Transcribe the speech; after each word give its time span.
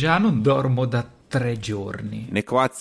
Già 0.00 0.16
non 0.16 0.40
dormo 0.40 0.86
da 0.86 1.06
tre 1.28 1.58
giorni. 1.58 2.28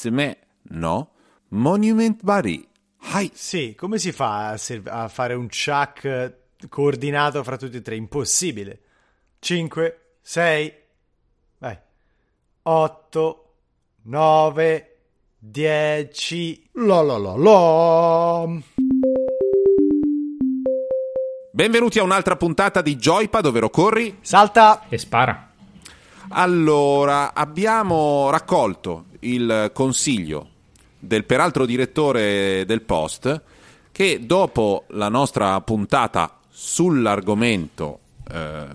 me, 0.10 0.38
no? 0.70 1.10
Monument 1.50 2.24
Bari. 2.24 2.66
Hai. 3.12 3.30
Sì, 3.34 3.76
come 3.76 3.98
si 3.98 4.14
fa 4.14 4.52
a, 4.52 4.58
serv- 4.58 4.88
a 4.88 5.10
fare 5.10 5.34
un 5.34 5.48
chuck 5.50 6.38
coordinato 6.70 7.44
fra 7.44 7.58
tutti 7.58 7.76
e 7.76 7.82
tre? 7.82 7.98
Impossibile. 7.98 8.80
5, 9.40 10.00
6, 10.22 10.74
vai. 11.58 11.78
8, 12.62 13.54
9, 14.04 14.98
10. 15.40 16.70
La 16.76 17.02
la 17.02 17.18
la 17.18 17.36
la. 17.36 18.48
Benvenuti 21.52 22.00
a 22.00 22.04
un'altra 22.04 22.38
puntata 22.38 22.82
di 22.82 22.96
Joypad, 22.96 23.46
ovvero 23.48 23.70
corri, 23.70 24.20
salta 24.22 24.88
e 24.88 24.98
spara. 24.98 25.49
Allora, 26.30 27.34
abbiamo 27.34 28.30
raccolto 28.30 29.06
il 29.22 29.72
consiglio 29.74 30.48
del 31.00 31.26
peraltro 31.26 31.66
direttore 31.66 32.64
del 32.66 32.82
Post 32.82 33.42
che 33.92 34.26
dopo 34.26 34.86
la 34.90 35.10
nostra 35.10 35.60
puntata 35.62 36.38
sull'argomento 36.50 38.00
eh, 38.32 38.68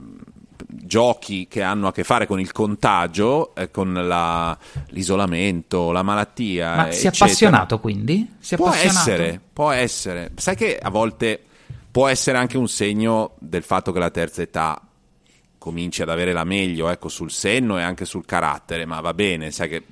giochi 0.67 1.47
che 1.49 1.63
hanno 1.63 1.87
a 1.87 1.93
che 1.93 2.05
fare 2.05 2.27
con 2.27 2.41
il 2.41 2.51
contagio, 2.53 3.55
eh, 3.55 3.71
con 3.71 3.93
la, 3.93 4.57
l'isolamento, 4.89 5.93
la 5.93 6.03
malattia. 6.03 6.75
Ma 6.75 6.91
si 6.91 7.07
è 7.07 7.11
appassionato 7.11 7.79
quindi? 7.79 8.35
Si 8.39 8.55
è 8.55 8.57
può 8.57 8.67
appassionato? 8.67 9.11
essere, 9.11 9.41
può 9.53 9.71
essere. 9.71 10.33
Sai 10.37 10.57
che 10.57 10.79
a 10.79 10.91
volte 10.91 11.41
può 11.91 12.09
essere 12.09 12.39
anche 12.39 12.59
un 12.59 12.69
segno 12.69 13.33
del 13.39 13.63
fatto 13.63 13.93
che 13.93 13.99
la 13.99 14.11
terza 14.11 14.43
età 14.43 14.81
cominci 15.65 16.03
ad 16.03 16.11
avere 16.11 16.35
la 16.35 16.45
meglio 16.45 16.91
ecco, 16.91 17.09
sul 17.09 17.31
senno 17.31 17.79
e 17.79 17.83
anche 17.83 18.05
sul 18.05 18.27
carattere, 18.27 18.85
ma 18.85 19.01
va 19.01 19.15
bene, 19.15 19.51
sai 19.51 19.71
che 19.71 19.83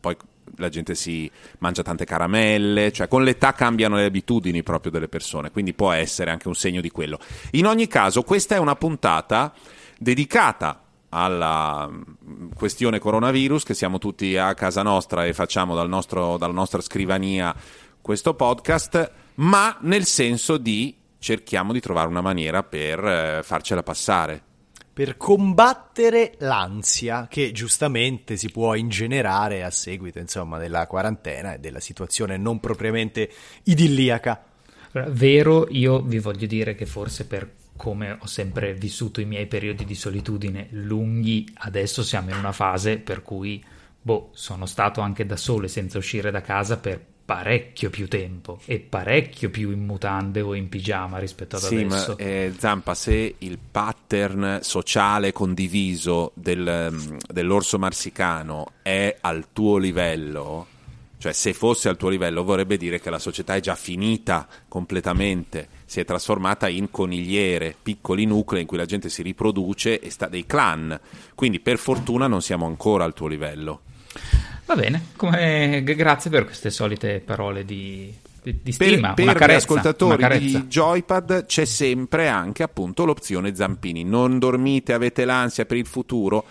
poi 0.00 0.16
la 0.56 0.68
gente 0.68 0.96
si 0.96 1.30
mangia 1.58 1.84
tante 1.84 2.04
caramelle, 2.04 2.90
cioè 2.90 3.06
con 3.06 3.22
l'età 3.22 3.52
cambiano 3.52 3.94
le 3.94 4.06
abitudini 4.06 4.64
proprio 4.64 4.90
delle 4.90 5.06
persone, 5.06 5.52
quindi 5.52 5.72
può 5.72 5.92
essere 5.92 6.32
anche 6.32 6.48
un 6.48 6.56
segno 6.56 6.80
di 6.80 6.90
quello. 6.90 7.20
In 7.52 7.66
ogni 7.66 7.86
caso, 7.86 8.24
questa 8.24 8.56
è 8.56 8.58
una 8.58 8.74
puntata 8.74 9.52
dedicata 9.96 10.82
alla 11.10 11.88
questione 12.52 12.98
coronavirus, 12.98 13.62
che 13.62 13.74
siamo 13.74 13.98
tutti 13.98 14.36
a 14.36 14.52
casa 14.54 14.82
nostra 14.82 15.26
e 15.26 15.32
facciamo 15.32 15.76
dal 15.76 15.88
nostro, 15.88 16.38
dalla 16.38 16.52
nostra 16.52 16.80
scrivania 16.80 17.54
questo 18.00 18.34
podcast, 18.34 19.12
ma 19.36 19.76
nel 19.82 20.06
senso 20.06 20.56
di 20.56 20.96
cerchiamo 21.20 21.72
di 21.72 21.78
trovare 21.78 22.08
una 22.08 22.20
maniera 22.20 22.64
per 22.64 23.04
eh, 23.04 23.40
farcela 23.44 23.84
passare 23.84 24.48
per 25.00 25.16
combattere 25.16 26.34
l'ansia 26.40 27.26
che 27.26 27.52
giustamente 27.52 28.36
si 28.36 28.50
può 28.50 28.74
ingenerare 28.74 29.64
a 29.64 29.70
seguito 29.70 30.18
insomma, 30.18 30.58
della 30.58 30.86
quarantena 30.86 31.54
e 31.54 31.58
della 31.58 31.80
situazione 31.80 32.36
non 32.36 32.60
propriamente 32.60 33.30
idilliaca. 33.62 34.44
Vero, 35.06 35.66
io 35.70 36.02
vi 36.02 36.18
voglio 36.18 36.46
dire 36.46 36.74
che 36.74 36.84
forse 36.84 37.26
per 37.26 37.50
come 37.76 38.18
ho 38.20 38.26
sempre 38.26 38.74
vissuto 38.74 39.22
i 39.22 39.24
miei 39.24 39.46
periodi 39.46 39.86
di 39.86 39.94
solitudine 39.94 40.66
lunghi, 40.72 41.48
adesso 41.54 42.02
siamo 42.02 42.28
in 42.28 42.36
una 42.36 42.52
fase 42.52 42.98
per 42.98 43.22
cui 43.22 43.64
boh, 44.02 44.28
sono 44.34 44.66
stato 44.66 45.00
anche 45.00 45.24
da 45.24 45.36
solo 45.38 45.64
e 45.64 45.68
senza 45.68 45.96
uscire 45.96 46.30
da 46.30 46.42
casa 46.42 46.76
per 46.76 47.02
parecchio 47.30 47.90
più 47.90 48.08
tempo 48.08 48.58
e 48.64 48.80
parecchio 48.80 49.50
più 49.50 49.70
in 49.70 49.86
mutande 49.86 50.40
o 50.40 50.52
in 50.52 50.68
pigiama 50.68 51.18
rispetto 51.18 51.54
ad 51.54 51.62
sì, 51.62 51.76
adesso. 51.76 52.16
Ma, 52.18 52.24
eh, 52.24 52.52
Zampa, 52.58 52.92
se 52.94 53.36
il 53.38 53.56
pattern 53.70 54.58
sociale 54.62 55.30
condiviso 55.30 56.32
del, 56.34 56.88
mm, 56.90 57.18
dell'orso 57.28 57.78
marsicano 57.78 58.72
è 58.82 59.16
al 59.20 59.46
tuo 59.52 59.76
livello, 59.76 60.66
cioè 61.18 61.30
se 61.30 61.52
fosse 61.52 61.88
al 61.88 61.96
tuo 61.96 62.08
livello 62.08 62.42
vorrebbe 62.42 62.76
dire 62.76 62.98
che 62.98 63.10
la 63.10 63.20
società 63.20 63.54
è 63.54 63.60
già 63.60 63.76
finita 63.76 64.48
completamente, 64.66 65.68
si 65.84 66.00
è 66.00 66.04
trasformata 66.04 66.66
in 66.68 66.90
conigliere, 66.90 67.76
piccoli 67.80 68.24
nuclei 68.24 68.62
in 68.62 68.66
cui 68.66 68.76
la 68.76 68.86
gente 68.86 69.08
si 69.08 69.22
riproduce 69.22 70.00
e 70.00 70.10
sta 70.10 70.26
dei 70.26 70.46
clan. 70.46 70.98
Quindi 71.36 71.60
per 71.60 71.78
fortuna 71.78 72.26
non 72.26 72.42
siamo 72.42 72.66
ancora 72.66 73.04
al 73.04 73.14
tuo 73.14 73.28
livello. 73.28 73.82
Va 74.70 74.76
bene, 74.76 75.06
come... 75.16 75.82
grazie 75.82 76.30
per 76.30 76.44
queste 76.44 76.70
solite 76.70 77.18
parole 77.18 77.64
di, 77.64 78.14
di, 78.40 78.60
di 78.62 78.70
stima. 78.70 79.14
Per, 79.14 79.24
per 79.24 79.34
carezza, 79.34 79.52
gli 79.52 79.56
ascoltatori 79.56 80.38
di 80.38 80.66
Joypad 80.68 81.44
c'è 81.46 81.64
sempre 81.64 82.28
anche 82.28 82.62
appunto 82.62 83.04
l'opzione 83.04 83.52
Zampini. 83.56 84.04
Non 84.04 84.38
dormite, 84.38 84.92
avete 84.92 85.24
l'ansia 85.24 85.64
per 85.64 85.76
il 85.76 85.86
futuro. 85.86 86.44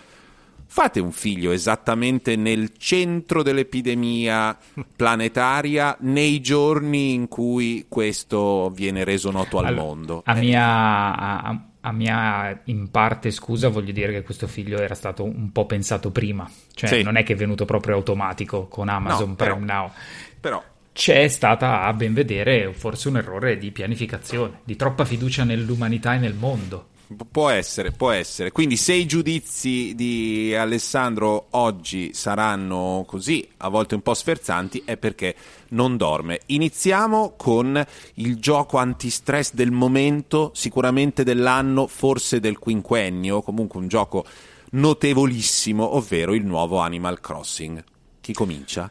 Fate 0.66 1.00
un 1.00 1.12
figlio 1.12 1.50
esattamente 1.50 2.36
nel 2.36 2.72
centro 2.76 3.42
dell'epidemia 3.42 4.54
planetaria 4.94 5.96
nei 6.00 6.42
giorni 6.42 7.14
in 7.14 7.26
cui 7.26 7.86
questo 7.88 8.68
viene 8.68 9.02
reso 9.02 9.30
noto 9.30 9.58
al 9.58 9.64
allora, 9.64 9.82
mondo. 9.82 10.22
A 10.26 10.34
mia, 10.34 11.16
a, 11.16 11.69
a 11.82 11.92
mia 11.92 12.60
in 12.64 12.90
parte 12.90 13.30
scusa 13.30 13.68
voglio 13.68 13.92
dire 13.92 14.12
che 14.12 14.22
questo 14.22 14.46
figlio 14.46 14.78
era 14.78 14.94
stato 14.94 15.24
un 15.24 15.50
po' 15.52 15.66
pensato 15.66 16.10
prima, 16.10 16.50
cioè 16.74 16.88
sì. 16.88 17.02
non 17.02 17.16
è 17.16 17.22
che 17.22 17.32
è 17.32 17.36
venuto 17.36 17.64
proprio 17.64 17.94
automatico 17.94 18.66
con 18.66 18.88
Amazon 18.88 19.30
no, 19.30 19.34
Prime 19.34 19.64
però, 19.64 19.64
Now. 19.64 19.92
Però 20.40 20.64
c'è 20.92 21.28
stata 21.28 21.82
a 21.82 21.92
ben 21.92 22.12
vedere 22.12 22.74
forse 22.74 23.08
un 23.08 23.16
errore 23.16 23.56
di 23.56 23.70
pianificazione, 23.70 24.60
di 24.64 24.76
troppa 24.76 25.04
fiducia 25.04 25.44
nell'umanità 25.44 26.14
e 26.14 26.18
nel 26.18 26.34
mondo. 26.34 26.88
Può 27.30 27.48
essere, 27.48 27.90
può 27.90 28.12
essere. 28.12 28.52
Quindi 28.52 28.76
se 28.76 28.92
i 28.92 29.04
giudizi 29.04 29.94
di 29.96 30.54
Alessandro 30.54 31.48
oggi 31.50 32.14
saranno 32.14 33.04
così, 33.04 33.46
a 33.58 33.68
volte 33.68 33.96
un 33.96 34.00
po' 34.00 34.14
sferzanti, 34.14 34.82
è 34.84 34.96
perché 34.96 35.34
non 35.70 35.96
dorme. 35.96 36.40
Iniziamo 36.46 37.34
con 37.36 37.84
il 38.14 38.38
gioco 38.38 38.78
antistress 38.78 39.54
del 39.54 39.72
momento, 39.72 40.52
sicuramente 40.54 41.24
dell'anno, 41.24 41.88
forse 41.88 42.38
del 42.38 42.58
quinquennio, 42.58 43.42
comunque 43.42 43.80
un 43.80 43.88
gioco 43.88 44.24
notevolissimo, 44.70 45.96
ovvero 45.96 46.32
il 46.32 46.46
nuovo 46.46 46.78
Animal 46.78 47.20
Crossing. 47.20 47.82
Chi 48.20 48.32
comincia? 48.32 48.88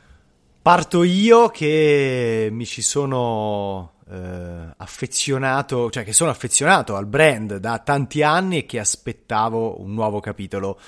Parto 0.62 1.04
io 1.04 1.48
che 1.48 2.50
mi 2.52 2.66
ci 2.66 2.82
sono 2.82 3.94
eh, 4.12 4.74
affezionato, 4.78 5.90
cioè 5.90 6.04
che 6.04 6.14
sono 6.14 6.30
affezionato 6.30 6.96
al 6.96 7.06
brand 7.06 7.58
da 7.58 7.80
tanti 7.80 8.24
anni 8.24 8.60
e 8.60 8.66
che 8.66 8.80
aspettavo 8.80 9.82
un 9.82 9.94
nuovo 9.94 10.20
capitolo 10.20 10.80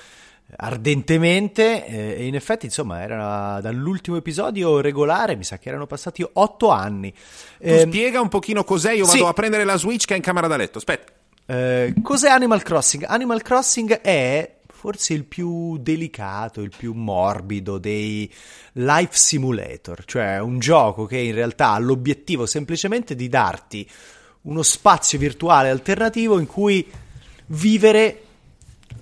ardentemente 0.53 1.85
eh, 1.85 2.15
e 2.19 2.25
in 2.25 2.35
effetti 2.35 2.65
insomma 2.65 3.01
era 3.01 3.61
dall'ultimo 3.61 4.17
episodio 4.17 4.81
regolare 4.81 5.37
mi 5.37 5.45
sa 5.45 5.57
che 5.57 5.69
erano 5.69 5.87
passati 5.87 6.27
otto 6.33 6.69
anni 6.71 7.13
eh, 7.57 7.85
spiega 7.87 8.19
un 8.19 8.27
pochino 8.27 8.65
cos'è 8.65 8.91
io 8.91 9.05
vado 9.05 9.17
sì. 9.17 9.23
a 9.23 9.31
prendere 9.31 9.63
la 9.63 9.77
Switch 9.77 10.03
che 10.05 10.13
è 10.13 10.17
in 10.17 10.23
camera 10.23 10.47
da 10.47 10.57
letto 10.57 10.79
aspetta 10.79 11.13
eh, 11.45 11.93
cos'è 12.01 12.29
Animal 12.29 12.63
Crossing? 12.63 13.03
Animal 13.07 13.41
Crossing 13.41 13.99
è 13.99 14.57
forse 14.81 15.13
il 15.13 15.25
più 15.25 15.77
delicato, 15.77 16.61
il 16.61 16.73
più 16.75 16.93
morbido 16.93 17.77
dei 17.77 18.27
life 18.73 19.11
simulator, 19.11 20.03
cioè 20.05 20.39
un 20.39 20.57
gioco 20.57 21.05
che 21.05 21.19
in 21.19 21.35
realtà 21.35 21.73
ha 21.73 21.77
l'obiettivo 21.77 22.47
semplicemente 22.47 23.13
di 23.13 23.29
darti 23.29 23.87
uno 24.41 24.63
spazio 24.63 25.19
virtuale 25.19 25.69
alternativo 25.69 26.39
in 26.39 26.47
cui 26.47 26.83
vivere 27.45 28.23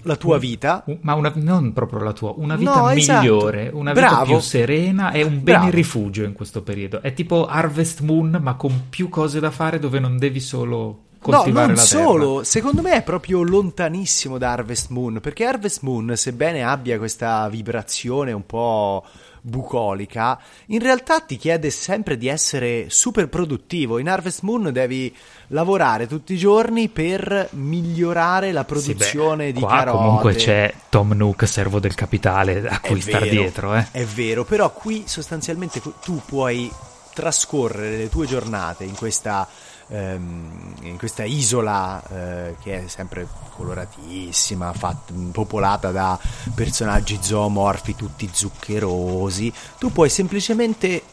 la 0.01 0.17
tua 0.17 0.37
vita. 0.37 0.83
Ma 0.99 1.13
una, 1.13 1.31
non 1.35 1.71
proprio 1.71 2.01
la 2.01 2.11
tua, 2.11 2.33
una 2.35 2.57
vita 2.57 2.75
no, 2.75 2.89
esatto. 2.89 3.21
migliore, 3.21 3.69
una 3.71 3.93
vita 3.93 4.07
Bravo. 4.07 4.25
più 4.25 4.39
serena 4.39 5.11
e 5.11 5.23
un 5.23 5.41
bene 5.41 5.59
Bravo. 5.59 5.71
rifugio 5.71 6.25
in 6.25 6.33
questo 6.33 6.61
periodo. 6.61 7.01
È 7.01 7.13
tipo 7.13 7.45
Harvest 7.45 8.01
Moon, 8.01 8.37
ma 8.41 8.55
con 8.55 8.87
più 8.89 9.07
cose 9.07 9.39
da 9.39 9.49
fare 9.49 9.79
dove 9.79 9.99
non 9.99 10.17
devi 10.17 10.41
solo 10.41 11.03
coltivare 11.19 11.67
no, 11.67 11.73
non 11.73 11.85
solo, 11.85 12.31
terra. 12.33 12.43
secondo 12.45 12.81
me 12.81 12.93
è 12.93 13.03
proprio 13.03 13.41
lontanissimo 13.43 14.37
da 14.37 14.51
Harvest 14.51 14.89
Moon, 14.89 15.19
perché 15.21 15.45
Harvest 15.45 15.81
Moon, 15.81 16.13
sebbene 16.15 16.63
abbia 16.63 16.97
questa 16.97 17.47
vibrazione 17.49 18.31
un 18.31 18.45
po' 18.45 19.03
bucolica, 19.41 20.39
in 20.67 20.79
realtà 20.79 21.19
ti 21.21 21.37
chiede 21.37 21.69
sempre 21.69 22.17
di 22.17 22.27
essere 22.27 22.85
super 22.89 23.27
produttivo. 23.29 23.97
In 23.99 24.09
Harvest 24.09 24.41
Moon 24.41 24.71
devi 24.71 25.15
lavorare 25.47 26.07
tutti 26.07 26.33
i 26.33 26.37
giorni 26.37 26.89
per 26.89 27.49
migliorare 27.51 28.51
la 28.51 28.63
produzione 28.63 29.47
sì, 29.47 29.51
beh, 29.51 29.59
di 29.59 29.65
qua 29.65 29.69
carote. 29.69 29.97
Comunque 29.97 30.33
c'è 30.35 30.73
Tom 30.89 31.13
Nook, 31.13 31.47
servo 31.47 31.79
del 31.79 31.95
capitale, 31.95 32.67
a 32.67 32.79
cui 32.79 33.01
star 33.01 33.27
dietro. 33.27 33.75
Eh. 33.75 33.87
È 33.91 34.03
vero, 34.03 34.43
però 34.45 34.71
qui 34.71 35.03
sostanzialmente 35.05 35.81
tu 35.81 36.21
puoi 36.25 36.71
trascorrere 37.13 37.97
le 37.97 38.09
tue 38.09 38.25
giornate 38.25 38.83
in 38.83 38.95
questa 38.95 39.47
ehm, 39.89 40.75
in 40.81 40.97
questa 40.97 41.23
isola 41.23 42.01
eh, 42.09 42.55
che 42.61 42.85
è 42.85 42.87
sempre 42.87 43.27
coloratissima, 43.55 44.73
fatta, 44.73 45.13
popolata 45.31 45.91
da 45.91 46.17
personaggi 46.55 47.19
zoomorfi 47.21 47.95
tutti 47.95 48.29
zuccherosi, 48.31 49.51
tu 49.77 49.91
puoi 49.91 50.09
semplicemente 50.09 51.03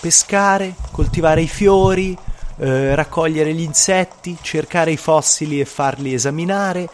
pescare, 0.00 0.74
coltivare 0.90 1.42
i 1.42 1.48
fiori, 1.48 2.16
eh, 2.58 2.94
raccogliere 2.94 3.54
gli 3.54 3.62
insetti, 3.62 4.36
cercare 4.40 4.90
i 4.90 4.96
fossili 4.96 5.60
e 5.60 5.64
farli 5.64 6.12
esaminare 6.12 6.88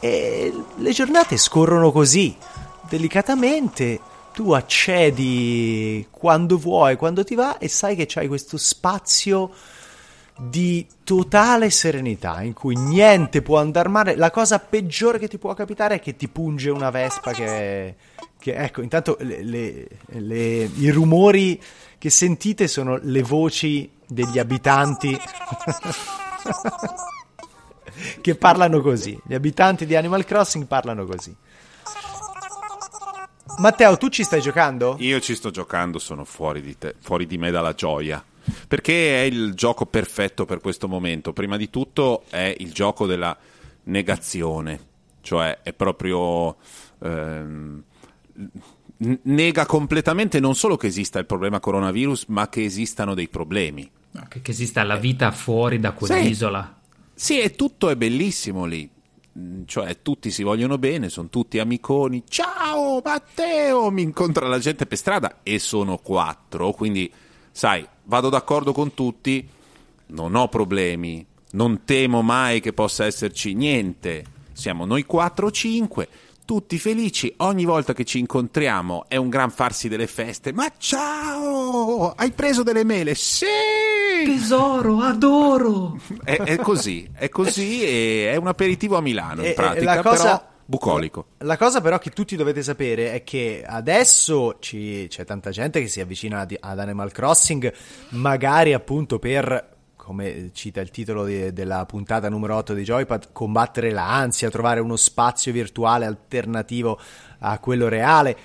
e 0.00 0.52
le 0.76 0.92
giornate 0.92 1.36
scorrono 1.36 1.90
così 1.90 2.36
delicatamente 2.88 4.00
tu 4.32 4.52
accedi 4.52 6.06
quando 6.10 6.58
vuoi, 6.58 6.96
quando 6.96 7.24
ti 7.24 7.34
va 7.34 7.56
e 7.56 7.68
sai 7.68 7.96
che 7.96 8.04
c'hai 8.06 8.28
questo 8.28 8.58
spazio 8.58 9.50
di 10.38 10.86
totale 11.02 11.70
serenità 11.70 12.42
in 12.42 12.52
cui 12.52 12.76
niente 12.76 13.40
può 13.42 13.58
andare 13.58 13.88
male. 13.88 14.16
La 14.16 14.30
cosa 14.30 14.58
peggiore 14.58 15.18
che 15.18 15.28
ti 15.28 15.38
può 15.38 15.54
capitare 15.54 15.96
è 15.96 16.00
che 16.00 16.16
ti 16.16 16.28
punge 16.28 16.70
una 16.70 16.90
vespa 16.90 17.32
che, 17.32 17.94
che 18.38 18.54
ecco, 18.54 18.82
intanto 18.82 19.16
le, 19.20 19.42
le, 19.42 19.88
le, 20.06 20.70
i 20.76 20.90
rumori 20.90 21.60
che 21.98 22.10
sentite 22.10 22.68
sono 22.68 22.98
le 23.00 23.22
voci 23.22 23.90
degli 24.06 24.38
abitanti 24.38 25.18
che 28.20 28.34
parlano 28.34 28.80
così. 28.82 29.18
Gli 29.24 29.34
abitanti 29.34 29.86
di 29.86 29.96
Animal 29.96 30.24
Crossing 30.24 30.66
parlano 30.66 31.06
così. 31.06 31.34
Matteo, 33.58 33.96
tu 33.96 34.10
ci 34.10 34.22
stai 34.22 34.42
giocando? 34.42 34.96
Io 34.98 35.18
ci 35.20 35.34
sto 35.34 35.50
giocando, 35.50 35.98
sono 35.98 36.24
fuori 36.24 36.60
di, 36.60 36.76
te, 36.76 36.94
fuori 37.00 37.26
di 37.26 37.38
me 37.38 37.50
dalla 37.50 37.72
gioia. 37.72 38.22
Perché 38.68 39.22
è 39.22 39.24
il 39.24 39.54
gioco 39.54 39.86
perfetto 39.86 40.44
per 40.44 40.60
questo 40.60 40.88
momento. 40.88 41.32
Prima 41.32 41.56
di 41.56 41.70
tutto 41.70 42.24
è 42.28 42.54
il 42.58 42.72
gioco 42.72 43.06
della 43.06 43.36
negazione, 43.84 44.80
cioè 45.20 45.60
è 45.62 45.72
proprio. 45.72 46.56
Ehm, 47.02 47.82
nega 48.98 49.66
completamente 49.66 50.40
non 50.40 50.54
solo 50.54 50.76
che 50.76 50.86
esista 50.86 51.18
il 51.18 51.26
problema 51.26 51.60
coronavirus, 51.60 52.26
ma 52.28 52.48
che 52.48 52.64
esistano 52.64 53.14
dei 53.14 53.28
problemi. 53.28 53.90
Che, 54.28 54.40
che 54.40 54.50
esista 54.50 54.82
la 54.82 54.96
vita 54.96 55.30
fuori 55.30 55.78
da 55.78 55.92
quell'isola. 55.92 56.78
Sì, 57.14 57.34
sì, 57.34 57.40
e 57.40 57.50
tutto 57.50 57.90
è 57.90 57.96
bellissimo 57.96 58.64
lì. 58.64 58.88
Mm, 59.38 59.64
cioè 59.66 60.00
tutti 60.00 60.30
si 60.30 60.42
vogliono 60.42 60.78
bene, 60.78 61.10
sono 61.10 61.28
tutti 61.28 61.58
amiconi. 61.58 62.24
Ciao 62.26 63.02
Matteo, 63.04 63.90
mi 63.90 64.02
incontra 64.02 64.48
la 64.48 64.58
gente 64.58 64.86
per 64.86 64.96
strada 64.96 65.38
e 65.42 65.58
sono 65.58 65.98
quattro, 65.98 66.72
quindi 66.72 67.12
sai, 67.50 67.86
vado 68.06 68.28
d'accordo 68.28 68.72
con 68.72 68.94
tutti, 68.94 69.46
non 70.06 70.34
ho 70.34 70.48
problemi, 70.48 71.24
non 71.52 71.84
temo 71.84 72.22
mai 72.22 72.60
che 72.60 72.72
possa 72.72 73.04
esserci 73.04 73.54
niente. 73.54 74.24
Siamo 74.52 74.84
noi 74.86 75.04
quattro 75.04 75.46
o 75.46 75.50
cinque, 75.50 76.08
tutti 76.44 76.78
felici, 76.78 77.32
ogni 77.38 77.64
volta 77.64 77.92
che 77.92 78.04
ci 78.04 78.18
incontriamo 78.18 79.04
è 79.08 79.16
un 79.16 79.28
gran 79.28 79.50
farsi 79.50 79.88
delle 79.88 80.06
feste. 80.06 80.52
Ma 80.52 80.70
ciao! 80.78 82.12
Hai 82.12 82.32
preso 82.32 82.62
delle 82.62 82.84
mele? 82.84 83.14
Sì! 83.14 83.44
Tesoro, 84.24 85.00
adoro! 85.00 85.98
È, 86.24 86.36
è 86.36 86.56
così, 86.56 87.08
è 87.12 87.28
così 87.28 87.84
e 87.84 88.30
è 88.32 88.36
un 88.36 88.46
aperitivo 88.46 88.96
a 88.96 89.00
Milano 89.00 89.44
in 89.44 89.52
pratica, 89.54 90.02
cosa... 90.02 90.22
però 90.22 90.54
bucolico. 90.66 91.26
La 91.38 91.56
cosa 91.56 91.80
però 91.80 91.98
che 91.98 92.10
tutti 92.10 92.36
dovete 92.36 92.62
sapere 92.62 93.12
è 93.12 93.24
che 93.24 93.64
adesso 93.64 94.56
ci, 94.58 95.06
c'è 95.08 95.24
tanta 95.24 95.50
gente 95.50 95.80
che 95.80 95.88
si 95.88 96.00
avvicina 96.00 96.40
ad, 96.40 96.54
ad 96.58 96.78
Animal 96.78 97.12
Crossing, 97.12 97.72
magari 98.10 98.72
appunto 98.72 99.18
per 99.18 99.74
come 100.06 100.50
cita 100.52 100.80
il 100.80 100.90
titolo 100.90 101.24
di, 101.24 101.52
della 101.52 101.84
puntata 101.84 102.28
numero 102.28 102.54
8 102.56 102.74
di 102.74 102.84
Joypad, 102.84 103.32
combattere 103.32 103.90
l'ansia, 103.90 104.50
trovare 104.50 104.78
uno 104.78 104.94
spazio 104.94 105.50
virtuale 105.50 106.04
alternativo 106.04 107.00
a 107.40 107.58
quello 107.58 107.88
reale. 107.88 108.36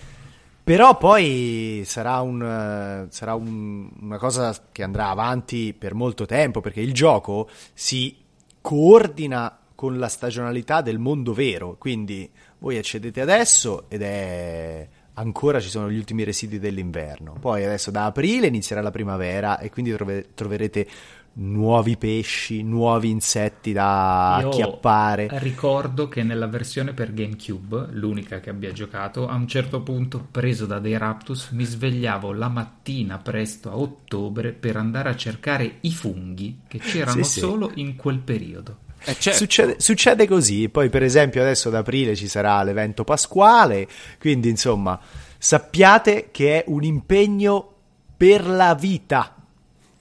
Però 0.63 0.97
poi 0.97 1.83
sarà, 1.85 2.21
un, 2.21 3.07
sarà 3.09 3.35
un, 3.35 3.89
una 4.00 4.18
cosa 4.18 4.56
che 4.71 4.81
andrà 4.81 5.09
avanti 5.09 5.75
per 5.77 5.94
molto 5.94 6.25
tempo 6.25 6.62
perché 6.62 6.81
il 6.81 6.94
gioco 6.94 7.47
si 7.73 8.15
coordina 8.59 9.61
con 9.81 9.98
la 9.98 10.10
stagionalità 10.10 10.81
del 10.81 11.00
mondo 11.00 11.33
vero. 11.33 11.75
Quindi 11.80 12.30
voi 12.60 12.78
accedete 12.78 13.19
adesso 13.19 13.86
ed 13.89 14.04
è 14.04 14.88
ancora 15.13 15.60
ci 15.60 15.69
sono 15.69 15.89
gli 15.89 15.98
ultimi 15.98 16.24
residui 16.24 16.60
dell'inverno. 16.60 17.36
Poi 17.39 17.66
adesso 17.66 17.89
da 17.89 18.06
aprile 18.06 18.45
inizierà 18.45 18.83
la 18.83 18.92
primavera 18.92 19.57
e 19.57 19.72
quindi 19.72 19.92
trove, 19.92 20.36
troverete 20.36 20.88
nuovi 21.33 21.98
pesci, 21.98 22.62
nuovi 22.62 23.10
insetti 23.10 23.72
da 23.72 24.38
Io 24.42 24.50
acchiappare. 24.50 25.30
Ricordo 25.39 26.07
che 26.07 26.22
nella 26.22 26.45
versione 26.45 26.94
per 26.94 27.12
GameCube, 27.12 27.88
l'unica 27.94 28.39
che 28.39 28.51
abbia 28.51 28.72
giocato, 28.74 29.28
a 29.28 29.33
un 29.33 29.48
certo 29.48 29.81
punto, 29.81 30.28
preso 30.30 30.68
da 30.68 30.78
dei 30.78 30.95
Raptus, 30.95 31.50
mi 31.54 31.63
svegliavo 31.63 32.33
la 32.33 32.50
mattina 32.50 33.18
presto 33.18 33.72
a 33.72 33.78
ottobre 33.78 34.51
per 34.51 34.75
andare 34.75 35.10
a 35.10 35.16
cercare 35.16 35.78
i 35.80 35.92
funghi 35.92 36.60
che 36.68 36.78
c'erano 36.78 37.24
sì, 37.24 37.39
solo 37.39 37.72
sì. 37.74 37.80
in 37.80 37.95
quel 37.95 38.19
periodo. 38.19 38.89
Eh 39.03 39.15
certo. 39.18 39.39
succede, 39.39 39.75
succede 39.80 40.27
così, 40.27 40.69
poi 40.69 40.89
per 40.89 41.03
esempio 41.03 41.42
adesso 41.42 41.69
ad 41.69 41.75
aprile 41.75 42.15
ci 42.15 42.27
sarà 42.27 42.62
l'evento 42.63 43.03
pasquale, 43.03 43.88
quindi 44.19 44.50
insomma 44.50 45.00
sappiate 45.38 46.30
che 46.31 46.59
è 46.59 46.63
un 46.68 46.83
impegno 46.83 47.74
per 48.15 48.45
la 48.45 48.75
vita 48.75 49.36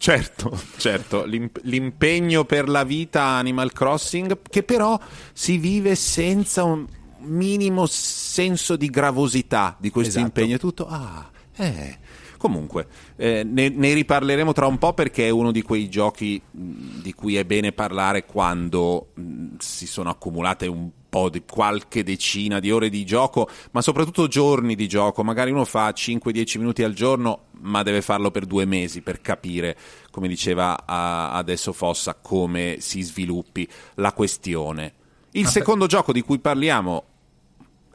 Certo, 0.01 0.59
certo, 0.79 1.27
L'imp- 1.27 1.61
l'impegno 1.65 2.47
per 2.47 2.71
la 2.71 2.85
vita 2.85 3.23
Animal 3.23 3.71
Crossing 3.71 4.39
che 4.49 4.63
però 4.63 4.99
si 5.35 5.59
vive 5.59 5.95
senza 5.95 6.65
un 6.65 6.87
minimo 7.19 7.85
senso 7.85 8.77
di 8.77 8.89
gravosità 8.89 9.77
di 9.79 9.91
questo 9.91 10.19
esatto. 10.19 10.25
impegno. 10.25 10.57
È 10.57 10.59
tutto, 10.59 10.87
ah, 10.89 11.31
eh. 11.55 11.99
Comunque, 12.41 12.87
eh, 13.17 13.45
ne, 13.45 13.69
ne, 13.69 13.93
riparleremo 13.93 14.55
tra 14.55 14.67
un 14.67 14.79
po' 14.79 14.95
perché 14.95 15.27
è 15.27 15.29
uno 15.29 15.53
di 15.53 15.61
quei 15.61 15.91
giochi 15.91 16.41
di 16.51 17.13
cui 17.13 17.37
è 17.37 17.45
bene 17.45 17.73
parlare 17.73 18.25
quando 18.25 19.09
mh, 19.13 19.57
si 19.59 19.87
sono 19.87 20.09
accumulate 20.09 20.67
un 20.67 20.89
po' 21.07 21.29
di 21.29 21.43
qualche 21.47 22.03
decina 22.03 22.59
di 22.59 22.71
ore 22.71 22.89
di 22.89 23.05
gioco, 23.05 23.47
ma 23.73 23.83
soprattutto 23.83 24.27
giorni 24.27 24.75
di 24.75 24.89
gioco. 24.89 25.23
Magari 25.23 25.51
uno 25.51 25.67
fa 25.67 25.91
5-10 25.91 26.59
minuti 26.61 26.83
al 26.83 26.95
giorno, 26.95 27.49
ma 27.61 27.83
deve 27.83 28.01
farlo 28.01 28.31
per 28.31 28.47
due 28.47 28.65
mesi 28.65 29.03
per 29.03 29.21
capire, 29.21 29.77
come 30.11 30.27
diceva 30.27 30.87
adesso 30.87 31.75
Fossa, 31.75 32.15
come 32.15 32.77
si 32.79 33.03
sviluppi 33.03 33.69
la 33.97 34.15
questione. 34.15 34.95
Il 35.33 35.45
ah, 35.45 35.51
secondo 35.51 35.85
gioco 35.85 36.11
di 36.11 36.23
cui 36.23 36.39
parliamo 36.39 37.05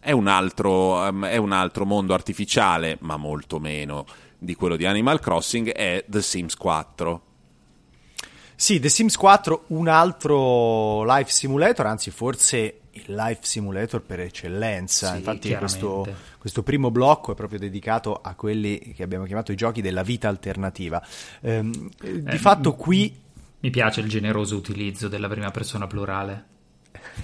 è 0.06 0.12
un, 0.12 0.28
altro, 0.28 1.00
um, 1.00 1.26
è 1.26 1.38
un 1.38 1.52
altro 1.52 1.84
mondo 1.84 2.14
artificiale, 2.14 3.00
ma 3.02 3.18
molto 3.18 3.58
meno 3.58 4.06
di 4.38 4.56
quello 4.56 4.76
di 4.76 4.86
Animal 4.86 5.20
Crossing, 5.20 5.72
è 5.72 6.04
The 6.08 6.22
Sims 6.22 6.56
4. 6.56 7.22
Sì, 8.56 8.80
The 8.80 8.90
Sims 8.90 9.18
4, 9.18 9.66
un 9.68 9.88
altro 9.88 11.04
life 11.04 11.30
simulator, 11.30 11.86
anzi 11.86 12.10
forse 12.10 12.80
il 12.92 13.14
life 13.14 13.42
simulator 13.42 14.02
per 14.02 14.22
eccellenza. 14.22 15.12
Sì, 15.12 15.18
Infatti 15.18 15.56
questo, 15.56 16.08
questo, 16.38 16.64
primo 16.64 16.92
blocco 16.92 17.34
è 17.34 17.36
proprio 17.36 17.60
dedicato 17.60 18.20
a 18.22 18.34
quelli 18.36 18.94
che 18.96 19.04
abbiamo 19.04 19.26
chiamato 19.26 19.52
i 19.52 19.56
giochi 19.56 19.82
della 19.82 20.04
vita 20.04 20.30
alternativa. 20.30 21.06
Ehm, 21.42 21.90
eh, 22.02 22.24
di 22.24 22.38
fatto 22.38 22.74
qui... 22.74 23.24
Mi 23.60 23.70
piace 23.70 24.00
il 24.00 24.08
generoso 24.08 24.56
utilizzo 24.56 25.08
della 25.08 25.28
prima 25.28 25.52
persona 25.52 25.88
plurale. 25.88 26.54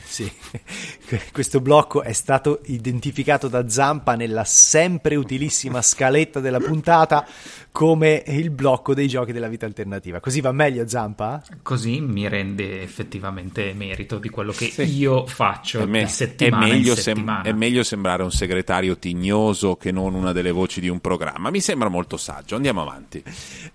Sì, 0.03 0.29
questo 1.31 1.61
blocco 1.61 2.01
è 2.01 2.13
stato 2.13 2.61
identificato 2.65 3.47
da 3.47 3.69
Zampa 3.69 4.15
nella 4.15 4.43
sempre 4.43 5.15
utilissima 5.15 5.81
scaletta 5.81 6.39
della 6.39 6.59
puntata 6.59 7.25
come 7.71 8.23
il 8.27 8.49
blocco 8.49 8.93
dei 8.93 9.07
giochi 9.07 9.31
della 9.31 9.47
vita 9.47 9.65
alternativa. 9.65 10.19
Così 10.19 10.41
va 10.41 10.51
meglio 10.51 10.87
Zampa? 10.87 11.41
Così 11.61 12.01
mi 12.01 12.27
rende 12.27 12.81
effettivamente 12.81 13.73
merito 13.73 14.17
di 14.17 14.29
quello 14.29 14.51
che 14.51 14.69
sì. 14.69 14.83
io 14.83 15.25
faccio 15.25 15.79
è 15.79 15.85
me- 15.85 16.07
settimana 16.07 16.65
è 16.65 16.69
meglio, 16.69 16.95
sem- 16.95 17.43
è 17.43 17.51
meglio 17.53 17.83
sembrare 17.83 18.23
un 18.23 18.31
segretario 18.31 18.97
tignoso 18.97 19.75
che 19.75 19.91
non 19.91 20.13
una 20.13 20.33
delle 20.33 20.51
voci 20.51 20.81
di 20.81 20.89
un 20.89 20.99
programma. 20.99 21.49
Mi 21.49 21.61
sembra 21.61 21.89
molto 21.89 22.17
saggio. 22.17 22.55
Andiamo 22.55 22.81
avanti. 22.81 23.23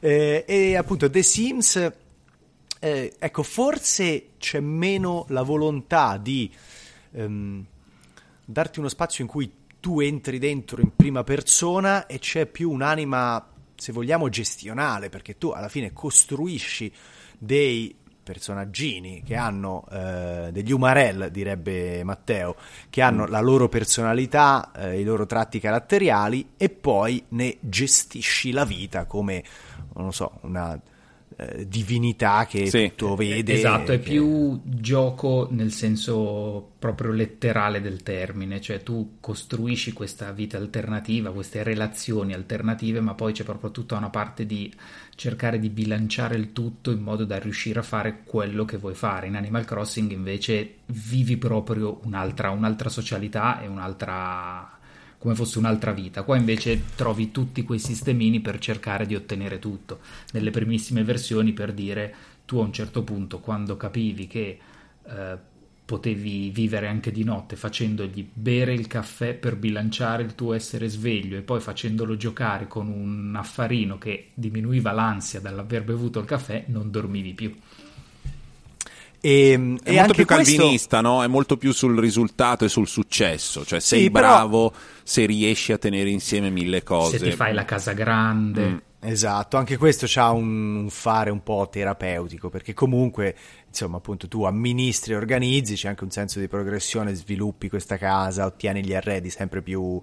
Eh, 0.00 0.44
e 0.46 0.76
appunto 0.76 1.08
The 1.08 1.22
Sims 1.22 1.92
eh, 2.78 3.14
ecco, 3.18 3.42
forse 3.42 4.30
c'è 4.38 4.60
meno 4.60 5.24
la 5.28 5.42
volontà 5.42 6.18
di 6.18 6.52
ehm, 7.12 7.64
darti 8.44 8.78
uno 8.78 8.88
spazio 8.88 9.24
in 9.24 9.30
cui 9.30 9.50
tu 9.80 10.00
entri 10.00 10.38
dentro 10.38 10.80
in 10.80 10.94
prima 10.94 11.24
persona 11.24 12.06
e 12.06 12.18
c'è 12.18 12.46
più 12.46 12.70
un'anima, 12.70 13.46
se 13.74 13.92
vogliamo, 13.92 14.28
gestionale, 14.28 15.08
perché 15.08 15.38
tu 15.38 15.50
alla 15.50 15.68
fine 15.68 15.92
costruisci 15.92 16.92
dei 17.38 17.94
personaggini 18.26 19.22
che 19.24 19.36
hanno 19.36 19.84
eh, 19.88 20.48
degli 20.50 20.72
umarell, 20.72 21.28
direbbe 21.28 22.02
Matteo, 22.02 22.56
che 22.90 23.00
hanno 23.00 23.24
mm. 23.24 23.30
la 23.30 23.40
loro 23.40 23.68
personalità, 23.68 24.72
eh, 24.74 25.00
i 25.00 25.04
loro 25.04 25.26
tratti 25.26 25.60
caratteriali 25.60 26.50
e 26.56 26.68
poi 26.68 27.24
ne 27.28 27.56
gestisci 27.60 28.50
la 28.50 28.64
vita 28.64 29.04
come, 29.04 29.44
non 29.94 30.12
so, 30.12 30.40
una 30.42 30.78
eh, 31.36 31.68
divinità 31.68 32.46
che 32.46 32.66
sì. 32.66 32.92
tutto 32.94 33.14
vede. 33.14 33.52
Esatto, 33.52 33.92
è 33.92 34.00
che... 34.00 34.10
più 34.10 34.58
gioco 34.64 35.48
nel 35.50 35.70
senso 35.70 36.72
proprio 36.78 37.10
letterale 37.10 37.80
del 37.82 38.02
termine, 38.02 38.60
cioè 38.60 38.82
tu 38.82 39.16
costruisci 39.20 39.92
questa 39.92 40.32
vita 40.32 40.56
alternativa, 40.56 41.32
queste 41.32 41.62
relazioni 41.62 42.32
alternative, 42.32 43.00
ma 43.00 43.14
poi 43.14 43.32
c'è 43.32 43.44
proprio 43.44 43.70
tutta 43.70 43.96
una 43.96 44.08
parte 44.08 44.46
di 44.46 44.72
cercare 45.14 45.58
di 45.58 45.68
bilanciare 45.68 46.36
il 46.36 46.52
tutto 46.52 46.90
in 46.90 47.00
modo 47.00 47.24
da 47.24 47.38
riuscire 47.38 47.80
a 47.80 47.82
fare 47.82 48.22
quello 48.24 48.64
che 48.64 48.78
vuoi 48.78 48.94
fare. 48.94 49.26
In 49.26 49.36
Animal 49.36 49.64
Crossing 49.64 50.10
invece 50.12 50.76
vivi 50.86 51.36
proprio 51.36 52.00
un'altra, 52.04 52.50
un'altra 52.50 52.88
socialità 52.88 53.60
e 53.60 53.66
un'altra 53.66 54.75
come 55.26 55.34
fosse 55.34 55.58
un'altra 55.58 55.90
vita. 55.90 56.22
Qua 56.22 56.36
invece 56.36 56.94
trovi 56.94 57.32
tutti 57.32 57.64
quei 57.64 57.80
sistemini 57.80 58.38
per 58.38 58.60
cercare 58.60 59.06
di 59.06 59.16
ottenere 59.16 59.58
tutto. 59.58 59.98
Nelle 60.30 60.52
primissime 60.52 61.02
versioni 61.02 61.52
per 61.52 61.72
dire 61.72 62.14
tu 62.44 62.58
a 62.58 62.62
un 62.62 62.72
certo 62.72 63.02
punto 63.02 63.40
quando 63.40 63.76
capivi 63.76 64.28
che 64.28 64.58
eh, 65.04 65.38
potevi 65.84 66.50
vivere 66.50 66.86
anche 66.86 67.10
di 67.10 67.24
notte 67.24 67.56
facendogli 67.56 68.24
bere 68.32 68.72
il 68.72 68.86
caffè 68.86 69.34
per 69.34 69.56
bilanciare 69.56 70.22
il 70.22 70.36
tuo 70.36 70.52
essere 70.52 70.86
sveglio 70.86 71.36
e 71.36 71.42
poi 71.42 71.58
facendolo 71.58 72.16
giocare 72.16 72.68
con 72.68 72.86
un 72.86 73.34
affarino 73.34 73.98
che 73.98 74.30
diminuiva 74.32 74.92
l'ansia 74.92 75.40
dall'aver 75.40 75.82
bevuto 75.82 76.20
il 76.20 76.26
caffè, 76.26 76.66
non 76.68 76.92
dormivi 76.92 77.34
più. 77.34 77.52
E, 79.26 79.76
è 79.82 79.90
e 79.90 79.94
molto 79.96 80.12
più 80.12 80.24
calvinista, 80.24 81.00
questo... 81.00 81.00
no? 81.00 81.24
È 81.24 81.26
molto 81.26 81.56
più 81.56 81.72
sul 81.72 81.98
risultato 81.98 82.64
e 82.64 82.68
sul 82.68 82.86
successo. 82.86 83.64
Cioè, 83.64 83.80
sei 83.80 84.02
sì, 84.02 84.10
bravo 84.10 84.70
però... 84.70 84.82
se 85.02 85.26
riesci 85.26 85.72
a 85.72 85.78
tenere 85.78 86.10
insieme 86.10 86.48
mille 86.48 86.84
cose. 86.84 87.18
Se 87.18 87.30
ti 87.30 87.32
fai 87.32 87.52
la 87.52 87.64
casa 87.64 87.92
grande. 87.92 88.68
Mm. 88.68 88.76
Esatto, 89.00 89.56
anche 89.56 89.76
questo 89.76 90.06
ha 90.20 90.30
un, 90.30 90.76
un, 90.76 90.90
fare 90.90 91.30
un 91.30 91.42
po' 91.42 91.68
terapeutico, 91.68 92.48
perché 92.48 92.72
comunque, 92.72 93.34
insomma, 93.66 93.96
appunto, 93.96 94.28
tu 94.28 94.44
amministri 94.44 95.12
e 95.12 95.16
organizzi, 95.16 95.74
c'è 95.74 95.88
anche 95.88 96.04
un 96.04 96.10
senso 96.10 96.38
di 96.38 96.46
progressione, 96.46 97.12
sviluppi 97.14 97.68
questa 97.68 97.96
casa, 97.98 98.46
ottieni 98.46 98.84
gli 98.84 98.94
arredi 98.94 99.30
sempre 99.30 99.60
più 99.60 100.00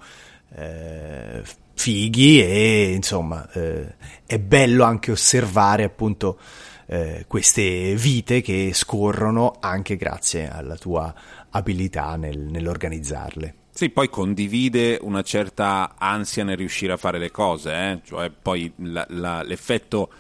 eh, 0.56 1.44
fighi 1.74 2.42
e, 2.42 2.92
insomma, 2.94 3.50
eh, 3.54 3.96
è 4.26 4.38
bello 4.38 4.84
anche 4.84 5.12
osservare, 5.12 5.84
appunto, 5.84 6.40
eh, 6.86 7.26
queste 7.28 7.96
vite 7.96 8.42
che 8.42 8.72
scorrono 8.74 9.56
anche 9.60 9.96
grazie 9.96 10.50
alla 10.50 10.76
tua 10.76 11.14
abilità 11.50 12.16
nel, 12.16 12.40
nell'organizzarle. 12.40 13.56
Sì, 13.72 13.90
poi 13.90 14.10
condivide 14.10 15.00
una 15.02 15.24
certa 15.24 15.96
ansia 15.98 16.44
nel 16.44 16.58
riuscire 16.58 16.94
a 16.94 16.98
fare 16.98 17.18
le 17.18 17.32
cose, 17.32 17.74
eh? 17.74 18.00
cioè 18.04 18.30
poi 18.30 18.72
la, 18.78 19.06
la, 19.10 19.42
l'effetto, 19.42 20.12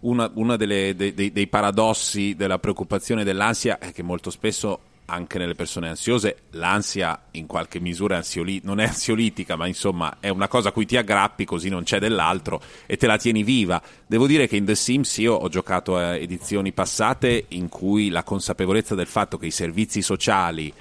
uno 0.00 0.56
dei, 0.56 0.94
dei 0.94 1.46
paradossi 1.46 2.34
della 2.34 2.58
preoccupazione 2.58 3.20
e 3.20 3.24
dell'ansia 3.24 3.78
è 3.78 3.92
che 3.92 4.02
molto 4.02 4.30
spesso 4.30 4.80
anche 5.06 5.38
nelle 5.38 5.54
persone 5.54 5.88
ansiose 5.88 6.44
l'ansia 6.50 7.24
in 7.32 7.46
qualche 7.46 7.80
misura 7.80 8.16
ansioli- 8.16 8.60
non 8.64 8.80
è 8.80 8.84
ansiolitica, 8.84 9.56
ma 9.56 9.66
insomma 9.66 10.16
è 10.20 10.28
una 10.28 10.48
cosa 10.48 10.70
a 10.70 10.72
cui 10.72 10.86
ti 10.86 10.96
aggrappi 10.96 11.44
così 11.44 11.68
non 11.68 11.82
c'è 11.82 11.98
dell'altro 11.98 12.60
e 12.86 12.96
te 12.96 13.06
la 13.06 13.18
tieni 13.18 13.42
viva. 13.42 13.82
Devo 14.06 14.26
dire 14.26 14.46
che 14.46 14.56
in 14.56 14.64
The 14.64 14.74
Sims 14.74 15.18
io 15.18 15.34
ho 15.34 15.48
giocato 15.48 15.96
a 15.96 16.16
edizioni 16.16 16.72
passate 16.72 17.46
in 17.48 17.68
cui 17.68 18.08
la 18.08 18.22
consapevolezza 18.22 18.94
del 18.94 19.06
fatto 19.06 19.36
che 19.36 19.46
i 19.46 19.50
servizi 19.50 20.00
sociali 20.00 20.72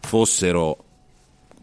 fossero 0.00 0.84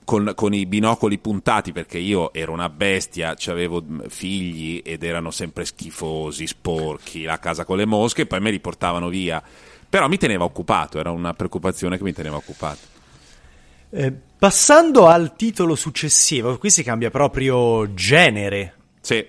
con, 0.10 0.32
con, 0.34 0.56
i 0.56 0.66
binocoli 0.66 1.20
puntati 1.20 1.72
perché 1.72 2.00
io 2.00 2.34
ero 2.34 2.52
una 2.52 2.70
bestia, 2.70 3.36
avevo 3.46 3.84
figli 4.08 4.82
ed 4.84 5.04
erano 5.04 5.30
sempre 5.30 5.66
schifosi, 5.66 6.48
sporchi, 6.48 7.24
la 7.24 7.38
casa 7.38 7.64
con 7.64 7.78
le 7.78 7.86
mosche, 7.86 8.24
e 8.24 8.26
poi 8.26 8.40
me 8.40 8.50
li 8.50 8.60
portavano 8.60 9.08
via 9.08 9.40
però 9.90 10.08
mi 10.08 10.18
teneva 10.18 10.44
occupato, 10.44 11.00
era 11.00 11.10
una 11.10 11.34
preoccupazione 11.34 11.98
che 11.98 12.04
mi 12.04 12.14
teneva 12.14 12.36
occupato. 12.36 12.98
Eh, 13.90 14.14
passando 14.38 15.08
al 15.08 15.36
titolo 15.36 15.74
successivo, 15.74 16.58
qui 16.60 16.70
si 16.70 16.84
cambia 16.84 17.10
proprio 17.10 17.92
genere. 17.96 18.76
Sì. 19.02 19.26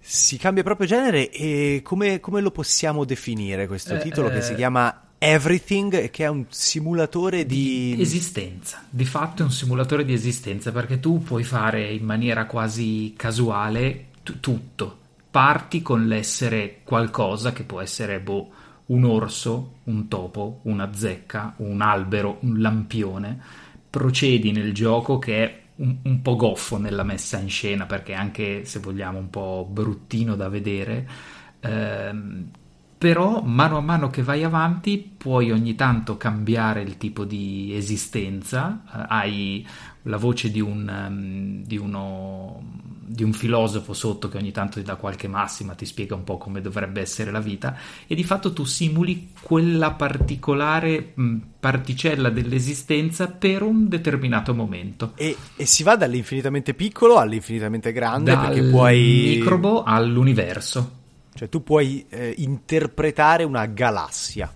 Si 0.00 0.38
cambia 0.38 0.62
proprio 0.62 0.86
genere 0.86 1.30
e 1.30 1.80
come, 1.84 2.18
come 2.20 2.40
lo 2.40 2.50
possiamo 2.50 3.04
definire 3.04 3.66
questo 3.66 3.94
eh, 3.94 3.98
titolo 3.98 4.30
eh, 4.30 4.34
che 4.34 4.42
si 4.42 4.54
chiama 4.54 5.08
Everything, 5.18 6.10
che 6.10 6.24
è 6.24 6.28
un 6.28 6.46
simulatore 6.48 7.44
di... 7.44 7.94
di... 7.94 8.02
esistenza. 8.02 8.84
Di 8.88 9.04
fatto 9.04 9.42
è 9.42 9.44
un 9.44 9.52
simulatore 9.52 10.04
di 10.04 10.14
esistenza 10.14 10.72
perché 10.72 10.98
tu 10.98 11.22
puoi 11.22 11.44
fare 11.44 11.92
in 11.92 12.04
maniera 12.04 12.46
quasi 12.46 13.12
casuale 13.16 14.06
t- 14.22 14.40
tutto. 14.40 14.98
Parti 15.30 15.80
con 15.82 16.06
l'essere 16.06 16.80
qualcosa 16.84 17.52
che 17.52 17.62
può 17.62 17.80
essere 17.80 18.18
boh 18.18 18.60
un 18.86 19.04
orso, 19.04 19.74
un 19.84 20.08
topo, 20.08 20.60
una 20.62 20.92
zecca, 20.92 21.54
un 21.58 21.80
albero, 21.80 22.38
un 22.40 22.60
lampione, 22.60 23.40
procedi 23.88 24.52
nel 24.52 24.72
gioco 24.72 25.18
che 25.18 25.44
è 25.44 25.60
un, 25.76 25.96
un, 26.02 26.22
po' 26.22 26.36
goffo 26.36 26.78
nella 26.78 27.02
messa 27.02 27.38
in 27.38 27.48
scena 27.48 27.86
perché 27.86 28.14
anche 28.14 28.64
se 28.64 28.78
vogliamo 28.80 29.18
un 29.18 29.30
po' 29.30 29.68
bruttino 29.70 30.36
da 30.36 30.48
vedere. 30.48 31.08
Ehm, 31.60 32.50
però 33.02 33.42
mano 33.42 33.78
a 33.78 33.80
mano 33.80 34.10
che 34.10 34.22
vai 34.22 34.44
avanti 34.44 34.96
puoi 34.98 35.50
ogni 35.50 35.74
tanto 35.74 36.16
cambiare 36.16 36.82
il 36.82 36.98
tipo 36.98 37.24
di 37.24 37.74
esistenza. 37.74 38.84
Eh, 38.86 39.04
hai 39.08 39.66
la 40.02 40.16
voce 40.18 40.52
di 40.52 40.60
un, 40.60 40.88
um, 40.88 41.64
di, 41.64 41.76
uno, 41.76 42.62
di 43.12 43.22
un 43.22 43.32
filosofo 43.32 43.92
sotto 43.92 44.28
che 44.28 44.38
ogni 44.38 44.52
tanto 44.52 44.78
ti 44.78 44.84
dà 44.84 44.96
qualche 44.96 45.28
massima, 45.28 45.74
ti 45.74 45.84
spiega 45.84 46.14
un 46.14 46.24
po' 46.24 46.38
come 46.38 46.60
dovrebbe 46.60 47.00
essere 47.00 47.30
la 47.30 47.40
vita 47.40 47.76
e 48.06 48.14
di 48.14 48.24
fatto 48.24 48.52
tu 48.52 48.64
simuli 48.64 49.32
quella 49.40 49.92
particolare 49.92 51.12
mh, 51.14 51.36
particella 51.60 52.30
dell'esistenza 52.30 53.28
per 53.28 53.62
un 53.62 53.88
determinato 53.88 54.54
momento. 54.54 55.12
E, 55.16 55.36
e, 55.56 55.66
si 55.66 55.82
va 55.82 55.96
dall'infinitamente 55.96 56.72
piccolo 56.74 57.18
all'infinitamente 57.18 57.92
grande 57.92 58.32
Dal 58.32 58.46
perché 58.46 58.62
puoi... 58.62 59.36
microbo 59.38 59.82
all'universo. 59.82 61.00
Cioè 61.34 61.48
tu 61.48 61.62
puoi 61.62 62.06
eh, 62.08 62.34
interpretare 62.38 63.44
una 63.44 63.66
galassia. 63.66 64.52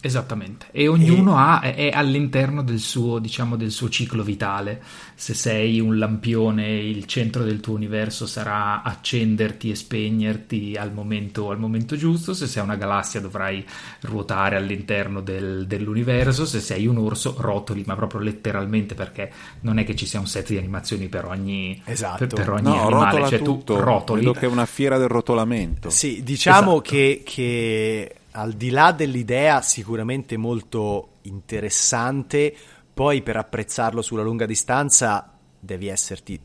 Esattamente, 0.00 0.66
e 0.70 0.86
ognuno 0.86 1.32
e... 1.32 1.40
Ha, 1.40 1.60
è 1.60 1.90
all'interno 1.92 2.62
del 2.62 2.78
suo, 2.78 3.18
diciamo, 3.18 3.56
del 3.56 3.72
suo 3.72 3.88
ciclo 3.88 4.22
vitale. 4.22 4.80
Se 5.16 5.34
sei 5.34 5.80
un 5.80 5.98
lampione, 5.98 6.78
il 6.78 7.04
centro 7.06 7.42
del 7.42 7.58
tuo 7.58 7.74
universo 7.74 8.24
sarà 8.24 8.82
accenderti 8.84 9.70
e 9.70 9.74
spegnerti 9.74 10.76
al 10.78 10.92
momento, 10.92 11.50
al 11.50 11.58
momento 11.58 11.96
giusto. 11.96 12.32
Se 12.32 12.46
sei 12.46 12.62
una 12.62 12.76
galassia 12.76 13.20
dovrai 13.20 13.66
ruotare 14.02 14.54
all'interno 14.54 15.20
del, 15.20 15.66
dell'universo. 15.66 16.46
Se 16.46 16.60
sei 16.60 16.86
un 16.86 16.98
orso, 16.98 17.34
rotoli, 17.36 17.82
ma 17.84 17.96
proprio 17.96 18.20
letteralmente 18.20 18.94
perché 18.94 19.32
non 19.62 19.78
è 19.78 19.84
che 19.84 19.96
ci 19.96 20.06
sia 20.06 20.20
un 20.20 20.28
set 20.28 20.50
di 20.50 20.58
animazioni 20.58 21.08
per 21.08 21.24
ogni, 21.24 21.82
esatto. 21.84 22.24
per, 22.24 22.34
per 22.34 22.50
ogni 22.50 22.62
no, 22.62 22.86
animale. 22.86 23.26
Cioè 23.26 23.42
tutto. 23.42 23.74
tu 23.74 23.80
rotoli. 23.80 24.22
Credo 24.22 24.38
che 24.38 24.46
è 24.46 24.48
una 24.48 24.66
fiera 24.66 24.96
del 24.96 25.08
rotolamento. 25.08 25.90
Sì, 25.90 26.22
diciamo 26.22 26.74
esatto. 26.74 26.80
che, 26.82 27.22
che 27.24 28.12
al 28.38 28.52
di 28.52 28.70
là 28.70 28.92
dell'idea 28.92 29.60
sicuramente 29.62 30.36
molto 30.36 31.14
interessante, 31.22 32.54
poi 32.94 33.20
per 33.22 33.36
apprezzarlo 33.36 34.00
sulla 34.00 34.22
lunga 34.22 34.46
distanza 34.46 35.32
devi 35.58 35.88
esserti 35.88 36.40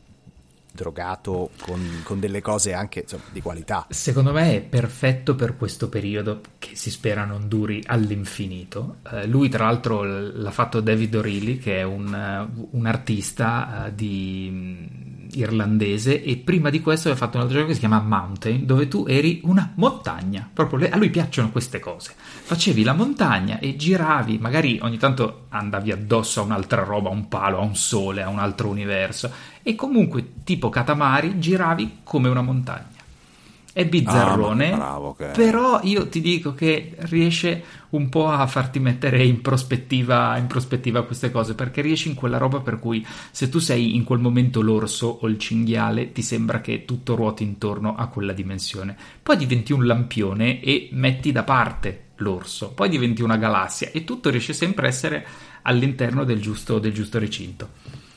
drogato 0.72 1.50
con, 1.60 2.00
con, 2.02 2.18
delle 2.18 2.40
cose 2.40 2.72
anche 2.72 3.02
insomma, 3.02 3.22
di 3.30 3.40
qualità. 3.40 3.86
Secondo 3.90 4.32
me 4.32 4.56
è 4.56 4.60
perfetto 4.60 5.36
per 5.36 5.56
questo 5.56 5.88
periodo 5.88 6.40
che 6.58 6.74
si 6.74 6.90
spera 6.90 7.24
non 7.24 7.46
duri 7.46 7.80
all'infinito. 7.86 8.96
Eh, 9.12 9.26
lui, 9.28 9.48
tra 9.48 9.66
l'altro, 9.66 10.02
l'ha 10.02 10.50
fatto 10.50 10.80
David 10.80 11.14
O'Reilly, 11.14 11.58
che 11.58 11.76
è 11.76 11.82
un, 11.84 12.48
un 12.70 12.86
artista 12.86 13.86
uh, 13.86 13.94
di 13.94 15.13
irlandese 15.38 16.22
e 16.22 16.36
prima 16.36 16.70
di 16.70 16.80
questo 16.80 17.08
aveva 17.08 17.24
fatto 17.24 17.36
un 17.36 17.42
altro 17.42 17.56
gioco 17.56 17.68
che 17.68 17.74
si 17.74 17.80
chiama 17.80 18.00
Mountain 18.00 18.66
dove 18.66 18.88
tu 18.88 19.04
eri 19.08 19.40
una 19.44 19.72
montagna. 19.76 20.48
Proprio 20.52 20.88
a 20.90 20.96
lui 20.96 21.10
piacciono 21.10 21.50
queste 21.50 21.80
cose. 21.80 22.14
Facevi 22.16 22.82
la 22.82 22.92
montagna 22.92 23.58
e 23.58 23.76
giravi 23.76 24.38
magari 24.38 24.78
ogni 24.82 24.98
tanto 24.98 25.46
andavi 25.48 25.92
addosso 25.92 26.40
a 26.40 26.44
un'altra 26.44 26.82
roba 26.82 27.08
a 27.08 27.12
un 27.12 27.28
palo 27.28 27.58
a 27.58 27.62
un 27.62 27.76
sole 27.76 28.22
a 28.22 28.28
un 28.28 28.38
altro 28.38 28.68
universo. 28.68 29.30
E 29.62 29.74
comunque 29.74 30.42
tipo 30.44 30.68
Katamari 30.68 31.38
giravi 31.38 31.98
come 32.04 32.28
una 32.28 32.42
montagna 32.42 32.93
è 33.74 33.84
bizzarrone, 33.86 34.72
ah, 34.72 34.76
bravo, 34.76 35.08
okay. 35.08 35.34
però 35.34 35.80
io 35.82 36.06
ti 36.06 36.20
dico 36.20 36.54
che 36.54 36.94
riesce 36.96 37.60
un 37.90 38.08
po' 38.08 38.28
a 38.28 38.46
farti 38.46 38.78
mettere 38.78 39.24
in 39.24 39.40
prospettiva, 39.40 40.38
in 40.38 40.46
prospettiva 40.46 41.02
queste 41.02 41.32
cose, 41.32 41.56
perché 41.56 41.80
riesci 41.80 42.08
in 42.08 42.14
quella 42.14 42.38
roba 42.38 42.60
per 42.60 42.78
cui 42.78 43.04
se 43.32 43.48
tu 43.48 43.58
sei 43.58 43.96
in 43.96 44.04
quel 44.04 44.20
momento 44.20 44.60
l'orso 44.60 45.18
o 45.22 45.26
il 45.26 45.38
cinghiale, 45.38 46.12
ti 46.12 46.22
sembra 46.22 46.60
che 46.60 46.84
tutto 46.84 47.16
ruoti 47.16 47.42
intorno 47.42 47.96
a 47.96 48.06
quella 48.06 48.32
dimensione. 48.32 48.96
Poi 49.20 49.36
diventi 49.36 49.72
un 49.72 49.86
lampione 49.86 50.60
e 50.60 50.90
metti 50.92 51.32
da 51.32 51.42
parte 51.42 52.02
l'orso, 52.18 52.70
poi 52.70 52.88
diventi 52.88 53.22
una 53.22 53.36
galassia 53.36 53.90
e 53.90 54.04
tutto 54.04 54.30
riesce 54.30 54.52
sempre 54.52 54.86
a 54.86 54.90
essere 54.90 55.26
all'interno 55.62 56.22
del 56.22 56.40
giusto, 56.40 56.78
del 56.78 56.92
giusto 56.92 57.18
recinto. 57.18 57.70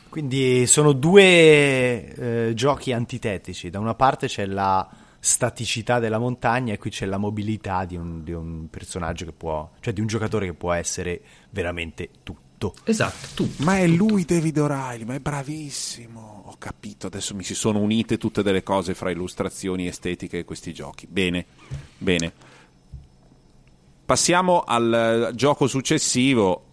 Quindi 0.10 0.68
sono 0.68 0.92
due 0.92 2.14
eh, 2.14 2.52
giochi 2.54 2.94
antitetici. 2.94 3.72
Da 3.72 3.80
una 3.80 3.96
parte 3.96 4.28
c'è 4.28 4.46
la 4.46 4.88
staticità 5.28 6.00
della 6.00 6.20
montagna 6.20 6.72
e 6.74 6.78
qui 6.78 6.90
c'è 6.90 7.06
la 7.06 7.18
mobilità 7.18 7.84
di 7.84 7.98
un, 7.98 8.24
di 8.24 8.32
un 8.32 8.70
personaggio 8.70 9.26
che 9.26 9.34
può, 9.34 9.70
cioè 9.82 9.92
di 9.92 10.00
un 10.00 10.08
giocatore 10.08 10.46
che 10.46 10.54
può 10.54 10.72
essere 10.72 11.22
veramente 11.50 12.10
tutto. 12.24 12.74
Esatto, 12.86 13.28
tutto. 13.36 13.64
Ma 13.66 13.78
è 13.78 13.86
tutto. 13.86 14.06
lui 14.06 14.24
David 14.24 14.58
O'Reilly, 14.58 15.04
ma 15.04 15.16
è 15.16 15.20
bravissimo. 15.20 16.44
Ho 16.46 16.56
capito, 16.58 17.08
adesso 17.08 17.36
mi 17.36 17.44
si 17.44 17.56
sono 17.56 17.80
unite 17.80 18.18
tutte 18.18 18.42
delle 18.42 18.64
cose 18.64 18.94
fra 18.94 19.12
illustrazioni 19.12 19.86
estetiche 19.86 20.40
e 20.40 20.46
questi 20.46 20.74
giochi. 20.74 21.08
Bene, 21.08 21.46
bene. 21.98 22.32
Passiamo 24.06 24.62
al 24.62 25.32
gioco 25.36 25.68
successivo 25.68 26.67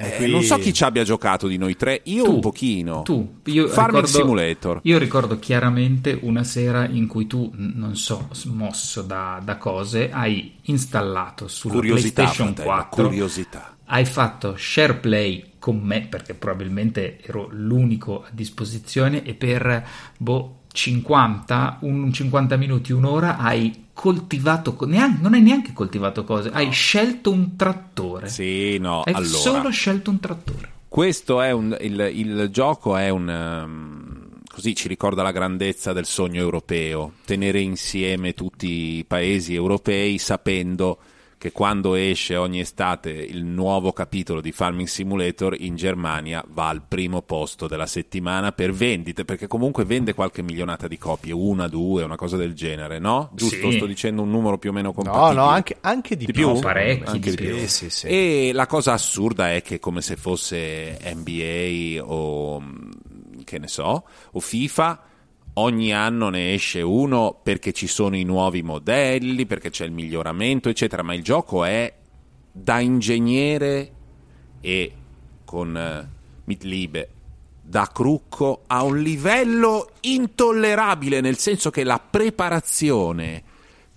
Eh, 0.00 0.14
quindi... 0.14 0.32
Non 0.32 0.42
so 0.44 0.56
chi 0.58 0.72
ci 0.72 0.84
abbia 0.84 1.02
giocato 1.02 1.48
di 1.48 1.56
noi 1.56 1.74
tre, 1.74 2.02
io 2.04 2.22
tu, 2.22 2.34
un 2.34 2.40
pochino. 2.40 3.02
Tu, 3.02 3.40
io 3.46 3.66
Farming 3.66 4.04
ricordo, 4.04 4.06
Simulator. 4.06 4.80
Io 4.84 4.96
ricordo 4.96 5.38
chiaramente 5.40 6.16
una 6.22 6.44
sera 6.44 6.86
in 6.86 7.08
cui 7.08 7.26
tu, 7.26 7.50
non 7.56 7.96
so, 7.96 8.28
mosso 8.44 9.02
da, 9.02 9.40
da 9.42 9.56
cose, 9.56 10.12
hai 10.12 10.54
installato 10.62 11.48
sulla 11.48 11.74
curiosità, 11.74 12.22
PlayStation 12.22 12.54
fratello, 12.54 12.74
4 12.76 13.02
curiosità. 13.02 13.76
hai 13.86 14.04
fatto 14.04 14.54
SharePlay 14.56 15.52
con 15.58 15.80
me 15.80 16.06
perché 16.08 16.34
probabilmente 16.34 17.20
ero 17.20 17.48
l'unico 17.50 18.22
a 18.22 18.28
disposizione 18.30 19.24
e 19.24 19.34
per 19.34 19.84
boh, 20.16 20.60
50, 20.70 21.78
un 21.80 22.12
50 22.12 22.56
minuti, 22.56 22.92
un'ora 22.92 23.36
hai 23.36 23.86
coltivato, 23.98 24.76
neanche, 24.86 25.20
non 25.20 25.34
hai 25.34 25.42
neanche 25.42 25.72
coltivato 25.72 26.22
cose, 26.22 26.50
no. 26.50 26.54
hai 26.54 26.70
scelto 26.70 27.32
un 27.32 27.56
trattore. 27.56 28.28
Sì, 28.28 28.78
no, 28.78 29.02
hai 29.02 29.12
allora, 29.12 29.38
solo 29.38 29.70
scelto 29.70 30.10
un 30.10 30.20
trattore. 30.20 30.70
Questo 30.86 31.42
è 31.42 31.50
un, 31.50 31.76
il, 31.80 32.08
il 32.14 32.48
gioco 32.52 32.96
è 32.96 33.08
un... 33.08 33.28
Um, 33.28 34.28
così 34.48 34.76
ci 34.76 34.86
ricorda 34.86 35.24
la 35.24 35.32
grandezza 35.32 35.92
del 35.92 36.06
sogno 36.06 36.40
europeo, 36.40 37.14
tenere 37.24 37.58
insieme 37.58 38.34
tutti 38.34 38.98
i 38.98 39.04
paesi 39.04 39.54
europei 39.54 40.18
sapendo 40.18 40.98
che 41.38 41.52
quando 41.52 41.94
esce 41.94 42.34
ogni 42.34 42.58
estate 42.58 43.10
il 43.10 43.44
nuovo 43.44 43.92
capitolo 43.92 44.40
di 44.40 44.50
Farming 44.50 44.88
Simulator 44.88 45.54
in 45.58 45.76
Germania 45.76 46.44
va 46.48 46.68
al 46.68 46.82
primo 46.86 47.22
posto 47.22 47.68
della 47.68 47.86
settimana 47.86 48.50
per 48.50 48.72
vendite, 48.72 49.24
perché 49.24 49.46
comunque 49.46 49.84
vende 49.84 50.14
qualche 50.14 50.42
milionata 50.42 50.88
di 50.88 50.98
copie, 50.98 51.32
una, 51.32 51.68
due, 51.68 52.02
una 52.02 52.16
cosa 52.16 52.36
del 52.36 52.54
genere, 52.54 52.98
no? 52.98 53.30
Giusto? 53.34 53.70
Sì. 53.70 53.76
Sto 53.76 53.86
dicendo 53.86 54.22
un 54.22 54.30
numero 54.30 54.58
più 54.58 54.70
o 54.70 54.72
meno 54.72 54.92
compatibile. 54.92 55.32
No, 55.34 55.40
no, 55.40 55.46
anche, 55.46 55.76
anche 55.80 56.16
di, 56.16 56.26
di 56.26 56.32
più. 56.32 56.50
più. 56.52 56.60
parecchi 56.60 57.08
anche 57.08 57.30
di 57.30 57.36
più. 57.36 57.56
più. 57.56 57.66
Sì, 57.68 57.88
sì. 57.88 58.06
E 58.08 58.50
la 58.52 58.66
cosa 58.66 58.92
assurda 58.92 59.54
è 59.54 59.62
che 59.62 59.78
come 59.78 60.02
se 60.02 60.16
fosse 60.16 60.98
NBA 61.14 62.02
o 62.04 62.60
che 63.44 63.58
ne 63.58 63.68
so, 63.68 64.04
o 64.32 64.40
FIFA 64.40 65.02
ogni 65.58 65.92
anno 65.92 66.28
ne 66.28 66.54
esce 66.54 66.80
uno 66.80 67.38
perché 67.42 67.72
ci 67.72 67.86
sono 67.86 68.16
i 68.16 68.24
nuovi 68.24 68.62
modelli, 68.62 69.46
perché 69.46 69.70
c'è 69.70 69.84
il 69.84 69.92
miglioramento, 69.92 70.68
eccetera, 70.68 71.02
ma 71.02 71.14
il 71.14 71.22
gioco 71.22 71.64
è 71.64 71.92
da 72.50 72.80
ingegnere 72.80 73.92
e 74.60 74.92
con 75.44 75.74
uh, 75.74 76.06
Mitliebe 76.44 77.10
da 77.68 77.90
crucco 77.92 78.62
a 78.66 78.82
un 78.82 78.98
livello 79.02 79.90
intollerabile, 80.00 81.20
nel 81.20 81.36
senso 81.36 81.70
che 81.70 81.84
la 81.84 82.00
preparazione 82.00 83.42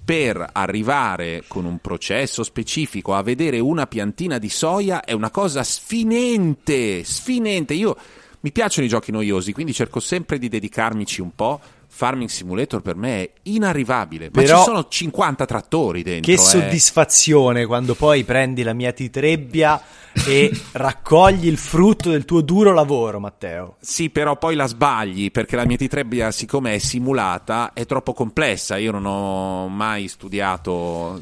per 0.03 0.45
arrivare 0.51 1.43
con 1.47 1.63
un 1.63 1.77
processo 1.79 2.43
specifico 2.43 3.13
a 3.13 3.21
vedere 3.21 3.59
una 3.59 3.87
piantina 3.87 4.39
di 4.39 4.49
soia 4.49 5.05
è 5.05 5.13
una 5.13 5.29
cosa 5.29 5.63
sfinente, 5.63 7.05
sfinente. 7.05 7.73
Io 7.73 7.95
mi 8.41 8.51
piacciono 8.51 8.85
i 8.85 8.89
giochi 8.89 9.11
noiosi, 9.11 9.53
quindi 9.53 9.73
cerco 9.73 9.99
sempre 9.99 10.37
di 10.37 10.49
dedicarmici 10.49 11.21
un 11.21 11.33
po'. 11.33 11.59
Farming 11.93 12.29
Simulator 12.29 12.81
per 12.81 12.95
me 12.95 13.21
è 13.21 13.31
inarrivabile, 13.43 14.31
ma 14.33 14.41
Però, 14.41 14.57
ci 14.59 14.63
sono 14.63 14.87
50 14.87 15.45
trattori 15.45 16.03
dentro. 16.03 16.33
Che 16.33 16.39
eh. 16.39 16.43
soddisfazione 16.43 17.65
quando 17.65 17.95
poi 17.95 18.23
prendi 18.23 18.63
la 18.63 18.73
mia 18.73 18.93
titrebbia 18.93 19.79
e 20.25 20.49
raccogli 20.71 21.47
il 21.47 21.57
frutto 21.57 22.09
del 22.09 22.23
tuo 22.23 22.41
duro 22.41 22.73
lavoro, 22.73 23.19
Matteo. 23.19 23.75
Sì, 23.81 24.09
però 24.09 24.37
poi 24.37 24.55
la 24.55 24.67
sbagli 24.67 25.31
perché 25.31 25.57
la 25.57 25.65
mia 25.65 25.75
titrebbia, 25.75 26.31
siccome 26.31 26.75
è 26.75 26.77
simulata, 26.77 27.73
è 27.73 27.85
troppo 27.85 28.13
complessa. 28.13 28.77
Io 28.77 28.91
non 28.91 29.05
ho 29.05 29.67
mai 29.67 30.07
studiato 30.07 31.21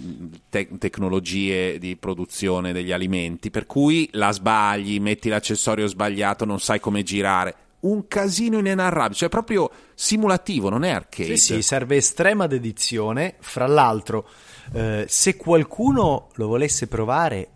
te- 0.49 0.69
tecnologie 0.77 1.79
di 1.79 1.95
produzione 1.95 2.71
degli 2.71 2.91
alimenti, 2.91 3.49
per 3.49 3.65
cui 3.65 4.07
la 4.13 4.31
sbagli, 4.31 4.99
metti 4.99 5.29
l'accessorio 5.29 5.87
sbagliato, 5.87 6.45
non 6.45 6.59
sai 6.59 6.79
come 6.79 7.01
girare. 7.01 7.55
Un 7.81 8.07
casino 8.07 8.59
inenarrabile, 8.59 9.15
cioè 9.15 9.29
proprio 9.29 9.69
simulativo, 9.93 10.69
non 10.69 10.83
è 10.83 10.89
arcade. 10.89 11.37
Sì, 11.37 11.55
sì, 11.55 11.61
serve 11.61 11.95
estrema 11.97 12.45
dedizione. 12.47 13.35
Fra 13.39 13.67
l'altro, 13.67 14.27
eh, 14.73 15.05
se 15.07 15.37
qualcuno 15.37 16.27
lo 16.35 16.47
volesse 16.47 16.87
provare, 16.87 17.47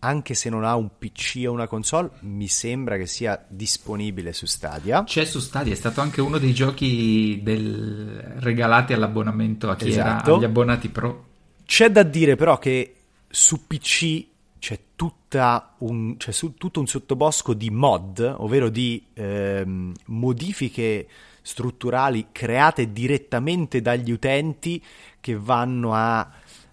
anche 0.00 0.34
se 0.34 0.50
non 0.50 0.64
ha 0.64 0.76
un 0.76 0.90
PC 0.98 1.44
o 1.48 1.52
una 1.52 1.66
console, 1.66 2.10
mi 2.20 2.46
sembra 2.46 2.98
che 2.98 3.06
sia 3.06 3.42
disponibile 3.48 4.34
su 4.34 4.44
Stadia. 4.44 5.02
C'è 5.04 5.24
su 5.24 5.40
Stadia, 5.40 5.72
è 5.72 5.76
stato 5.76 6.02
anche 6.02 6.20
uno 6.20 6.36
dei 6.36 6.52
giochi 6.52 7.40
del... 7.42 8.34
regalati 8.40 8.92
all'abbonamento 8.92 9.70
a 9.70 9.76
chi 9.76 9.88
Esatto. 9.88 10.26
era 10.26 10.36
agli 10.36 10.44
abbonati 10.44 10.88
pro. 10.90 11.24
C'è 11.64 11.90
da 11.90 12.02
dire 12.02 12.36
però 12.36 12.58
che 12.58 12.96
su 13.30 13.66
PC 13.66 14.26
c'è, 14.64 14.78
tutta 14.96 15.74
un, 15.80 16.16
c'è 16.16 16.32
su, 16.32 16.54
tutto 16.54 16.80
un 16.80 16.86
sottobosco 16.86 17.52
di 17.52 17.68
mod, 17.68 18.34
ovvero 18.38 18.70
di 18.70 19.04
ehm, 19.12 19.92
modifiche 20.06 21.06
strutturali 21.42 22.28
create 22.32 22.90
direttamente 22.90 23.82
dagli 23.82 24.10
utenti 24.10 24.82
che 25.20 25.36
vanno 25.36 25.92
a 25.92 26.26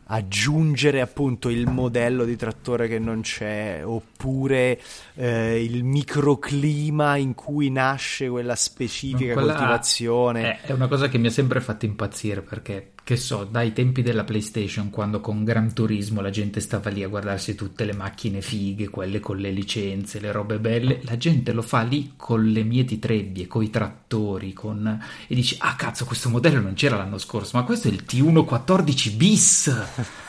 aggiungere 0.05 1.01
appunto 1.01 1.49
il 1.49 1.69
modello 1.69 2.23
di 2.23 2.37
trattore 2.37 2.87
che 2.87 2.99
non 2.99 3.21
c'è 3.21 3.81
oppure 3.83 4.79
eh, 5.15 5.61
il 5.61 5.83
microclima 5.83 7.15
in 7.17 7.33
cui 7.33 7.69
nasce 7.69 8.29
quella 8.29 8.55
specifica 8.55 9.33
Quella 9.33 9.53
coltivazione. 9.53 10.61
È, 10.61 10.67
è 10.67 10.71
una 10.71 10.87
cosa 10.87 11.09
che 11.09 11.17
mi 11.17 11.27
ha 11.27 11.31
sempre 11.31 11.59
fatto 11.59 11.85
impazzire 11.85 12.41
perché, 12.41 12.90
che 13.03 13.17
so, 13.17 13.43
dai 13.43 13.73
tempi 13.73 14.01
della 14.01 14.23
PlayStation, 14.23 14.89
quando 14.89 15.21
con 15.21 15.43
Gran 15.43 15.73
Turismo 15.73 16.21
la 16.21 16.29
gente 16.29 16.59
stava 16.59 16.89
lì 16.89 17.03
a 17.03 17.07
guardarsi 17.07 17.55
tutte 17.55 17.83
le 17.83 17.93
macchine 17.93 18.41
fighe, 18.41 18.89
quelle 18.89 19.19
con 19.19 19.37
le 19.37 19.51
licenze, 19.51 20.19
le 20.19 20.31
robe 20.31 20.59
belle, 20.59 20.99
la 21.03 21.17
gente 21.17 21.51
lo 21.51 21.61
fa 21.61 21.81
lì 21.81 22.13
con 22.15 22.45
le 22.45 22.63
mieti 22.63 22.99
trebbie, 22.99 23.47
con 23.47 23.63
i 23.63 23.69
trattori, 23.69 24.53
con... 24.53 25.01
e 25.27 25.35
dici, 25.35 25.55
ah 25.59 25.75
cazzo, 25.75 26.05
questo 26.05 26.29
modello 26.29 26.61
non 26.61 26.73
c'era 26.73 26.97
l'anno 26.97 27.17
scorso, 27.17 27.57
ma 27.57 27.63
questo 27.63 27.87
è 27.87 27.91
il 27.91 28.03
T114 28.07 29.15
bis! 29.15 29.85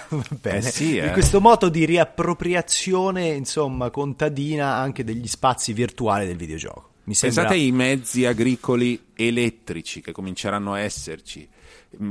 Va 0.16 0.24
bene. 0.40 0.58
Eh 0.58 0.62
sì, 0.62 0.98
eh. 0.98 1.10
Questo 1.10 1.40
modo 1.40 1.68
di 1.68 1.84
riappropriazione, 1.86 3.28
insomma, 3.28 3.90
contadina 3.90 4.76
anche 4.76 5.04
degli 5.04 5.26
spazi 5.26 5.72
virtuali 5.72 6.26
del 6.26 6.36
videogioco. 6.36 6.90
Mi 7.04 7.14
sembra 7.14 7.42
Pensate 7.42 7.62
ai 7.62 7.72
mezzi 7.72 8.24
agricoli 8.26 9.08
elettrici 9.14 10.00
che 10.00 10.12
cominceranno 10.12 10.74
a 10.74 10.80
esserci, 10.80 11.48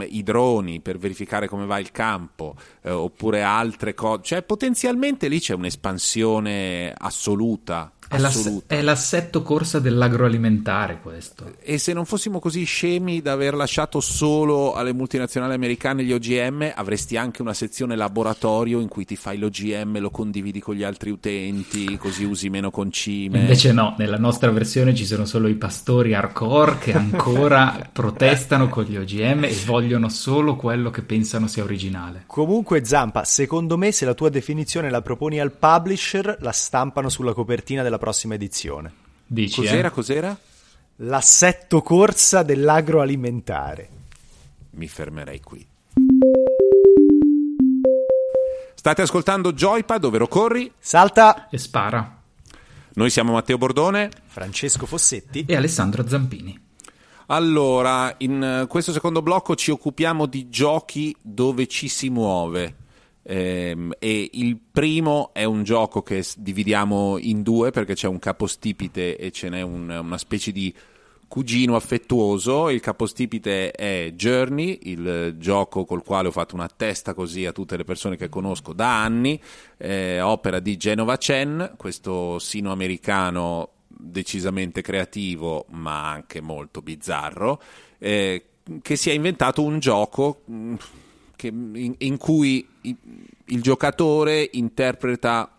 i 0.07 0.23
droni 0.23 0.79
per 0.79 0.97
verificare 0.97 1.47
come 1.47 1.65
va 1.65 1.79
il 1.79 1.91
campo, 1.91 2.55
eh, 2.83 2.91
oppure 2.91 3.41
altre 3.41 3.93
cose. 3.93 4.23
Cioè, 4.23 4.43
potenzialmente 4.43 5.27
lì 5.27 5.39
c'è 5.39 5.53
un'espansione 5.53 6.93
assoluta. 6.97 7.91
È, 8.17 8.19
l'ass- 8.19 8.63
è 8.67 8.81
l'assetto 8.81 9.41
corsa 9.41 9.79
dell'agroalimentare 9.79 10.99
questo. 11.01 11.53
E 11.61 11.77
se 11.77 11.93
non 11.93 12.05
fossimo 12.05 12.39
così 12.39 12.63
scemi 12.65 13.21
da 13.21 13.31
aver 13.31 13.53
lasciato 13.53 14.01
solo 14.01 14.73
alle 14.73 14.93
multinazionali 14.93 15.53
americane 15.53 16.03
gli 16.03 16.11
OGM, 16.11 16.73
avresti 16.75 17.15
anche 17.15 17.41
una 17.41 17.53
sezione 17.53 17.95
laboratorio 17.95 18.79
in 18.81 18.89
cui 18.89 19.05
ti 19.05 19.15
fai 19.15 19.37
l'OGM, 19.37 19.99
lo 19.99 20.09
condividi 20.09 20.59
con 20.59 20.75
gli 20.75 20.83
altri 20.83 21.09
utenti, 21.09 21.97
così 21.97 22.25
usi 22.25 22.49
meno 22.49 22.69
concime. 22.69 23.39
Invece 23.39 23.71
no, 23.71 23.95
nella 23.97 24.17
nostra 24.17 24.51
versione 24.51 24.93
ci 24.93 25.05
sono 25.05 25.25
solo 25.25 25.47
i 25.47 25.55
pastori 25.55 26.13
hardcore 26.13 26.77
che 26.79 26.93
ancora 26.93 27.87
protestano 27.91 28.67
con 28.67 28.83
gli 28.83 28.97
OGM 28.97 29.45
e 29.45 29.55
vogliono 29.65 30.09
solo 30.09 30.55
quello 30.55 30.89
che 30.89 31.01
pensano 31.01 31.47
sia 31.47 31.63
originale. 31.63 32.23
Comunque, 32.27 32.83
Zampa, 32.83 33.23
secondo 33.23 33.77
me, 33.77 33.91
se 33.91 34.03
la 34.03 34.13
tua 34.13 34.29
definizione 34.29 34.89
la 34.89 35.01
proponi 35.01 35.39
al 35.39 35.51
publisher, 35.51 36.37
la 36.41 36.51
stampano 36.51 37.07
sulla 37.07 37.33
copertina 37.33 37.83
della 37.83 37.99
prossima 38.01 38.33
edizione. 38.33 38.91
Dici, 39.27 39.61
Cos'era, 39.61 39.87
eh? 39.89 39.91
cos'era? 39.91 40.37
L'assetto 40.97 41.83
corsa 41.83 42.41
dell'agroalimentare. 42.41 43.89
Mi 44.71 44.87
fermerei 44.87 45.39
qui. 45.39 45.65
State 48.73 49.03
ascoltando 49.03 49.53
Joypad, 49.53 50.03
ovvero 50.03 50.27
Corri. 50.27 50.73
Salta 50.79 51.47
E 51.49 51.59
spara. 51.59 52.23
Noi 52.93 53.11
siamo 53.11 53.33
Matteo 53.33 53.59
Bordone. 53.59 54.09
Francesco 54.25 54.87
Fossetti. 54.87 55.45
E 55.47 55.55
Alessandro 55.55 56.07
Zampini. 56.07 56.59
Allora, 57.27 58.15
in 58.17 58.43
eh, 58.43 58.67
questo 58.67 58.91
secondo 58.91 59.21
blocco 59.21 59.55
ci 59.55 59.69
occupiamo 59.69 60.25
di 60.25 60.49
giochi 60.49 61.15
dove 61.21 61.67
ci 61.67 61.87
si 61.87 62.09
muove. 62.09 62.77
Ehm, 63.23 63.93
e 63.99 64.29
il 64.33 64.57
primo 64.71 65.31
è 65.33 65.43
un 65.43 65.63
gioco 65.63 66.01
che 66.01 66.25
dividiamo 66.37 67.17
in 67.19 67.43
due 67.43 67.71
perché 67.71 67.93
c'è 67.93 68.07
un 68.07 68.19
capostipite 68.19 69.17
e 69.17 69.31
ce 69.31 69.49
n'è 69.49 69.61
un- 69.61 69.89
una 69.89 70.17
specie 70.17 70.51
di 70.51 70.73
cugino 71.27 71.77
affettuoso. 71.77 72.69
Il 72.69 72.81
capostipite 72.81 73.71
è 73.71 74.11
Journey, 74.15 74.79
il 74.83 75.35
gioco 75.37 75.85
col 75.85 76.03
quale 76.03 76.27
ho 76.27 76.31
fatto 76.31 76.55
una 76.55 76.67
testa 76.67 77.13
così 77.13 77.45
a 77.45 77.53
tutte 77.53 77.77
le 77.77 77.85
persone 77.85 78.17
che 78.17 78.27
conosco 78.27 78.73
da 78.73 79.01
anni, 79.01 79.39
eh, 79.77 80.19
opera 80.19 80.59
di 80.59 80.75
Genova 80.75 81.17
Chen, 81.17 81.75
questo 81.77 82.37
sino-americano 82.37 83.69
decisamente 83.87 84.81
creativo 84.81 85.67
ma 85.69 86.09
anche 86.09 86.41
molto 86.41 86.81
bizzarro, 86.81 87.61
eh, 87.97 88.45
che 88.81 88.95
si 88.97 89.09
è 89.09 89.13
inventato 89.13 89.63
un 89.63 89.79
gioco 89.79 90.41
mh, 90.45 90.75
che- 91.41 91.47
in, 91.47 91.95
in 91.97 92.17
cui 92.17 92.67
i- 92.81 92.95
il 93.45 93.61
giocatore 93.63 94.47
interpreta 94.53 95.49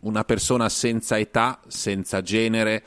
una 0.00 0.24
persona 0.24 0.68
senza 0.68 1.18
età, 1.18 1.58
senza 1.68 2.20
genere, 2.20 2.82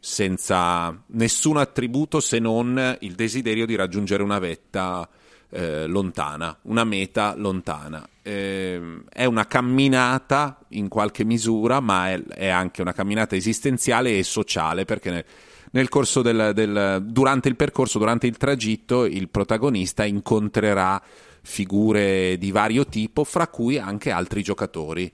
senza 0.00 0.96
nessun 1.08 1.58
attributo 1.58 2.20
se 2.20 2.38
non 2.38 2.96
il 3.00 3.14
desiderio 3.14 3.66
di 3.66 3.74
raggiungere 3.74 4.22
una 4.22 4.38
vetta 4.38 5.06
eh, 5.50 5.86
lontana, 5.86 6.56
una 6.62 6.84
meta 6.84 7.34
lontana. 7.36 8.08
Eh, 8.22 9.02
è 9.10 9.26
una 9.26 9.46
camminata 9.46 10.60
in 10.68 10.88
qualche 10.88 11.24
misura, 11.24 11.80
ma 11.80 12.10
è, 12.10 12.22
è, 12.22 12.48
anche 12.48 12.80
una 12.80 12.94
camminata 12.94 13.36
esistenziale 13.36 14.16
e 14.16 14.22
sociale 14.22 14.86
perché 14.86 15.10
nel, 15.10 15.24
nel 15.72 15.88
corso 15.90 16.22
del, 16.22 16.52
del, 16.54 17.02
durante 17.04 17.48
il 17.48 17.56
percorso, 17.56 17.98
durante 17.98 18.26
il 18.26 18.38
tragitto, 18.38 19.04
il 19.04 19.28
protagonista 19.28 20.04
incontrerà 20.04 21.00
figure 21.42 22.36
di 22.38 22.50
vario 22.50 22.86
tipo, 22.86 23.24
fra 23.24 23.48
cui 23.48 23.78
anche 23.78 24.10
altri 24.10 24.42
giocatori. 24.42 25.12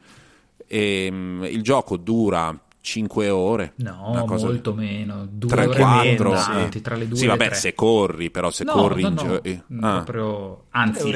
E, 0.66 1.08
um, 1.10 1.46
il 1.48 1.62
gioco 1.62 1.96
dura 1.96 2.58
5 2.80 3.28
ore. 3.28 3.72
No, 3.76 4.24
cosa... 4.26 4.46
molto 4.46 4.72
meno. 4.74 5.28
3, 5.38 5.66
4. 5.66 6.36
Sì. 6.70 6.80
Tra 6.80 6.96
le 6.96 7.08
due 7.08 7.18
sì, 7.18 7.26
vabbè, 7.26 7.52
se 7.54 7.74
corri, 7.74 8.30
però 8.30 8.50
se 8.50 8.64
no, 8.64 8.72
corri 8.72 9.02
no, 9.02 9.08
in 9.08 9.14
no, 9.14 9.22
gioco. 9.22 9.64
Ah. 9.80 10.02
Proprio... 10.02 10.64
Anzi, 10.70 11.10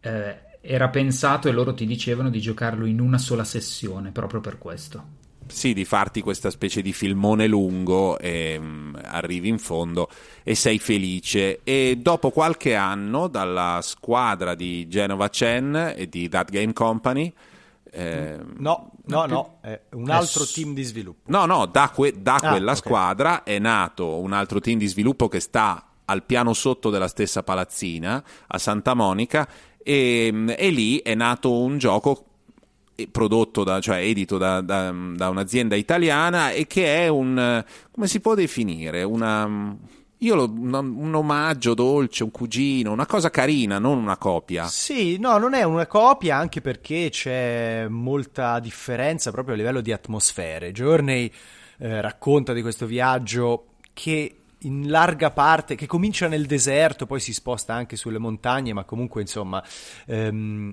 eh, 0.00 0.40
era 0.60 0.88
pensato 0.88 1.48
e 1.48 1.52
loro 1.52 1.74
ti 1.74 1.86
dicevano 1.86 2.28
di 2.28 2.40
giocarlo 2.40 2.86
in 2.86 3.00
una 3.00 3.18
sola 3.18 3.44
sessione, 3.44 4.10
proprio 4.10 4.40
per 4.40 4.58
questo. 4.58 5.24
Sì, 5.48 5.72
di 5.72 5.84
farti 5.84 6.20
questa 6.20 6.50
specie 6.50 6.82
di 6.82 6.92
filmone 6.92 7.46
lungo 7.46 8.18
e 8.18 8.56
um, 8.58 8.98
arrivi 9.02 9.48
in 9.48 9.58
fondo 9.58 10.08
e 10.42 10.54
sei 10.54 10.78
felice. 10.78 11.60
E 11.62 11.98
dopo 12.00 12.30
qualche 12.30 12.74
anno, 12.74 13.28
dalla 13.28 13.80
squadra 13.82 14.54
di 14.54 14.88
Genova 14.88 15.28
Chen 15.28 15.94
e 15.96 16.08
di 16.08 16.28
That 16.28 16.50
Game 16.50 16.72
Company, 16.72 17.32
eh, 17.90 18.38
no, 18.58 18.92
no, 19.06 19.26
no, 19.26 19.58
è 19.62 19.80
un 19.92 20.10
altro 20.10 20.42
è... 20.42 20.46
team 20.46 20.74
di 20.74 20.82
sviluppo. 20.82 21.30
No, 21.30 21.46
no, 21.46 21.66
da, 21.66 21.90
que- 21.94 22.20
da 22.20 22.34
ah, 22.34 22.50
quella 22.50 22.72
okay. 22.72 22.76
squadra 22.76 23.42
è 23.42 23.58
nato 23.58 24.18
un 24.18 24.32
altro 24.32 24.60
team 24.60 24.78
di 24.78 24.86
sviluppo 24.86 25.28
che 25.28 25.40
sta 25.40 25.82
al 26.04 26.22
piano 26.24 26.52
sotto 26.52 26.90
della 26.90 27.08
stessa 27.08 27.42
palazzina, 27.42 28.22
a 28.46 28.58
Santa 28.58 28.94
Monica, 28.94 29.48
e, 29.82 30.32
e 30.56 30.70
lì 30.70 30.98
è 30.98 31.14
nato 31.14 31.58
un 31.58 31.78
gioco 31.78 32.25
prodotto 33.10 33.62
da, 33.64 33.80
cioè 33.80 33.98
edito 33.98 34.38
da, 34.38 34.60
da, 34.60 34.92
da, 35.14 35.28
un'azienda 35.28 35.74
italiana 35.74 36.50
e 36.52 36.66
che 36.66 37.04
è 37.04 37.08
un 37.08 37.64
come 37.90 38.06
si 38.06 38.20
può 38.20 38.34
definire 38.34 39.02
una 39.02 39.76
lo, 40.18 40.44
un, 40.44 40.74
un, 40.74 41.14
omaggio 41.14 41.74
dolce, 41.74 42.24
un 42.24 42.30
cugino, 42.30 42.92
una 42.92 43.06
cosa 43.06 43.30
carina, 43.30 43.78
non 43.78 43.98
una 43.98 44.16
copia. 44.16 44.66
Sì, 44.66 45.18
no, 45.18 45.36
non 45.38 45.54
è 45.54 45.62
una 45.62 45.86
copia 45.86 46.36
anche 46.36 46.60
perché 46.60 47.08
c'è 47.10 47.86
molta 47.88 48.58
differenza 48.58 49.30
proprio 49.30 49.54
a 49.54 49.58
livello 49.58 49.80
di 49.80 49.92
atmosfere. 49.92 50.72
Journey 50.72 51.30
eh, 51.78 52.00
racconta 52.00 52.52
di 52.52 52.62
questo 52.62 52.86
viaggio 52.86 53.66
che 53.92 54.36
in 54.60 54.88
larga 54.88 55.30
parte, 55.30 55.74
che 55.74 55.86
comincia 55.86 56.28
nel 56.28 56.46
deserto, 56.46 57.06
poi 57.06 57.20
si 57.20 57.32
sposta 57.32 57.74
anche 57.74 57.96
sulle 57.96 58.18
montagne, 58.18 58.72
ma 58.72 58.84
comunque 58.84 59.20
insomma 59.20 59.62
ehm, 60.06 60.72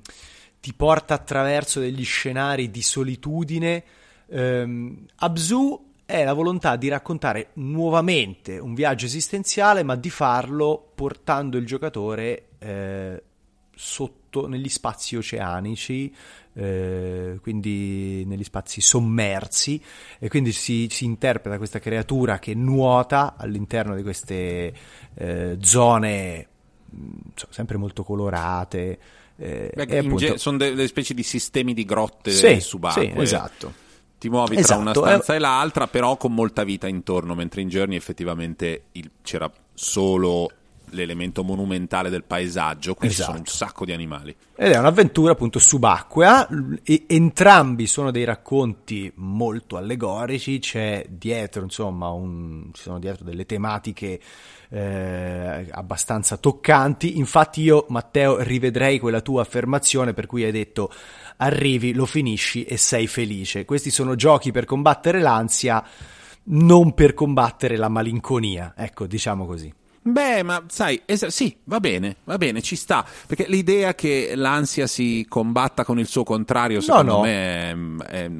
ti 0.63 0.73
porta 0.73 1.15
attraverso 1.15 1.81
degli 1.81 2.05
scenari 2.05 2.71
di 2.71 2.81
solitudine. 2.81 3.83
Ehm, 4.27 5.05
Abzu 5.17 5.91
è 6.05 6.23
la 6.23 6.31
volontà 6.31 6.77
di 6.77 6.87
raccontare 6.87 7.49
nuovamente 7.55 8.59
un 8.59 8.73
viaggio 8.73 9.05
esistenziale, 9.05 9.83
ma 9.83 9.97
di 9.97 10.09
farlo 10.09 10.91
portando 10.95 11.57
il 11.57 11.65
giocatore 11.65 12.45
eh, 12.59 13.23
sotto 13.75 14.47
negli 14.47 14.69
spazi 14.69 15.17
oceanici, 15.17 16.15
eh, 16.53 17.39
quindi 17.41 18.23
negli 18.23 18.45
spazi 18.45 18.79
sommersi, 18.79 19.83
e 20.17 20.29
quindi 20.29 20.53
si, 20.53 20.87
si, 20.89 21.03
interpreta 21.03 21.57
questa 21.57 21.79
creatura 21.79 22.39
che 22.39 22.55
nuota 22.55 23.35
all'interno 23.35 23.97
di 23.97 24.01
queste 24.01 24.73
eh, 25.13 25.57
zone 25.59 26.47
insomma, 26.93 27.51
sempre 27.51 27.75
molto 27.75 28.03
colorate. 28.03 28.99
Eh, 29.37 29.71
Beh, 29.73 29.97
appunto... 29.97 30.37
sono 30.37 30.57
delle 30.57 30.87
specie 30.87 31.13
di 31.13 31.23
sistemi 31.23 31.73
di 31.73 31.85
grotte 31.85 32.31
sì, 32.31 32.59
subacquee. 32.59 33.11
Sì, 33.11 33.19
esatto 33.19 33.81
ti 34.23 34.29
muovi 34.29 34.55
esatto, 34.55 34.71
tra 34.71 34.81
una 34.81 34.91
esatto, 34.91 35.05
stanza 35.05 35.33
è... 35.33 35.35
e 35.35 35.39
l'altra, 35.39 35.87
però 35.87 36.15
con 36.15 36.33
molta 36.33 36.63
vita 36.63 36.87
intorno, 36.87 37.35
mentre 37.35 37.59
in 37.59 37.67
Journey 37.67 37.97
effettivamente 37.97 38.83
il, 38.93 39.11
c'era 39.21 39.51
solo 39.73 40.49
l'elemento 40.93 41.43
monumentale 41.43 42.09
del 42.09 42.23
paesaggio, 42.23 42.93
quindi 42.93 43.15
esatto. 43.15 43.31
ci 43.31 43.37
sono 43.37 43.37
un 43.37 43.43
esatto. 43.47 43.65
sacco 43.65 43.85
di 43.85 43.91
animali. 43.91 44.35
Ed 44.55 44.71
è 44.71 44.77
un'avventura 44.77 45.33
appunto 45.33 45.59
subacquea, 45.59 46.47
e 46.83 47.03
entrambi 47.07 47.87
sono 47.87 48.11
dei 48.11 48.23
racconti 48.23 49.11
molto 49.15 49.77
allegorici, 49.77 50.59
c'è 50.59 51.05
dietro, 51.09 51.63
insomma, 51.63 52.09
un, 52.09 52.69
ci 52.71 52.81
sono 52.83 52.99
dietro 52.99 53.23
delle 53.25 53.45
tematiche 53.45 54.19
eh, 54.69 55.67
abbastanza 55.69 56.37
toccanti, 56.37 57.17
infatti 57.17 57.61
io 57.61 57.85
Matteo 57.89 58.41
rivedrei 58.41 58.99
quella 58.99 59.21
tua 59.21 59.41
affermazione 59.41 60.13
per 60.13 60.25
cui 60.25 60.43
hai 60.43 60.51
detto 60.51 60.91
arrivi, 61.37 61.93
lo 61.93 62.05
finisci 62.05 62.63
e 62.63 62.77
sei 62.77 63.07
felice. 63.07 63.65
Questi 63.65 63.91
sono 63.91 64.15
giochi 64.15 64.51
per 64.51 64.65
combattere 64.65 65.19
l'ansia, 65.19 65.83
non 66.45 66.93
per 66.93 67.13
combattere 67.13 67.77
la 67.77 67.89
malinconia, 67.89 68.73
ecco, 68.75 69.05
diciamo 69.05 69.45
così. 69.45 69.73
Beh, 70.05 70.43
ma 70.43 70.63
sai, 70.67 71.01
es- 71.05 71.27
sì, 71.27 71.55
va 71.63 71.79
bene, 71.79 72.17
va 72.25 72.37
bene, 72.37 72.61
ci 72.61 72.75
sta. 72.75 73.05
Perché 73.25 73.45
l'idea 73.47 73.95
che 73.95 74.33
l'ansia 74.35 74.85
si 74.85 75.25
combatta 75.29 75.85
con 75.85 75.97
il 75.97 76.07
suo 76.07 76.23
contrario, 76.23 76.81
secondo 76.81 77.11
no, 77.11 77.17
no. 77.17 77.23
me, 77.23 77.71
è, 77.71 78.25
è, 78.25 78.31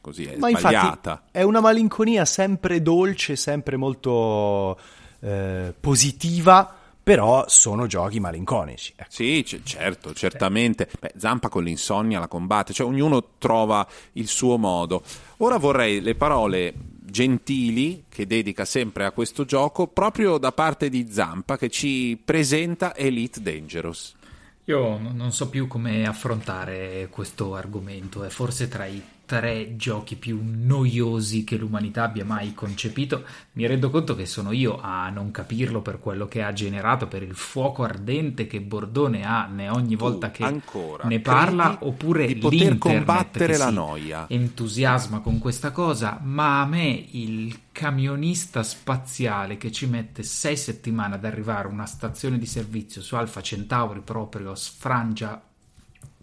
così, 0.00 0.24
è 0.24 0.36
ma 0.36 0.48
sbagliata. 0.50 1.24
è 1.32 1.42
una 1.42 1.60
malinconia 1.60 2.24
sempre 2.24 2.80
dolce, 2.80 3.34
sempre 3.34 3.76
molto 3.76 4.78
eh, 5.20 5.74
positiva 5.78 6.74
però 7.02 7.44
sono 7.48 7.88
giochi 7.88 8.20
malinconici. 8.20 8.92
Ecco. 8.94 9.10
Sì, 9.10 9.42
c- 9.44 9.62
certo, 9.64 10.12
certamente. 10.14 10.88
Beh, 11.00 11.14
Zampa 11.16 11.48
con 11.48 11.64
l'insonnia 11.64 12.20
la 12.20 12.28
combatte, 12.28 12.72
cioè 12.72 12.86
ognuno 12.86 13.30
trova 13.38 13.84
il 14.12 14.28
suo 14.28 14.58
modo. 14.58 15.02
Ora 15.38 15.56
vorrei 15.56 16.00
le 16.02 16.14
parole 16.14 16.72
gentili 17.10 18.04
che 18.08 18.26
dedica 18.26 18.64
sempre 18.64 19.04
a 19.04 19.10
questo 19.10 19.44
gioco 19.44 19.86
proprio 19.86 20.38
da 20.38 20.52
parte 20.52 20.88
di 20.88 21.08
Zampa 21.10 21.56
che 21.58 21.68
ci 21.68 22.20
presenta 22.22 22.94
Elite 22.96 23.42
Dangerous. 23.42 24.16
Io 24.64 24.98
non 24.98 25.32
so 25.32 25.48
più 25.48 25.66
come 25.66 26.06
affrontare 26.06 27.08
questo 27.10 27.54
argomento, 27.56 28.22
è 28.22 28.28
forse 28.28 28.68
tra 28.68 28.86
i 28.86 29.02
tre 29.30 29.76
giochi 29.76 30.16
più 30.16 30.40
noiosi 30.42 31.44
che 31.44 31.56
l'umanità 31.56 32.02
abbia 32.02 32.24
mai 32.24 32.52
concepito, 32.52 33.24
mi 33.52 33.64
rendo 33.64 33.88
conto 33.88 34.16
che 34.16 34.26
sono 34.26 34.50
io 34.50 34.80
a 34.80 35.08
non 35.08 35.30
capirlo 35.30 35.82
per 35.82 36.00
quello 36.00 36.26
che 36.26 36.42
ha 36.42 36.52
generato, 36.52 37.06
per 37.06 37.22
il 37.22 37.36
fuoco 37.36 37.84
ardente 37.84 38.48
che 38.48 38.60
Bordone 38.60 39.24
ha 39.24 39.46
ne 39.46 39.68
ogni 39.68 39.94
tu 39.94 40.02
volta 40.02 40.32
che 40.32 40.60
ne 41.04 41.20
parla, 41.20 41.78
oppure 41.82 42.26
di 42.26 42.34
poter 42.34 42.76
combattere 42.76 43.56
la 43.56 43.70
noia. 43.70 44.26
Entusiasma 44.28 45.20
con 45.20 45.38
questa 45.38 45.70
cosa, 45.70 46.18
ma 46.20 46.62
a 46.62 46.66
me 46.66 47.06
il 47.12 47.56
camionista 47.70 48.64
spaziale 48.64 49.56
che 49.58 49.70
ci 49.70 49.86
mette 49.86 50.24
sei 50.24 50.56
settimane 50.56 51.14
ad 51.14 51.24
arrivare 51.24 51.68
a 51.68 51.70
una 51.70 51.86
stazione 51.86 52.36
di 52.36 52.46
servizio 52.46 53.00
su 53.00 53.14
Alfa 53.14 53.42
Centauri 53.42 54.00
proprio 54.00 54.56
sfrangia. 54.56 55.40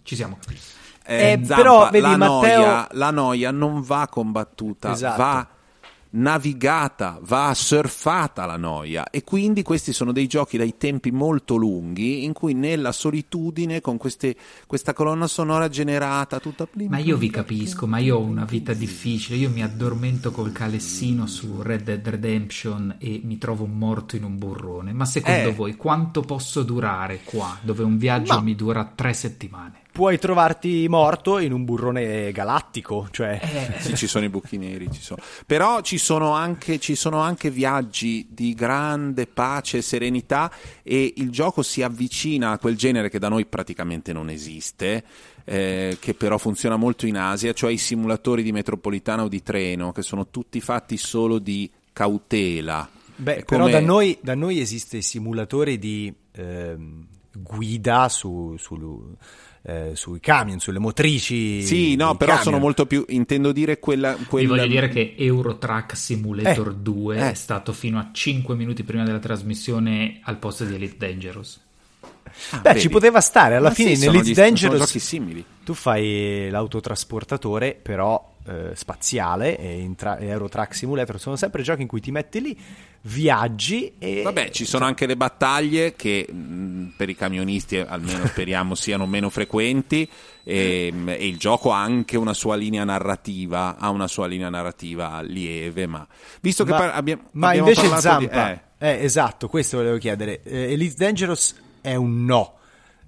Ci 0.02 0.14
siamo 0.14 0.36
capiti. 0.38 0.60
Eh, 1.10 1.32
eh, 1.32 1.40
Zampa, 1.42 1.62
però 1.62 1.88
vedi, 1.90 2.00
la, 2.00 2.16
Matteo... 2.18 2.60
noia, 2.60 2.88
la 2.92 3.10
noia 3.10 3.50
non 3.50 3.80
va 3.80 4.06
combattuta, 4.10 4.92
esatto. 4.92 5.22
va 5.22 5.48
navigata, 6.10 7.18
va 7.22 7.52
surfata 7.54 8.44
la 8.44 8.58
noia. 8.58 9.08
E 9.10 9.24
quindi 9.24 9.62
questi 9.62 9.94
sono 9.94 10.12
dei 10.12 10.26
giochi 10.26 10.58
dai 10.58 10.76
tempi 10.76 11.10
molto 11.10 11.56
lunghi 11.56 12.24
in 12.24 12.32
cui 12.32 12.52
nella 12.54 12.92
solitudine 12.92 13.80
con 13.80 13.96
queste, 13.96 14.36
questa 14.66 14.92
colonna 14.92 15.26
sonora 15.26 15.68
generata 15.68 16.38
tutta 16.38 16.66
ma 16.88 16.98
io 16.98 17.16
vi 17.16 17.30
capisco 17.30 17.86
ma 17.86 17.98
io 17.98 18.16
ho 18.16 18.20
una 18.20 18.44
vita 18.44 18.74
difficile. 18.74 19.36
Io 19.38 19.50
mi 19.50 19.62
addormento 19.62 20.30
col 20.30 20.52
calessino 20.52 21.26
su 21.26 21.62
Red 21.62 21.84
Dead 21.84 22.06
Redemption 22.06 22.96
e 22.98 23.20
mi 23.24 23.38
trovo 23.38 23.66
morto 23.66 24.16
in 24.16 24.24
un 24.24 24.36
burrone. 24.36 24.92
Ma 24.92 25.04
secondo 25.04 25.48
eh. 25.48 25.54
voi 25.54 25.76
quanto 25.76 26.20
posso 26.20 26.62
durare 26.62 27.20
qua 27.24 27.56
dove 27.62 27.82
un 27.82 27.96
viaggio 27.96 28.34
ma... 28.34 28.40
mi 28.40 28.54
dura 28.54 28.92
tre 28.94 29.14
settimane 29.14 29.86
puoi 29.92 30.18
trovarti 30.18 30.86
morto 30.88 31.38
in 31.38 31.52
un 31.52 31.64
burrone 31.64 32.30
galattico. 32.32 33.08
Cioè... 33.10 33.40
Eh. 33.42 33.80
Sì, 33.80 33.96
ci 33.96 34.06
sono 34.06 34.24
i 34.24 34.28
buchi 34.28 34.56
neri, 34.56 34.90
ci 34.92 35.00
sono. 35.00 35.20
però 35.46 35.80
ci 35.80 35.98
sono, 35.98 36.32
anche, 36.32 36.78
ci 36.78 36.94
sono 36.94 37.20
anche 37.20 37.50
viaggi 37.50 38.26
di 38.30 38.54
grande 38.54 39.26
pace 39.26 39.78
e 39.78 39.82
serenità 39.82 40.52
e 40.82 41.14
il 41.16 41.30
gioco 41.30 41.62
si 41.62 41.82
avvicina 41.82 42.52
a 42.52 42.58
quel 42.58 42.76
genere 42.76 43.08
che 43.08 43.18
da 43.18 43.28
noi 43.28 43.46
praticamente 43.46 44.12
non 44.12 44.30
esiste. 44.30 45.04
Eh, 45.44 45.96
che 45.98 46.12
però 46.12 46.36
funziona 46.36 46.76
molto 46.76 47.06
in 47.06 47.16
Asia, 47.16 47.54
cioè 47.54 47.72
i 47.72 47.78
simulatori 47.78 48.42
di 48.42 48.52
metropolitana 48.52 49.22
o 49.22 49.28
di 49.28 49.42
treno, 49.42 49.92
che 49.92 50.02
sono 50.02 50.28
tutti 50.28 50.60
fatti 50.60 50.98
solo 50.98 51.38
di 51.38 51.70
cautela. 51.90 52.86
Beh, 53.16 53.44
come... 53.44 53.64
però 53.64 53.68
da 53.68 53.80
noi, 53.80 54.18
da 54.20 54.34
noi 54.34 54.60
esiste 54.60 54.98
il 54.98 55.02
simulatore 55.02 55.78
di 55.78 56.12
ehm, 56.32 57.06
guida 57.42 58.08
su, 58.08 58.56
su, 58.58 59.16
eh, 59.62 59.92
sui 59.94 60.20
camion, 60.20 60.58
sulle 60.58 60.78
motrici. 60.78 61.62
Sì, 61.62 61.94
no, 61.96 62.16
però 62.16 62.32
camion. 62.32 62.44
sono 62.44 62.58
molto 62.58 62.86
più. 62.86 63.04
Intendo 63.08 63.52
dire 63.52 63.78
quella. 63.78 64.14
quella... 64.14 64.54
Vi 64.54 64.60
voglio 64.60 64.68
dire 64.68 64.88
che 64.88 65.14
Eurotrack 65.16 65.96
Simulator 65.96 66.68
eh, 66.68 66.76
2 66.76 67.16
eh. 67.16 67.30
è 67.30 67.34
stato 67.34 67.72
fino 67.72 67.98
a 67.98 68.10
5 68.12 68.54
minuti 68.54 68.82
prima 68.84 69.04
della 69.04 69.18
trasmissione 69.18 70.20
al 70.22 70.38
posto 70.38 70.64
di 70.64 70.74
Elite 70.74 70.96
Dangerous. 70.96 71.60
Ah, 72.50 72.58
Beh, 72.58 72.68
vedi. 72.70 72.80
ci 72.80 72.88
poteva 72.88 73.20
stare 73.20 73.56
alla 73.56 73.68
Ma 73.68 73.74
fine 73.74 73.94
sì, 73.94 74.04
in 74.04 74.14
Elite 74.14 74.32
Dangerous. 74.32 75.10
Tu 75.64 75.74
fai 75.74 76.48
l'autotrasportatore, 76.50 77.74
però 77.74 78.36
eh, 78.48 78.74
spaziale 78.74 79.58
e, 79.58 79.80
in 79.80 79.94
tra- 79.94 80.16
Aerotrack 80.16 80.74
Simulator 80.74 81.20
sono 81.20 81.36
sempre 81.36 81.62
giochi 81.62 81.82
in 81.82 81.88
cui 81.88 82.00
ti 82.00 82.10
metti 82.10 82.40
lì, 82.40 82.58
viaggi 83.02 83.92
e... 83.98 84.22
Vabbè, 84.22 84.50
ci 84.50 84.64
sono 84.64 84.84
anche 84.84 85.06
le 85.06 85.16
battaglie 85.16 85.94
che 85.94 86.26
mh, 86.28 86.36
mm, 86.36 86.86
per 86.96 87.08
i 87.08 87.14
camionisti 87.14 87.76
almeno 87.78 88.26
speriamo 88.28 88.74
siano 88.74 89.06
meno 89.06 89.30
frequenti 89.30 90.08
e, 90.42 90.90
mm, 90.92 91.08
e, 91.10 91.26
il 91.26 91.36
gioco 91.36 91.72
ha 91.72 91.82
anche 91.82 92.16
una 92.16 92.34
sua 92.34 92.56
linea 92.56 92.84
narrativa, 92.84 93.76
ha 93.78 93.90
una 93.90 94.08
sua 94.08 94.26
linea 94.26 94.48
narrativa 94.48 95.20
lieve, 95.20 95.86
ma 95.86 96.06
visto 96.40 96.64
che 96.64 96.70
ma, 96.70 96.78
par- 96.78 96.94
abbiamo, 96.94 97.22
ma 97.32 97.48
abbiamo 97.48 97.68
invece 97.68 98.00
Zampa, 98.00 98.46
di, 98.46 98.52
eh. 98.52 98.66
Eh, 98.78 99.04
esatto, 99.04 99.48
questo 99.48 99.76
volevo 99.76 99.98
chiedere. 99.98 100.40
Eh, 100.42 100.72
Elite 100.72 100.94
Dangerous 100.96 101.54
è 101.80 101.94
un 101.94 102.24
no 102.24 102.54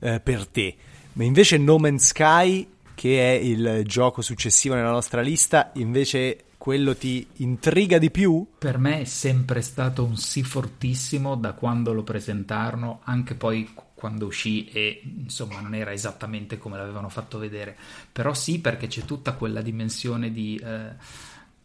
eh, 0.01 0.21
per 0.21 0.47
te, 0.47 0.77
ma 1.15 1.25
invece 1.25 1.57
No 1.59 1.79
Man's 1.79 2.07
Sky 2.07 2.67
che 3.01 3.35
è 3.35 3.43
il 3.43 3.83
gioco 3.87 4.21
successivo 4.21 4.75
nella 4.75 4.91
nostra 4.91 5.23
lista, 5.23 5.71
invece 5.77 6.49
quello 6.59 6.95
ti 6.95 7.27
intriga 7.37 7.97
di 7.97 8.11
più? 8.11 8.47
Per 8.59 8.77
me 8.77 9.01
è 9.01 9.05
sempre 9.05 9.63
stato 9.63 10.05
un 10.05 10.19
sì 10.19 10.43
fortissimo 10.43 11.35
da 11.35 11.55
quando 11.55 11.95
lo 11.95 12.03
presentarono, 12.03 13.01
anche 13.05 13.35
poi 13.35 13.73
quando 13.95 14.27
uscì 14.27 14.69
e 14.69 15.01
insomma 15.03 15.61
non 15.61 15.75
era 15.75 15.95
esattamente 15.95 16.59
come 16.59 16.77
l'avevano 16.77 17.09
fatto 17.09 17.39
vedere, 17.39 17.75
però 18.13 18.35
sì 18.35 18.61
perché 18.61 18.87
c'è 18.87 19.07
tutta 19.07 19.33
quella 19.33 19.63
dimensione 19.63 20.31
di 20.31 20.61
eh, 20.63 20.93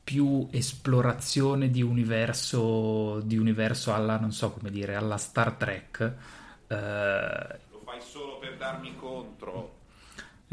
più 0.05 0.47
esplorazione 0.51 1.69
di 1.69 1.81
universo, 1.81 3.19
di 3.19 3.35
universo 3.35 3.93
alla, 3.93 4.17
non 4.17 4.31
so 4.31 4.51
come 4.53 4.71
dire, 4.71 4.95
alla 4.95 5.17
Star 5.17 5.51
Trek. 5.51 6.13
Eh, 6.67 6.75
lo 7.71 7.81
fai 7.83 7.99
solo 7.99 8.39
per 8.39 8.55
darmi 8.55 8.95
contro 8.95 9.83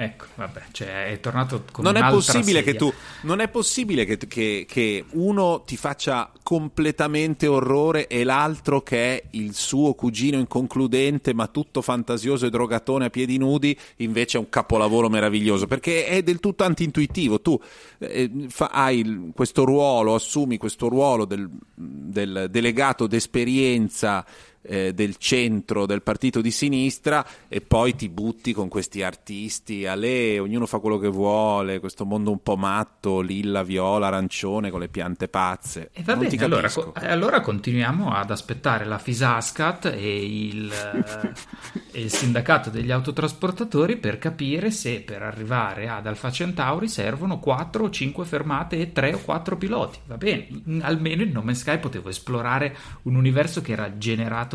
Ecco, 0.03 0.25
vabbè, 0.35 0.63
cioè 0.73 1.13
è 1.13 1.21
tornato 1.21 1.63
con 1.71 1.85
non 1.85 1.95
è 1.95 2.01
possibile 2.11 2.65
che 2.65 2.75
tu 2.75 2.93
Non 3.21 3.39
è 3.39 3.47
possibile 3.47 4.05
che, 4.05 4.17
che, 4.17 4.67
che, 4.69 5.05
uno 5.11 5.63
ti 5.65 5.77
faccia 5.77 6.29
completamente 6.43 7.47
orrore 7.47 8.09
e 8.09 8.25
l'altro 8.25 8.83
che 8.83 9.17
è 9.17 9.23
il 9.31 9.55
suo 9.55 9.95
cugino 9.95 10.39
inconcludente 10.39 11.33
ma 11.35 11.47
tutto 11.47 11.83
fantasioso 11.83 12.47
e 12.47 12.51
drogatone 12.51 13.05
a 13.05 13.11
piedi 13.11 13.39
nudi 13.39 13.79
invece 13.97 14.39
è 14.39 14.41
un 14.41 14.49
capolavoro 14.49 15.09
meraviglioso 15.09 15.69
perché 15.69 16.07
è 16.07 16.25
del 16.25 16.41
tutto 16.41 16.65
antintuitivo. 16.65 17.41
Tu 17.41 17.61
eh, 17.99 18.29
fa, 18.49 18.71
hai 18.73 19.31
questo 19.33 19.65
ruolo, 19.65 20.17
assumi 20.17 20.57
questo 20.59 20.89
ruolo 20.89 21.27
del, 21.27 21.49
del 21.75 22.49
delegato 22.51 23.07
d'esperienza 23.07 24.27
eh, 24.63 24.95
del 24.95 25.17
centro 25.17 25.87
del 25.87 26.03
partito 26.03 26.41
di 26.41 26.51
sinistra 26.51 27.25
e 27.49 27.61
poi 27.61 27.95
ti 27.95 28.09
butti 28.09 28.53
con 28.53 28.69
questi 28.69 29.03
artisti 29.03 29.87
a 29.87 29.95
lei, 29.95 30.39
ognuno 30.39 30.67
fa 30.67 30.79
quello 30.79 30.99
che 30.99 31.09
vuole, 31.09 31.81
questo 31.81 32.05
mondo 32.05 32.31
un 32.31 32.43
po' 32.43 32.57
matto, 32.57 33.21
lilla, 33.21 33.63
viola, 33.63 34.07
arancione 34.07 34.71
con 34.71 34.81
le 34.81 34.89
piante 34.89 35.29
pazze. 35.29 35.91
E 35.93 36.03
va 36.03 36.17
bene, 36.17 36.37
allora, 36.45 36.71
co- 36.71 36.93
allora, 36.95 37.41
continuiamo 37.41 38.13
ad 38.13 38.31
aspettare 38.31 38.85
la 38.85 38.99
Fisascat 38.99 39.87
e 39.87 40.47
il, 40.47 40.73
e 41.91 42.01
il 42.01 42.11
sindacato 42.11 42.71
degli 42.71 42.91
autotrasportatori 42.91 43.97
per 43.97 44.19
capire 44.19 44.71
se 44.71 45.01
per 45.01 45.23
arrivare 45.23 45.89
ad 45.89 46.07
Alfa 46.07 46.31
Centauri 46.31 46.89
servono 46.89 47.39
4 47.39 47.85
o 47.85 47.91
5 47.91 48.25
fermate 48.25 48.79
e 48.79 48.93
3 48.93 49.15
o 49.15 49.19
4 49.19 49.57
piloti. 49.57 49.99
Va 50.07 50.17
bene, 50.17 50.49
almeno 50.81 51.23
in 51.23 51.33
Nome 51.33 51.55
Sky 51.55 51.79
potevo 51.79 52.09
esplorare 52.09 52.77
un 53.03 53.17
universo 53.17 53.61
che 53.61 53.73
era 53.73 53.99
generato 53.99 54.52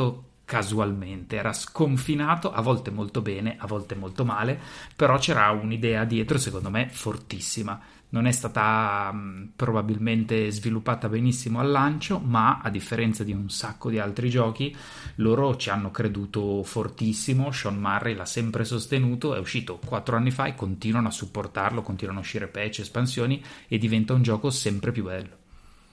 casualmente, 0.48 1.36
era 1.36 1.52
sconfinato, 1.52 2.54
a 2.54 2.62
volte 2.62 2.90
molto 2.90 3.22
bene, 3.22 3.58
a 3.60 3.68
volte 3.68 3.96
molto 3.96 4.24
male, 4.24 4.58
però 4.96 5.18
c'era 5.18 5.52
un'idea 5.52 6.06
dietro, 6.06 6.38
secondo 6.38 6.70
me, 6.70 6.88
fortissima. 6.90 7.78
Non 8.10 8.26
è 8.28 8.32
stata 8.32 9.12
mh, 9.12 9.52
probabilmente 9.58 10.50
sviluppata 10.50 11.10
benissimo 11.10 11.60
al 11.60 11.70
lancio, 11.70 12.20
ma 12.20 12.62
a 12.64 12.70
differenza 12.70 13.26
di 13.26 13.34
un 13.34 13.50
sacco 13.50 13.90
di 13.90 14.00
altri 14.00 14.30
giochi, 14.30 14.74
loro 15.16 15.58
ci 15.58 15.70
hanno 15.70 15.92
creduto 15.92 16.64
fortissimo. 16.64 17.52
Sean 17.52 17.78
Murray 17.78 18.16
l'ha 18.16 18.24
sempre 18.24 18.64
sostenuto, 18.64 19.36
è 19.36 19.40
uscito 19.40 19.78
4 19.86 20.16
anni 20.16 20.32
fa 20.32 20.46
e 20.46 20.56
continuano 20.56 21.10
a 21.10 21.12
supportarlo, 21.12 21.82
continuano 21.82 22.20
a 22.20 22.22
uscire 22.22 22.48
patch, 22.48 22.80
espansioni 22.80 23.44
e 23.68 23.78
diventa 23.78 24.14
un 24.14 24.22
gioco 24.22 24.50
sempre 24.50 24.94
più 24.94 25.04
bello. 25.04 25.36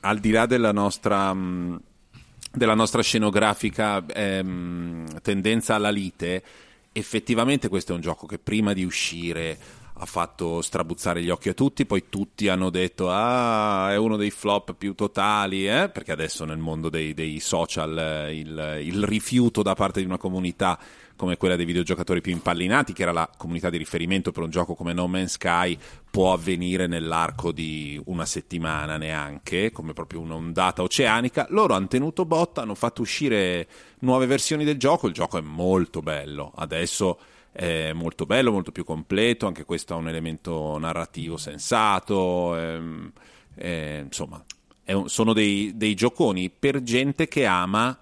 Al 0.03 0.21
di 0.21 0.31
là 0.31 0.47
della 0.47 0.71
nostra. 0.71 1.35
Mh 1.35 1.81
della 2.55 2.75
nostra 2.75 3.03
scenografica 3.03 4.05
ehm, 4.07 5.21
tendenza 5.21 5.75
alla 5.75 5.91
lite, 5.91 6.43
effettivamente 6.93 7.69
questo 7.69 7.93
è 7.93 7.95
un 7.95 8.01
gioco 8.01 8.27
che 8.27 8.39
prima 8.39 8.73
di 8.73 8.85
uscire 8.85 9.83
ha 10.05 10.07
fatto 10.07 10.61
strabuzzare 10.61 11.23
gli 11.23 11.31
occhi 11.31 11.49
a 11.49 11.55
tutti, 11.55 11.87
poi 11.87 12.05
tutti 12.11 12.49
hanno 12.49 12.69
detto 12.69 13.11
ah 13.11 13.91
è 13.91 13.97
uno 13.97 14.17
dei 14.17 14.31
flop 14.31 14.75
più 14.75 14.95
totali, 14.95 15.67
eh? 15.67 15.89
perché 15.89 16.13
adesso 16.13 16.45
nel 16.45 16.59
mondo 16.59 16.91
dei, 16.91 17.15
dei 17.15 17.41
social 17.41 17.99
eh, 17.99 18.37
il, 18.37 18.81
il, 18.83 19.03
rifiuto 19.05 19.63
da 19.63 19.75
parte 19.75 20.01
di 20.01 20.07
una 20.07 20.19
comunità 20.19 20.79
come 21.17 21.37
quella 21.39 21.57
dei 21.57 21.65
videogiocatori 21.65 22.21
più 22.21 22.33
impallinati, 22.33 22.93
che 22.93 23.03
era 23.03 23.13
la 23.13 23.31
comunità 23.35 23.71
di 23.71 23.79
riferimento 23.79 24.31
per 24.31 24.43
un 24.43 24.51
gioco 24.51 24.75
come 24.75 24.93
No 24.93 25.07
Man's 25.07 25.33
Sky, 25.33 25.79
può 26.11 26.33
avvenire 26.33 26.87
nell'arco 26.87 27.51
di 27.51 28.01
una 28.07 28.27
settimana 28.27 28.99
neanche, 28.99 29.71
come 29.73 29.93
proprio 29.95 30.21
un'ondata 30.21 30.83
oceanica. 30.83 31.47
Loro 31.51 31.75
hanno 31.75 31.87
tenuto 31.87 32.27
botta, 32.27 32.63
hanno 32.63 32.75
fatto 32.75 33.01
uscire 33.01 33.67
nuove 34.01 34.27
versioni 34.27 34.65
del 34.65 34.77
gioco, 34.77 35.07
il 35.07 35.15
gioco 35.15 35.39
è 35.39 35.41
molto 35.41 36.01
bello, 36.01 36.53
adesso 36.57 37.19
è 37.55 37.93
molto 37.93 38.27
bello, 38.27 38.51
molto 38.51 38.73
più 38.73 38.85
completo, 38.85 39.47
anche 39.47 39.65
questo 39.65 39.95
ha 39.95 39.97
un 39.97 40.09
elemento 40.09 40.77
narrativo 40.77 41.37
sensato, 41.37 42.57
ehm, 42.57 43.13
eh, 43.55 44.03
insomma, 44.05 44.45
un, 44.87 45.09
sono 45.09 45.33
dei, 45.33 45.73
dei 45.77 45.95
gioconi 45.95 46.51
per 46.51 46.83
gente 46.83 47.29
che 47.29 47.47
ama 47.47 47.97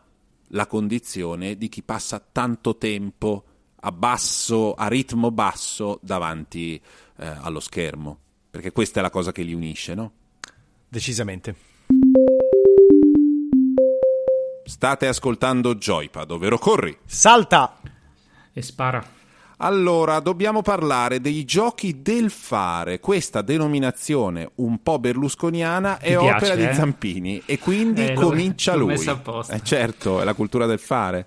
la 0.48 0.66
condizione 0.66 1.58
di 1.58 1.68
chi 1.68 1.82
passa 1.82 2.24
tanto 2.32 2.78
tempo 2.78 3.44
a 3.80 3.92
basso, 3.92 4.72
a 4.72 4.88
ritmo 4.88 5.30
basso 5.30 5.98
davanti 6.02 6.80
eh, 7.18 7.26
allo 7.26 7.60
schermo, 7.60 8.18
perché 8.50 8.72
questa 8.72 9.00
è 9.00 9.02
la 9.02 9.10
cosa 9.10 9.32
che 9.32 9.42
li 9.42 9.52
unisce, 9.52 9.94
no? 9.94 10.12
Decisamente. 10.88 11.56
State 14.64 15.06
ascoltando 15.06 15.74
Joypad, 15.74 16.30
ovvero 16.30 16.56
corri. 16.56 16.96
Salta! 17.04 17.80
E 18.50 18.62
spara. 18.62 19.20
Allora, 19.64 20.18
dobbiamo 20.18 20.60
parlare 20.60 21.20
dei 21.20 21.44
giochi 21.44 22.02
del 22.02 22.30
fare. 22.30 22.98
Questa 22.98 23.42
denominazione 23.42 24.50
un 24.56 24.82
po' 24.82 24.98
berlusconiana 24.98 25.98
Ti 25.98 26.06
è 26.06 26.18
piace, 26.18 26.44
opera 26.46 26.54
eh? 26.54 26.66
di 26.68 26.74
Zampini 26.74 27.42
e 27.46 27.58
quindi 27.60 28.04
Eh, 28.06 28.14
l'ho- 28.14 28.20
comincia 28.22 28.72
l'ho 28.74 28.80
lui. 28.80 28.88
messa 28.88 29.12
apposta. 29.12 29.54
Eh, 29.54 29.62
certo, 29.62 30.20
è 30.20 30.24
la 30.24 30.34
cultura 30.34 30.66
del 30.66 30.80
fare. 30.80 31.26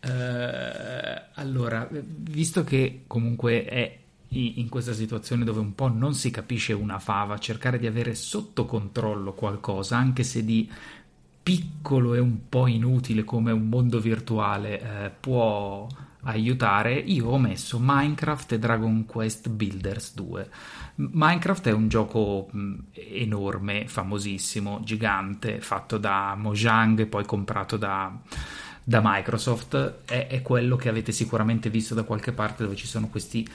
Eh, 0.00 1.22
allora, 1.34 1.88
visto 1.90 2.64
che 2.64 3.04
comunque 3.06 3.64
è 3.64 3.98
in 4.28 4.68
questa 4.68 4.92
situazione 4.92 5.44
dove 5.44 5.60
un 5.60 5.74
po' 5.74 5.88
non 5.88 6.12
si 6.12 6.30
capisce 6.30 6.74
una 6.74 6.98
fava, 6.98 7.38
cercare 7.38 7.78
di 7.78 7.86
avere 7.86 8.14
sotto 8.14 8.66
controllo 8.66 9.32
qualcosa, 9.32 9.96
anche 9.96 10.22
se 10.22 10.44
di 10.44 10.70
piccolo 11.42 12.12
e 12.12 12.18
un 12.18 12.48
po' 12.50 12.66
inutile 12.66 13.24
come 13.24 13.52
un 13.52 13.68
mondo 13.70 14.00
virtuale, 14.00 14.80
eh, 15.06 15.10
può 15.18 15.86
aiutare, 16.26 16.94
io 16.94 17.28
ho 17.28 17.38
messo 17.38 17.78
Minecraft 17.80 18.52
e 18.52 18.58
Dragon 18.58 19.04
Quest 19.06 19.48
Builders 19.48 20.14
2. 20.14 20.50
M- 20.96 21.08
Minecraft 21.12 21.68
è 21.68 21.72
un 21.72 21.88
gioco 21.88 22.48
mh, 22.50 22.74
enorme, 22.92 23.86
famosissimo, 23.86 24.80
gigante, 24.84 25.60
fatto 25.60 25.98
da 25.98 26.34
Mojang 26.36 27.00
e 27.00 27.06
poi 27.06 27.24
comprato 27.24 27.76
da, 27.76 28.12
da 28.82 29.00
Microsoft. 29.02 30.04
È, 30.04 30.26
è 30.26 30.42
quello 30.42 30.76
che 30.76 30.88
avete 30.88 31.12
sicuramente 31.12 31.70
visto 31.70 31.94
da 31.94 32.02
qualche 32.02 32.32
parte 32.32 32.64
dove 32.64 32.76
ci 32.76 32.86
sono 32.86 33.08
questi 33.08 33.46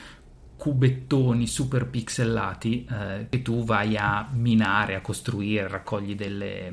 cubettoni 0.62 1.48
super 1.48 1.88
pixellati 1.88 2.86
eh, 2.86 3.26
che 3.30 3.42
tu 3.42 3.64
vai 3.64 3.98
a 3.98 4.30
minare, 4.32 4.94
a 4.94 5.02
costruire, 5.02 5.68
raccogli 5.68 6.14
delle, 6.14 6.72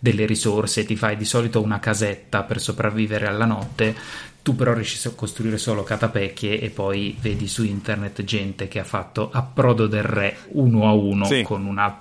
delle 0.00 0.26
risorse, 0.26 0.84
ti 0.84 0.96
fai 0.96 1.16
di 1.16 1.24
solito 1.24 1.62
una 1.62 1.78
casetta 1.78 2.42
per 2.42 2.60
sopravvivere 2.60 3.28
alla 3.28 3.44
notte, 3.44 3.94
tu 4.42 4.56
però 4.56 4.74
riesci 4.74 5.06
a 5.06 5.12
costruire 5.12 5.56
solo 5.56 5.84
catapecchie 5.84 6.60
e 6.60 6.70
poi 6.70 7.16
vedi 7.20 7.46
su 7.46 7.64
internet 7.64 8.24
gente 8.24 8.66
che 8.68 8.80
ha 8.80 8.84
fatto 8.84 9.30
approdo 9.32 9.86
del 9.86 10.02
re 10.02 10.36
uno 10.48 10.88
a 10.88 10.92
uno 10.92 11.24
Sì. 11.24 11.42
con 11.42 11.64
una 11.64 12.00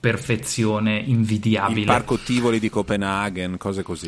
perfezione 0.00 0.98
Il 0.98 1.08
invidiabile. 1.08 1.86
parco 1.86 2.18
Tivoli 2.18 2.58
di 2.58 2.68
Copenaghen, 2.68 3.56
cose 3.56 3.82
così. 3.82 4.06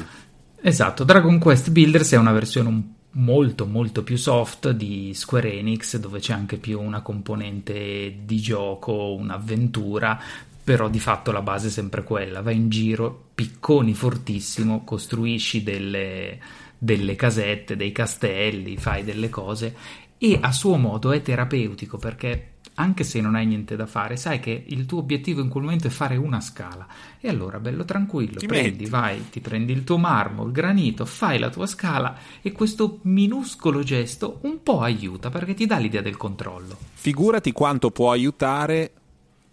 Esatto, 0.61 1.05
Dragon 1.05 1.39
Quest 1.39 1.71
Builders 1.71 2.13
è 2.13 2.17
una 2.17 2.33
versione 2.33 2.69
un, 2.69 2.83
molto 3.13 3.67
molto 3.67 4.03
più 4.03 4.17
soft 4.17 4.71
di 4.71 5.13
Square 5.15 5.53
Enix 5.53 5.97
dove 5.97 6.19
c'è 6.19 6.33
anche 6.33 6.57
più 6.59 6.81
una 6.81 7.01
componente 7.01 8.17
di 8.25 8.41
gioco, 8.41 9.15
un'avventura, 9.15 10.21
però 10.63 10.89
di 10.89 10.99
fatto 10.99 11.31
la 11.31 11.43
base 11.43 11.69
è 11.69 11.71
sempre 11.71 12.03
quella, 12.03 12.43
vai 12.43 12.57
in 12.57 12.69
giro, 12.69 13.29
picconi 13.35 13.95
fortissimo, 13.95 14.83
costruisci 14.85 15.63
delle, 15.63 16.39
delle 16.79 17.15
casette, 17.15 17.77
dei 17.77 17.93
castelli, 17.93 18.77
fai 18.77 19.05
delle 19.05 19.29
cose 19.29 19.75
e 20.19 20.39
a 20.41 20.53
suo 20.53 20.77
modo 20.77 21.13
è 21.13 21.21
terapeutico 21.21 21.99
perché 21.99 22.53
anche 22.79 23.05
se 23.05 23.21
non 23.21 23.35
hai 23.35 23.47
niente 23.47 23.75
da 23.75 23.87
fare, 23.87 24.17
sai 24.17 24.39
che 24.39 24.65
il 24.67 24.85
tuo 24.85 24.99
obiettivo 24.99 25.41
in 25.41 25.49
quel 25.49 25.65
momento 25.65 25.87
è 25.87 25.91
fare 25.91 26.17
una 26.17 26.41
scala. 26.41 26.87
E 27.21 27.29
allora, 27.29 27.59
bello 27.59 27.85
tranquillo, 27.85 28.39
ti 28.39 28.47
prendi, 28.47 28.81
metti. 28.81 28.91
vai, 28.91 29.31
ti 29.31 29.41
prendi 29.41 29.73
il 29.73 29.83
tuo 29.83 29.97
marmo, 29.97 30.45
il 30.45 30.53
granito, 30.53 31.07
fai 31.07 31.39
la 31.39 31.49
tua 31.49 31.67
scala 31.67 32.17
e 32.43 32.53
questo 32.53 32.99
minuscolo 33.03 33.83
gesto 33.83 34.41
un 34.43 34.63
po' 34.63 34.81
aiuta 34.81 35.31
perché 35.31 35.55
ti 35.55 35.65
dà 35.65 35.79
l'idea 35.79 36.03
del 36.03 36.19
controllo. 36.19 36.77
Figurati 36.93 37.53
quanto 37.53 37.91
può 37.91 38.11
aiutare 38.11 38.93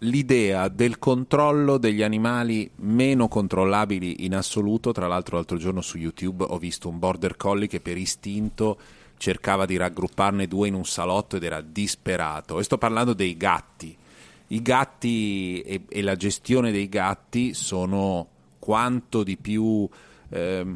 l'idea 0.04 0.68
del 0.68 0.98
controllo 0.98 1.78
degli 1.78 2.02
animali 2.02 2.70
meno 2.76 3.28
controllabili 3.28 4.24
in 4.24 4.34
assoluto. 4.34 4.92
Tra 4.92 5.06
l'altro, 5.06 5.36
l'altro 5.36 5.56
giorno 5.56 5.80
su 5.80 5.98
YouTube 5.98 6.44
ho 6.44 6.58
visto 6.58 6.88
un 6.88 6.98
border 6.98 7.36
collie 7.36 7.66
che 7.66 7.80
per 7.80 7.96
istinto 7.96 8.78
cercava 9.16 9.64
di 9.64 9.76
raggrupparne 9.76 10.46
due 10.46 10.68
in 10.68 10.74
un 10.74 10.84
salotto 10.84 11.36
ed 11.36 11.44
era 11.44 11.60
disperato. 11.60 12.58
E 12.58 12.62
sto 12.62 12.78
parlando 12.78 13.12
dei 13.12 13.36
gatti. 13.36 13.96
I 14.48 14.62
gatti 14.62 15.60
e, 15.62 15.82
e 15.88 16.02
la 16.02 16.16
gestione 16.16 16.70
dei 16.70 16.88
gatti 16.88 17.54
sono 17.54 18.28
quanto 18.58 19.22
di 19.22 19.36
più 19.36 19.88
eh, 20.28 20.66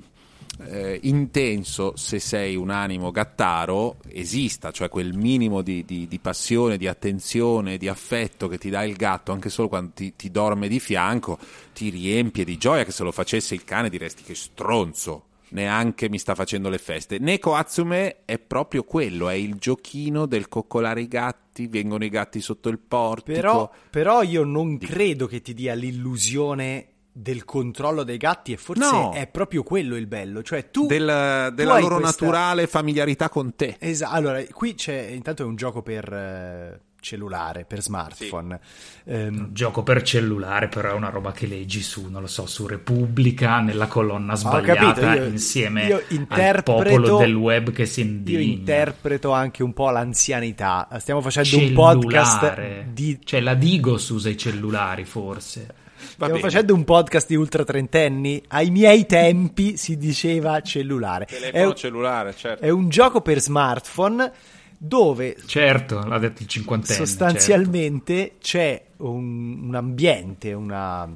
eh, 0.66 0.98
intenso 1.02 1.92
se 1.96 2.18
sei 2.18 2.56
un 2.56 2.70
animo 2.70 3.10
gattaro 3.10 3.96
esista, 4.08 4.70
cioè 4.70 4.88
quel 4.88 5.14
minimo 5.14 5.62
di, 5.62 5.84
di, 5.84 6.08
di, 6.08 6.18
passione, 6.18 6.76
di 6.76 6.86
attenzione, 6.86 7.76
di 7.76 7.88
affetto 7.88 8.48
che 8.48 8.58
ti 8.58 8.70
dà 8.70 8.84
il 8.84 8.96
gatto 8.96 9.32
anche 9.32 9.50
solo 9.50 9.68
quando 9.68 9.92
ti, 9.94 10.16
ti 10.16 10.30
dorme 10.30 10.68
di 10.68 10.80
fianco, 10.80 11.38
ti 11.72 11.90
riempie 11.90 12.44
di 12.44 12.56
gioia 12.56 12.84
che 12.84 12.92
se 12.92 13.04
lo 13.04 13.12
facesse 13.12 13.54
il 13.54 13.64
cane 13.64 13.88
diresti 13.88 14.22
che 14.22 14.34
stronzo 14.34 15.24
neanche 15.50 16.08
mi 16.08 16.18
sta 16.18 16.34
facendo 16.34 16.68
le 16.68 16.78
feste. 16.78 17.18
Neko 17.18 17.54
Atsume 17.54 18.24
è 18.24 18.38
proprio 18.38 18.84
quello, 18.84 19.28
è 19.28 19.34
il 19.34 19.54
giochino 19.54 20.26
del 20.26 20.48
coccolare 20.48 21.00
i 21.00 21.08
gatti, 21.08 21.66
vengono 21.68 22.04
i 22.04 22.08
gatti 22.08 22.40
sotto 22.40 22.68
il 22.68 22.78
portico. 22.78 23.32
Però, 23.32 23.70
però 23.90 24.22
io 24.22 24.44
non 24.44 24.78
credo 24.78 25.26
che 25.26 25.40
ti 25.40 25.54
dia 25.54 25.74
l'illusione 25.74 26.88
del 27.18 27.44
controllo 27.44 28.04
dei 28.04 28.16
gatti 28.16 28.52
e 28.52 28.56
forse 28.56 28.90
no. 28.90 29.12
è 29.12 29.26
proprio 29.26 29.62
quello 29.62 29.96
il 29.96 30.06
bello, 30.06 30.42
cioè 30.42 30.70
tu 30.70 30.86
del, 30.86 31.52
della 31.54 31.74
tu 31.76 31.80
loro 31.80 31.98
questa... 31.98 32.24
naturale 32.24 32.66
familiarità 32.66 33.28
con 33.28 33.56
te. 33.56 33.76
Esatto, 33.78 34.14
allora 34.14 34.42
qui 34.52 34.74
c'è 34.74 35.08
intanto 35.10 35.42
è 35.42 35.44
un 35.44 35.56
gioco 35.56 35.82
per 35.82 36.12
eh, 36.12 36.80
cellulare, 37.00 37.64
per 37.64 37.82
smartphone. 37.82 38.60
Sì. 39.04 39.10
Um, 39.10 39.52
gioco 39.52 39.82
per 39.82 40.02
cellulare, 40.02 40.68
però 40.68 40.90
è 40.90 40.94
una 40.94 41.08
roba 41.08 41.32
che 41.32 41.46
leggi 41.46 41.82
su, 41.82 42.08
non 42.08 42.20
lo 42.20 42.28
so, 42.28 42.46
su 42.46 42.66
Repubblica, 42.68 43.58
nella 43.60 43.88
colonna 43.88 44.36
sbagliata, 44.36 45.14
io, 45.14 45.24
insieme 45.24 45.86
io 45.86 46.02
al 46.28 46.62
popolo 46.62 47.18
del 47.18 47.34
web 47.34 47.72
che 47.72 47.86
si 47.86 48.02
indigna. 48.02 48.38
Io 48.38 48.44
interpreto 48.44 49.32
anche 49.32 49.64
un 49.64 49.72
po' 49.72 49.90
l'anzianità. 49.90 50.88
Stiamo 50.98 51.20
facendo 51.20 51.48
cellulare. 51.48 51.94
un 51.96 52.00
podcast 52.00 52.82
di... 52.92 53.18
Cioè 53.24 53.40
la 53.40 53.54
Digos 53.54 54.08
usa 54.10 54.28
i 54.28 54.36
cellulari, 54.36 55.04
forse. 55.04 55.86
Stiamo 55.98 56.34
bene. 56.34 56.44
facendo 56.44 56.74
un 56.74 56.84
podcast 56.84 57.28
di 57.28 57.34
ultra 57.34 57.64
trentenni. 57.64 58.42
Ai 58.48 58.70
miei 58.70 59.06
tempi 59.06 59.76
si 59.76 59.96
diceva 59.96 60.60
cellulare. 60.60 61.26
Telefono 61.26 61.72
è, 61.72 61.74
cellulare, 61.74 62.34
certo. 62.34 62.64
È 62.64 62.70
un 62.70 62.88
gioco 62.88 63.20
per 63.20 63.40
smartphone 63.40 64.32
dove 64.80 65.36
certo, 65.44 66.06
l'ha 66.06 66.18
detto 66.18 66.42
il 66.42 66.48
cinquantenne 66.48 67.04
sostanzialmente 67.04 68.36
certo. 68.38 68.38
c'è 68.40 68.84
un, 68.98 69.66
un, 69.66 69.74
ambiente, 69.74 70.52
una, 70.52 71.08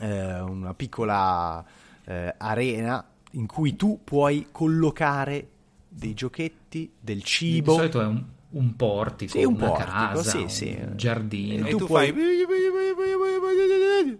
eh, 0.00 0.40
una 0.40 0.74
piccola 0.74 1.64
eh, 2.04 2.34
arena 2.36 3.06
in 3.32 3.46
cui 3.46 3.76
tu 3.76 4.00
puoi 4.02 4.48
collocare 4.50 5.46
dei 5.88 6.14
giochetti, 6.14 6.90
del 6.98 7.22
cibo. 7.22 7.72
Di 7.72 7.78
solito 7.78 8.00
è 8.00 8.06
un, 8.06 8.24
un 8.50 8.76
portico, 8.76 9.38
sì, 9.38 9.44
un 9.44 9.54
una 9.54 9.66
portico, 9.68 9.90
casa, 9.90 10.22
sì, 10.22 10.44
sì. 10.48 10.78
un 10.80 10.96
giardino. 10.96 11.66
E 11.66 11.70
tu, 11.70 11.78
tu 11.78 11.86
puoi... 11.86 12.12
fai... 12.12 12.89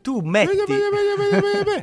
Tu 0.00 0.20
metti... 0.20 0.72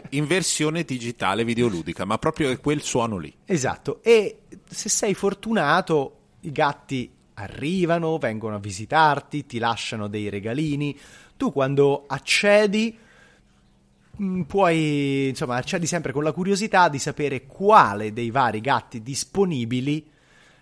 in 0.17 0.25
versione 0.25 0.83
digitale 0.83 1.43
videoludica, 1.43 2.05
ma 2.05 2.17
proprio 2.17 2.49
è 2.49 2.59
quel 2.59 2.81
suono 2.81 3.17
lì. 3.17 3.33
Esatto, 3.45 4.01
e 4.03 4.39
se 4.67 4.89
sei 4.89 5.13
fortunato 5.13 6.17
i 6.41 6.51
gatti 6.51 7.11
arrivano, 7.35 8.17
vengono 8.17 8.55
a 8.55 8.59
visitarti, 8.59 9.45
ti 9.45 9.59
lasciano 9.59 10.07
dei 10.07 10.29
regalini. 10.29 10.97
Tu 11.35 11.51
quando 11.51 12.05
accedi 12.07 12.97
mm, 14.21 14.41
puoi, 14.41 15.29
insomma, 15.29 15.57
accedi 15.57 15.85
sempre 15.85 16.11
con 16.11 16.23
la 16.23 16.31
curiosità 16.31 16.89
di 16.89 16.99
sapere 16.99 17.45
quale 17.45 18.13
dei 18.13 18.31
vari 18.31 18.61
gatti 18.61 19.01
disponibili 19.01 20.09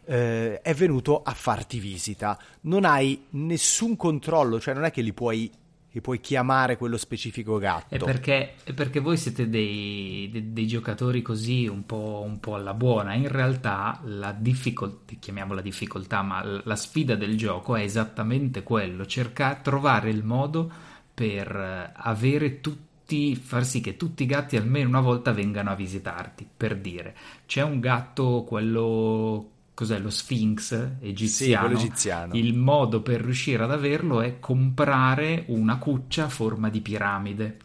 eh, 0.06 0.62
è 0.62 0.74
venuto 0.74 1.22
a 1.24 1.34
farti 1.34 1.80
visita. 1.80 2.38
Non 2.62 2.86
hai 2.86 3.26
nessun 3.32 3.96
controllo, 3.96 4.60
cioè 4.60 4.74
non 4.74 4.84
è 4.86 4.92
che 4.92 5.02
li 5.02 5.14
puoi 5.14 5.52
che 5.96 6.02
puoi 6.02 6.20
chiamare 6.20 6.76
quello 6.76 6.98
specifico 6.98 7.58
gatto. 7.58 7.96
È 7.96 7.98
perché, 7.98 8.56
è 8.66 8.74
perché 8.74 9.00
voi 9.00 9.16
siete 9.16 9.48
dei, 9.48 10.28
dei, 10.30 10.52
dei 10.52 10.68
giocatori 10.68 11.22
così 11.22 11.68
un 11.68 11.86
po', 11.86 12.22
un 12.22 12.42
po', 12.42 12.56
alla 12.56 12.74
buona. 12.74 13.14
In 13.14 13.30
realtà 13.30 14.02
la 14.04 14.34
difficoltà, 14.38 15.14
chiamiamola 15.18 15.62
difficoltà, 15.62 16.22
ma 16.22 16.44
la 16.44 16.76
sfida 16.76 17.16
del 17.16 17.38
gioco 17.38 17.78
è 17.78 17.84
esattamente 17.84 18.62
quello, 18.62 19.06
cercare, 19.06 19.62
trovare 19.62 20.10
il 20.10 20.26
modo 20.26 20.70
per 21.14 21.94
avere 21.96 22.60
tutti 22.60 23.38
far 23.38 23.64
sì 23.64 23.80
che 23.80 23.96
tutti 23.96 24.24
i 24.24 24.26
gatti 24.26 24.58
almeno 24.58 24.90
una 24.90 25.00
volta 25.00 25.32
vengano 25.32 25.70
a 25.70 25.76
visitarti. 25.76 26.46
Per 26.58 26.76
dire, 26.76 27.16
c'è 27.46 27.62
un 27.62 27.80
gatto, 27.80 28.44
quello 28.46 29.52
cos'è 29.76 30.00
lo 30.00 30.10
Sphinx 30.10 30.94
egiziano, 31.02 31.78
sì, 31.78 31.86
egiziano, 31.86 32.34
il 32.34 32.56
modo 32.56 33.02
per 33.02 33.22
riuscire 33.22 33.64
ad 33.64 33.72
averlo 33.72 34.22
è 34.22 34.40
comprare 34.40 35.44
una 35.48 35.78
cuccia 35.78 36.26
a 36.26 36.30
forma 36.30 36.70
di 36.70 36.80
piramide. 36.82 37.58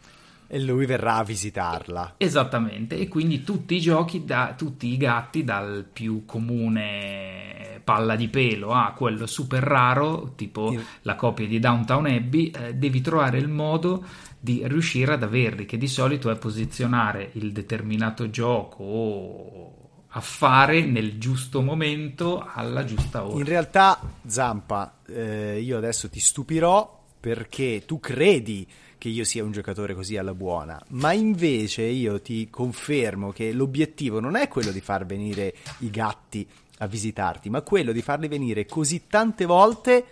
E 0.49 0.61
lui 0.61 0.85
verrà 0.85 1.19
a 1.19 1.23
visitarla. 1.23 2.15
Esattamente, 2.17 2.99
e 2.99 3.07
quindi 3.07 3.45
tutti 3.45 3.77
i 3.77 3.81
giochi, 3.81 4.25
da, 4.25 4.55
tutti 4.59 4.89
i 4.89 4.97
gatti, 4.97 5.45
dal 5.45 5.87
più 5.91 6.25
comune 6.27 7.81
palla 7.85 8.17
di 8.17 8.27
pelo 8.27 8.73
a 8.73 8.93
quello 8.93 9.27
super 9.27 9.63
raro, 9.63 10.33
tipo 10.35 10.73
il... 10.73 10.85
la 11.03 11.15
copia 11.15 11.47
di 11.47 11.61
Downtown 11.61 12.07
Abbey, 12.07 12.51
eh, 12.51 12.75
devi 12.75 13.01
trovare 13.01 13.39
il 13.39 13.49
modo 13.49 14.05
di 14.41 14.63
riuscire 14.65 15.13
ad 15.13 15.23
averli, 15.23 15.65
che 15.65 15.79
di 15.79 15.87
solito 15.87 16.29
è 16.29 16.37
posizionare 16.37 17.31
il 17.35 17.53
determinato 17.53 18.29
gioco 18.29 18.83
o 18.83 19.80
a 20.13 20.21
fare 20.21 20.85
nel 20.85 21.19
giusto 21.19 21.63
momento 21.63 22.45
alla 22.45 22.85
giusta 22.85 23.25
ora. 23.25 23.39
In 23.39 23.45
realtà, 23.45 24.01
Zampa, 24.27 24.99
eh, 25.07 25.61
io 25.61 25.77
adesso 25.77 26.09
ti 26.09 26.19
stupirò 26.19 26.99
perché 27.21 27.85
tu 27.87 28.01
credi 28.01 28.67
che 28.99 29.09
io 29.09 29.25
sia 29.25 29.45
un 29.45 29.53
giocatore 29.53 29.95
così 29.95 30.17
alla 30.17 30.35
buona, 30.35 30.81
ma 30.89 31.13
invece 31.13 31.83
io 31.83 32.21
ti 32.21 32.51
confermo 32.51 33.31
che 33.31 33.53
l'obiettivo 33.53 34.21
non 34.21 34.37
è 34.37 34.49
quello 34.49 34.71
di 34.73 34.81
far 34.81 35.07
venire 35.07 35.55
i 35.79 35.91
gatti 35.91 36.47
a 36.79 36.87
visitarti, 36.87 37.49
ma 37.49 37.63
quello 37.63 37.93
di 37.93 38.03
farli 38.03 38.29
venire 38.29 38.67
così 38.67 39.07
tante 39.07 39.47
volte 39.47 40.05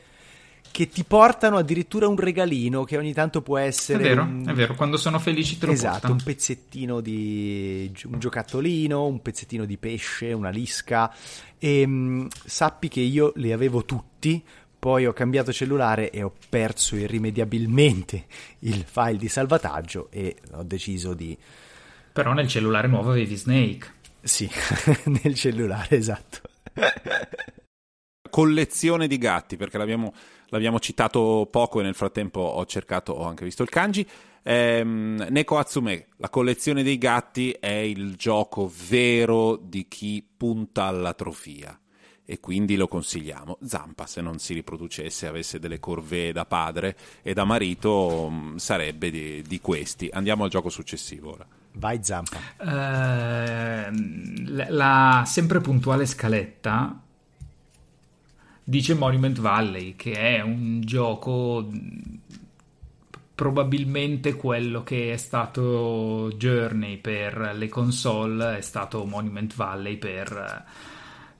che 0.70 0.88
ti 0.88 1.04
portano 1.04 1.56
addirittura 1.56 2.08
un 2.08 2.16
regalino 2.16 2.84
che 2.84 2.96
ogni 2.96 3.12
tanto 3.12 3.42
può 3.42 3.58
essere. 3.58 3.98
È 3.98 4.08
vero, 4.08 4.22
un... 4.22 4.44
è 4.46 4.52
vero, 4.52 4.74
quando 4.74 4.96
sono 4.96 5.18
felici 5.18 5.58
te 5.58 5.66
lo 5.66 5.72
Esatto, 5.72 5.92
portano. 5.92 6.14
un 6.14 6.22
pezzettino 6.22 7.00
di. 7.00 7.92
un 8.04 8.18
giocattolino, 8.18 9.06
un 9.06 9.20
pezzettino 9.20 9.64
di 9.64 9.76
pesce, 9.76 10.32
una 10.32 10.50
lisca. 10.50 11.12
E 11.58 11.86
mh, 11.86 11.92
mm, 11.92 12.26
sappi 12.44 12.88
che 12.88 13.00
io 13.00 13.32
li 13.36 13.52
avevo 13.52 13.84
tutti. 13.84 14.42
Poi 14.78 15.06
ho 15.06 15.12
cambiato 15.12 15.52
cellulare 15.52 16.10
e 16.10 16.22
ho 16.22 16.32
perso 16.48 16.94
irrimediabilmente 16.94 18.26
il 18.60 18.84
file 18.86 19.16
di 19.16 19.28
salvataggio 19.28 20.06
e 20.10 20.36
ho 20.52 20.62
deciso 20.62 21.14
di. 21.14 21.36
Però 22.12 22.32
nel 22.32 22.46
cellulare 22.46 22.86
nuovo 22.86 23.10
avevi 23.10 23.34
Snake. 23.34 23.96
Sì, 24.22 24.48
nel 25.22 25.34
cellulare, 25.34 25.96
esatto. 25.96 26.42
Collezione 28.30 29.08
di 29.08 29.18
gatti, 29.18 29.56
perché 29.56 29.78
l'abbiamo 29.78 30.12
l'abbiamo 30.48 30.78
citato 30.78 31.48
poco 31.50 31.80
e 31.80 31.82
nel 31.82 31.94
frattempo 31.94 32.40
ho 32.40 32.64
cercato, 32.66 33.12
ho 33.12 33.24
anche 33.24 33.44
visto 33.44 33.62
il 33.62 33.68
kanji. 33.68 34.06
Ehm, 34.42 35.26
Neko 35.30 35.58
Atsume, 35.58 36.06
la 36.16 36.30
collezione 36.30 36.82
dei 36.82 36.98
gatti 36.98 37.50
è 37.52 37.68
il 37.68 38.14
gioco 38.16 38.70
vero 38.88 39.56
di 39.56 39.86
chi 39.88 40.26
punta 40.36 40.84
all'atrofia 40.84 41.78
e 42.24 42.40
quindi 42.40 42.76
lo 42.76 42.88
consigliamo. 42.88 43.58
Zampa, 43.62 44.06
se 44.06 44.20
non 44.20 44.38
si 44.38 44.52
riproducesse, 44.52 45.26
avesse 45.26 45.58
delle 45.58 45.80
corvée 45.80 46.32
da 46.32 46.44
padre 46.44 46.94
e 47.22 47.32
da 47.32 47.44
marito, 47.44 48.28
mm, 48.30 48.56
sarebbe 48.56 49.10
di, 49.10 49.42
di 49.42 49.60
questi. 49.60 50.10
Andiamo 50.12 50.44
al 50.44 50.50
gioco 50.50 50.68
successivo 50.68 51.32
ora. 51.32 51.46
Vai 51.72 52.00
Zampa. 52.02 52.38
Uh, 52.58 53.90
la 54.68 55.22
sempre 55.26 55.60
puntuale 55.60 56.04
scaletta 56.04 57.02
dice 58.68 58.92
Monument 58.92 59.40
Valley, 59.40 59.96
che 59.96 60.12
è 60.12 60.42
un 60.42 60.82
gioco 60.82 61.66
probabilmente 63.34 64.34
quello 64.34 64.82
che 64.82 65.12
è 65.12 65.16
stato 65.16 66.30
Journey 66.36 66.98
per 66.98 67.52
le 67.54 67.68
console 67.68 68.58
è 68.58 68.60
stato 68.60 69.06
Monument 69.06 69.54
Valley 69.54 69.96
per 69.96 70.66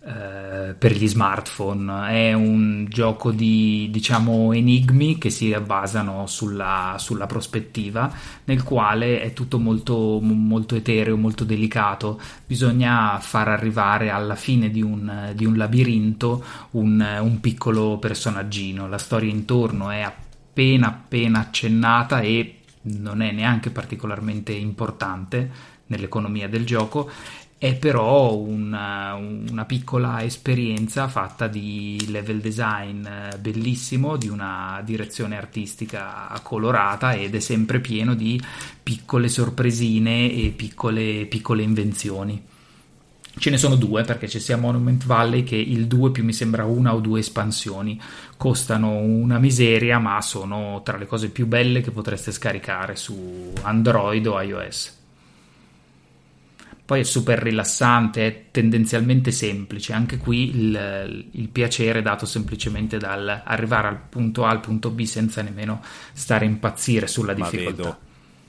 eh, 0.01 0.75
per 0.79 0.93
gli 0.93 1.09
smartphone. 1.09 2.09
È 2.09 2.33
un 2.33 2.87
gioco 2.89 3.33
di 3.33 3.89
diciamo 3.91 4.53
enigmi 4.53 5.19
che 5.19 5.29
si 5.29 5.55
basano 5.65 6.27
sulla, 6.27 6.97
sulla 6.99 7.27
prospettiva, 7.27 8.13
nel 8.45 8.63
quale 8.63 9.21
è 9.21 9.33
tutto 9.33 9.59
molto, 9.59 10.21
molto, 10.21 10.77
etereo, 10.77 11.17
molto 11.17 11.45
delicato. 11.45 12.21
Bisogna 12.47 13.19
far 13.21 13.49
arrivare 13.49 14.11
alla 14.11 14.37
fine 14.37 14.71
di 14.71 14.83
un, 14.83 15.33
di 15.35 15.45
un 15.45 15.57
labirinto 15.57 16.45
un, 16.73 17.19
un 17.21 17.41
piccolo 17.41 17.99
personaggino. 17.99 18.89
La 18.89 18.99
storia 18.99 19.31
intorno 19.31 19.91
è 19.91 20.01
appena 20.01 20.87
appena 20.89 21.41
accennata 21.41 22.21
e 22.21 22.61
non 22.83 23.21
è 23.23 23.33
neanche 23.33 23.71
particolarmente 23.71 24.53
importante 24.53 25.51
nell'economia 25.87 26.49
del 26.49 26.65
gioco 26.65 27.11
è 27.59 27.75
però 27.75 28.37
una, 28.37 29.15
una, 29.15 29.65
piccola 29.65 30.23
esperienza 30.23 31.09
fatta 31.09 31.49
di 31.49 32.07
level 32.09 32.41
design 32.41 33.05
eh, 33.05 33.37
bellissimo, 33.39 34.17
di 34.17 34.29
una 34.29 34.81
direzione 34.85 35.37
artistica 35.37 36.33
colorata 36.43 37.15
ed 37.15 37.35
è 37.35 37.41
sempre 37.41 37.81
pieno 37.81 38.15
di 38.15 38.41
piccole 38.81 39.29
sorpresine 39.29 40.33
e 40.33 40.53
piccole, 40.55 41.27
piccole 41.27 41.63
invenzioni. 41.63 42.41
Ce 43.37 43.51
ne 43.51 43.59
sono 43.59 43.75
due 43.75 44.05
perché 44.05 44.29
c'è 44.29 44.39
sia 44.39 44.57
Monument 44.57 45.05
Valley 45.05 45.43
che 45.43 45.57
il 45.57 45.87
2 45.89 46.13
più 46.13 46.25
mi 46.25 46.33
sembra 46.33 46.65
una 46.65 46.95
o 46.95 47.01
due 47.01 47.21
espansioni. 47.21 48.01
Costano 48.37 48.99
una 48.99 49.39
miseria 49.39 49.99
ma 49.99 50.21
sono 50.23 50.81
tra 50.85 50.97
le 50.97 51.07
cose 51.07 51.31
più 51.31 51.47
belle 51.47 51.81
che 51.81 51.91
potreste 51.91 52.31
scaricare 52.31 52.95
su 52.95 53.53
Android 53.63 54.27
o 54.27 54.41
iOS. 54.41 54.98
Poi 56.89 57.01
è 57.01 57.03
super 57.03 57.39
rilassante, 57.39 58.27
è 58.27 58.45
tendenzialmente 58.51 59.31
semplice. 59.31 59.93
Anche 59.93 60.17
qui 60.17 60.57
il, 60.57 61.27
il 61.33 61.49
piacere 61.51 61.99
è 61.99 62.03
dato 62.03 62.25
semplicemente 62.25 62.97
dal 62.97 63.43
arrivare 63.45 63.89
al 63.89 63.99
punto 64.09 64.47
A 64.47 64.49
al 64.49 64.61
punto 64.61 64.89
B 64.89 65.03
senza 65.05 65.43
nemmeno 65.43 65.83
stare 66.15 66.47
a 66.47 66.49
impazzire 66.49 67.07
sulla 67.07 67.35
difficoltà. 67.35 67.83
Ma 67.83 67.89
vedo, 67.91 67.99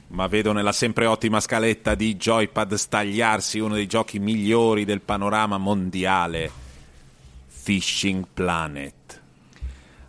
ma 0.08 0.28
vedo 0.28 0.54
nella 0.54 0.72
sempre 0.72 1.06
ottima 1.06 1.42
scaletta 1.42 1.96
di 1.96 2.16
Joypad 2.16 2.76
stagliarsi 2.76 3.60
uno 3.60 3.74
dei 3.74 3.88
giochi 3.88 4.20
migliori 4.20 4.86
del 4.86 5.02
panorama 5.02 5.58
mondiale, 5.58 6.50
Fishing 7.46 8.26
Planet. 8.34 9.22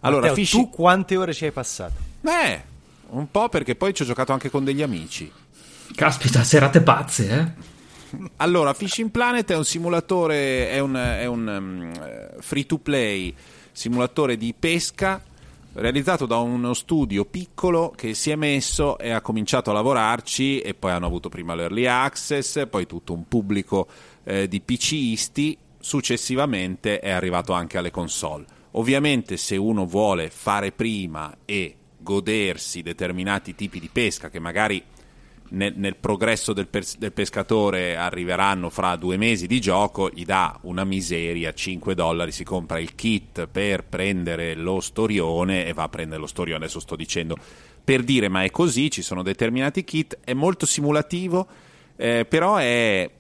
Allora, 0.03 0.29
Matteo, 0.29 0.35
fishing... 0.37 0.67
tu 0.67 0.71
quante 0.71 1.17
ore 1.17 1.35
ci 1.35 1.47
hai 1.47 1.51
passato? 1.51 1.95
Beh, 2.21 2.63
un 3.09 3.29
po' 3.29 3.49
perché 3.49 3.75
poi 3.75 3.93
ci 3.93 4.03
ho 4.03 4.07
giocato 4.07 4.33
anche 4.33 4.51
con 4.51 4.63
degli 4.63 4.83
amici. 4.83 5.29
Caspita, 5.97 6.45
serate 6.45 6.81
pazze, 6.81 7.29
eh? 7.29 7.70
Allora, 8.37 8.75
Fishing 8.75 9.11
Planet 9.11 9.51
è 9.51 9.57
un 9.57 9.65
simulatore, 9.65 10.71
è 10.71 10.79
un, 10.79 10.95
è 10.95 11.27
un 11.27 11.47
um, 11.47 12.41
free 12.41 12.67
to 12.67 12.79
play 12.79 13.35
simulatore 13.73 14.37
di 14.37 14.55
pesca 14.59 15.23
realizzato 15.73 16.27
da 16.27 16.39
uno 16.39 16.75
studio 16.75 17.25
piccolo 17.25 17.93
che 17.95 18.15
si 18.15 18.31
è 18.31 18.37
messo 18.37 18.99
e 18.99 19.11
ha 19.11 19.21
cominciato 19.21 19.71
a 19.71 19.75
lavorarci 19.75 20.61
e 20.61 20.75
poi 20.75 20.91
hanno 20.91 21.07
avuto 21.07 21.29
prima 21.29 21.55
l'early 21.55 21.87
access, 21.87 22.67
poi 22.69 22.87
tutto 22.87 23.13
un 23.13 23.29
pubblico 23.29 23.87
eh, 24.25 24.49
di 24.49 24.61
PCisti, 24.61 25.57
successivamente 25.79 26.99
è 26.99 27.11
arrivato 27.11 27.53
anche 27.53 27.79
alle 27.79 27.91
console. 27.91 28.45
Ovviamente 28.73 29.37
se 29.37 29.57
uno 29.57 29.87
vuole 29.87 30.31
fare 30.31 30.73
prima 30.73 31.37
e 31.45 31.77
godersi 31.99 32.83
determinati 32.83 33.55
tipi 33.55 33.79
di 33.79 33.89
pesca 33.93 34.31
che 34.31 34.39
magari 34.39 34.83
nel, 35.51 35.75
nel 35.77 35.97
progresso 35.97 36.53
del, 36.53 36.67
pers- 36.67 36.99
del, 36.99 37.13
pescatore 37.13 37.97
arriveranno 37.97 38.71
fra 38.71 38.97
due 38.97 39.17
mesi 39.17 39.47
di 39.47 39.61
gioco, 39.61 40.11
gli 40.11 40.25
dà 40.25 40.59
una 40.63 40.85
miseria, 40.85 41.53
5 41.53 41.95
dollari, 41.95 42.33
si 42.33 42.45
compra 42.45 42.79
il 42.79 42.95
kit 42.95 43.47
per 43.47 43.85
prendere 43.85 44.55
lo 44.55 44.81
storione 44.81 45.67
e 45.67 45.73
va 45.73 45.85
a 45.85 45.89
prendere 45.89 46.21
lo 46.21 46.27
storione, 46.27 46.65
adesso 46.65 46.81
sto 46.81 46.97
dicendo. 46.97 47.37
Per 47.83 48.03
dire 48.03 48.29
ma 48.29 48.45
è 48.45 48.51
così, 48.51 48.91
ci 48.91 49.03
sono 49.03 49.23
determinati 49.23 49.85
kit, 49.85 50.19
è 50.23 50.35
molto 50.35 50.67
simulativo, 50.67 51.47
eh, 51.97 52.25
però 52.29 52.57
è 52.57 53.11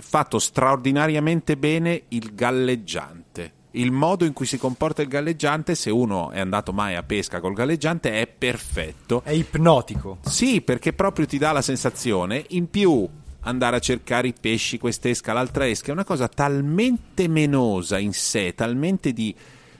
fatto 0.00 0.38
straordinariamente 0.38 1.56
bene 1.56 2.02
il 2.08 2.34
galleggiante 2.34 3.27
il 3.72 3.90
modo 3.90 4.24
in 4.24 4.32
cui 4.32 4.46
si 4.46 4.58
comporta 4.58 5.02
il 5.02 5.08
galleggiante, 5.08 5.74
se 5.74 5.90
uno 5.90 6.30
è 6.30 6.40
andato 6.40 6.72
mai 6.72 6.94
a 6.94 7.02
pesca 7.02 7.40
col 7.40 7.52
galleggiante, 7.52 8.20
è 8.20 8.26
perfetto. 8.26 9.22
È 9.24 9.32
ipnotico. 9.32 10.18
Sì, 10.22 10.60
perché 10.62 10.92
proprio 10.92 11.26
ti 11.26 11.38
dà 11.38 11.52
la 11.52 11.62
sensazione, 11.62 12.44
in 12.48 12.70
più 12.70 13.06
andare 13.40 13.76
a 13.76 13.80
cercare 13.80 14.28
i 14.28 14.34
pesci, 14.38 14.78
quest'esca, 14.78 15.32
l'altra 15.32 15.68
esca, 15.68 15.88
è 15.88 15.92
una 15.92 16.04
cosa 16.04 16.28
talmente 16.28 17.28
menosa 17.28 17.98
in 17.98 18.12
sé, 18.12 18.54
talmente 18.54 19.12
di, 19.12 19.34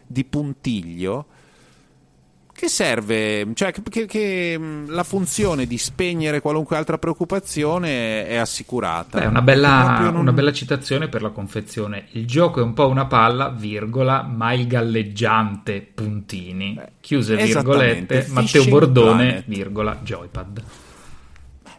di 0.07 0.25
puntiglio 0.25 1.27
che 2.59 2.69
serve, 2.69 3.47
cioè 3.55 3.73
che, 3.73 4.07
che, 4.07 4.61
la 4.89 5.05
funzione 5.05 5.65
di 5.65 5.79
spegnere 5.79 6.41
qualunque 6.41 6.77
altra 6.77 6.99
preoccupazione 6.99 8.27
è 8.27 8.35
assicurata. 8.35 9.21
È 9.21 9.27
una 9.27 9.43
bella, 9.43 10.01
non... 10.01 10.17
una 10.17 10.33
bella 10.33 10.53
citazione 10.53 11.07
per 11.07 11.23
la 11.23 11.31
confezione. 11.31 12.09
Il 12.13 12.27
gioco 12.27 12.59
è 12.59 12.65
un 12.65 12.75
po' 12.75 12.89
una 12.89 13.07
palla, 13.07 13.51
virgola, 13.51 14.23
ma 14.23 14.53
il 14.55 14.67
galleggiante, 14.67 15.83
puntini. 15.83 16.75
Beh, 16.75 16.91
Chiuse 16.99 17.37
virgolette, 17.37 18.27
Matteo 18.31 18.65
Bordone, 18.65 19.15
Planet. 19.15 19.45
virgola, 19.47 19.99
joypad. 20.03 20.63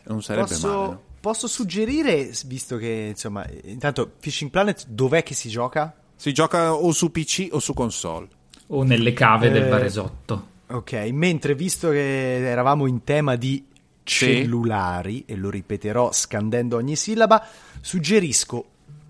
Non 0.03 0.23
sarebbe 0.23 0.47
posso, 0.47 0.67
male. 0.67 0.81
No? 0.81 1.01
Posso 1.19 1.47
suggerire, 1.47 2.31
visto 2.45 2.77
che 2.77 3.07
insomma, 3.09 3.45
intanto 3.65 4.13
Fishing 4.19 4.49
Planet 4.49 4.85
dov'è 4.87 5.23
che 5.23 5.33
si 5.33 5.49
gioca? 5.49 5.93
Si 6.15 6.33
gioca 6.33 6.73
o 6.73 6.89
su 6.93 7.11
PC 7.11 7.49
o 7.51 7.59
su 7.59 7.73
console. 7.73 8.27
O 8.67 8.83
nelle 8.83 9.11
cave 9.11 9.47
eh... 9.47 9.51
del 9.51 9.67
Varesotto. 9.67 10.57
Ok, 10.71 10.93
mentre 11.13 11.55
visto 11.55 11.89
che 11.89 12.47
eravamo 12.47 12.85
in 12.85 13.03
tema 13.03 13.35
di 13.35 13.65
cellulari, 14.03 15.23
e 15.25 15.35
lo 15.35 15.49
ripeterò 15.49 16.11
scandendo 16.11 16.75
ogni 16.75 16.95
sillaba, 16.95 17.43
suggerisco 17.81 18.65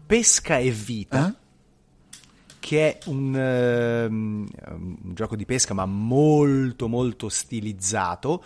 Pesca 0.06 0.58
e 0.58 0.72
Vita. 0.72 1.28
Eh? 1.28 1.48
Che 2.60 2.88
è 2.88 2.98
un, 3.10 3.34
uh, 3.34 4.10
un, 4.10 5.00
gioco 5.14 5.36
di 5.36 5.46
pesca, 5.46 5.74
ma 5.74 5.86
molto, 5.86 6.88
molto 6.88 7.28
stilizzato, 7.28 8.44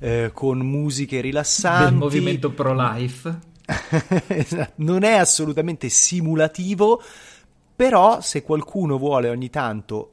uh, 0.00 0.30
con 0.32 0.58
musiche 0.58 1.22
rilassanti. 1.22 1.90
Del 1.90 1.94
movimento 1.94 2.50
pro-life. 2.50 3.38
Non 4.76 5.02
è 5.02 5.12
assolutamente 5.12 5.88
simulativo, 5.88 7.00
però 7.74 8.20
se 8.20 8.42
qualcuno 8.42 8.98
vuole 8.98 9.30
ogni 9.30 9.48
tanto 9.48 10.10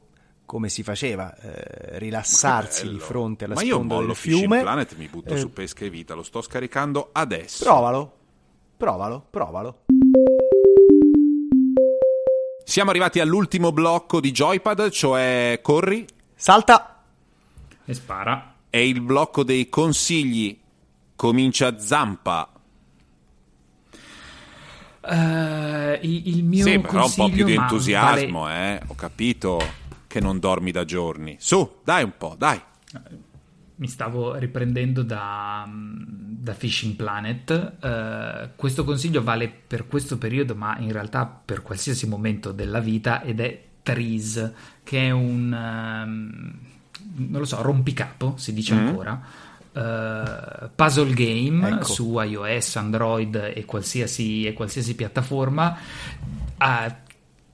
come 0.48 0.70
si 0.70 0.82
faceva, 0.82 1.36
eh, 1.36 1.98
rilassarsi 1.98 2.88
di 2.88 2.98
fronte 2.98 3.44
alla 3.44 3.52
Ma 3.52 3.60
sponda 3.60 3.98
del 3.98 4.14
fiume. 4.14 4.46
Ma 4.46 4.56
io 4.56 4.62
Planet 4.62 4.96
mi 4.96 5.06
butto 5.06 5.34
eh, 5.34 5.36
su 5.36 5.52
Pesca 5.52 5.84
e 5.84 5.90
Vita, 5.90 6.14
lo 6.14 6.22
sto 6.22 6.40
scaricando 6.40 7.10
adesso. 7.12 7.64
Provalo, 7.64 8.12
provalo, 8.74 9.26
provalo. 9.28 9.80
Siamo 12.64 12.88
arrivati 12.88 13.20
all'ultimo 13.20 13.72
blocco 13.72 14.20
di 14.20 14.30
Joypad, 14.30 14.88
cioè 14.88 15.58
corri, 15.60 16.06
salta 16.34 17.02
e 17.84 17.92
spara. 17.92 18.54
È 18.70 18.78
il 18.78 19.02
blocco 19.02 19.42
dei 19.42 19.68
consigli. 19.68 20.58
Comincia 21.14 21.78
Zampa. 21.78 22.50
Uh, 25.02 25.98
il, 26.00 26.42
mio 26.42 26.64
sì, 26.64 26.78
però 26.78 27.04
un 27.04 27.14
po' 27.14 27.28
più 27.28 27.44
di 27.44 27.52
entusiasmo, 27.52 28.42
vale... 28.44 28.78
eh, 28.78 28.82
ho 28.86 28.94
capito 28.94 29.86
che 30.08 30.20
non 30.20 30.40
dormi 30.40 30.72
da 30.72 30.84
giorni. 30.84 31.36
Su, 31.38 31.76
dai 31.84 32.02
un 32.02 32.14
po', 32.16 32.34
dai. 32.36 32.60
Mi 33.76 33.86
stavo 33.86 34.34
riprendendo 34.34 35.02
da, 35.02 35.68
da 35.70 36.54
Fishing 36.54 36.96
Planet. 36.96 37.74
Uh, 37.80 38.48
questo 38.56 38.82
consiglio 38.82 39.22
vale 39.22 39.48
per 39.48 39.86
questo 39.86 40.18
periodo, 40.18 40.56
ma 40.56 40.76
in 40.78 40.90
realtà 40.90 41.26
per 41.26 41.62
qualsiasi 41.62 42.08
momento 42.08 42.50
della 42.50 42.80
vita, 42.80 43.22
ed 43.22 43.38
è 43.38 43.62
Trees, 43.82 44.52
che 44.82 45.06
è 45.06 45.10
un... 45.10 45.52
Um, 45.52 46.58
non 47.14 47.40
lo 47.40 47.46
so, 47.46 47.62
rompicapo, 47.62 48.34
si 48.36 48.52
dice 48.52 48.74
mm. 48.74 48.78
ancora. 48.78 49.22
Uh, 49.70 50.70
puzzle 50.74 51.12
game 51.12 51.68
ecco. 51.68 51.84
su 51.84 52.18
iOS, 52.18 52.76
Android 52.76 53.52
e 53.54 53.64
qualsiasi, 53.64 54.46
e 54.46 54.54
qualsiasi 54.54 54.94
piattaforma. 54.96 55.76
Uh, 56.58 57.06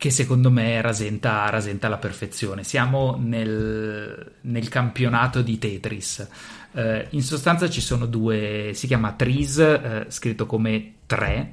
che 0.04 0.10
secondo 0.10 0.50
me 0.50 0.82
rasenta, 0.82 1.48
rasenta 1.48 1.88
la 1.88 1.96
perfezione. 1.96 2.62
Siamo 2.62 3.18
nel, 3.18 4.32
nel 4.42 4.68
campionato 4.68 5.40
di 5.40 5.56
Tetris. 5.56 6.28
Eh, 6.72 7.06
in 7.12 7.22
sostanza 7.22 7.70
ci 7.70 7.80
sono 7.80 8.04
due, 8.04 8.72
si 8.74 8.86
chiama 8.86 9.12
Tris, 9.12 9.56
eh, 9.56 10.04
scritto 10.08 10.44
come 10.44 10.92
tre, 11.06 11.52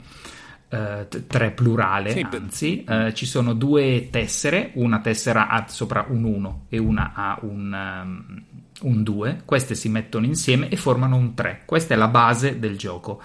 Uh, 0.72 1.06
tre 1.28 1.52
plurale, 1.52 2.12
sì, 2.12 2.26
anzi, 2.32 2.86
uh, 2.88 3.12
ci 3.12 3.26
sono 3.26 3.52
due 3.52 4.08
tessere, 4.10 4.72
una 4.76 5.02
tessera 5.02 5.50
ha 5.50 5.66
sopra 5.68 6.06
un 6.08 6.24
1 6.24 6.66
e 6.70 6.78
una 6.78 7.12
ha 7.14 7.38
un, 7.42 7.74
um, 7.74 8.44
un 8.84 9.04
2, 9.04 9.42
queste 9.44 9.76
si 9.76 9.90
mettono 9.90 10.26
insieme 10.26 10.70
e 10.70 10.78
formano 10.78 11.18
un 11.18 11.34
3, 11.34 11.64
questa 11.66 11.94
è 11.94 11.98
la 11.98 12.08
base 12.08 12.58
del 12.58 12.78
gioco. 12.78 13.22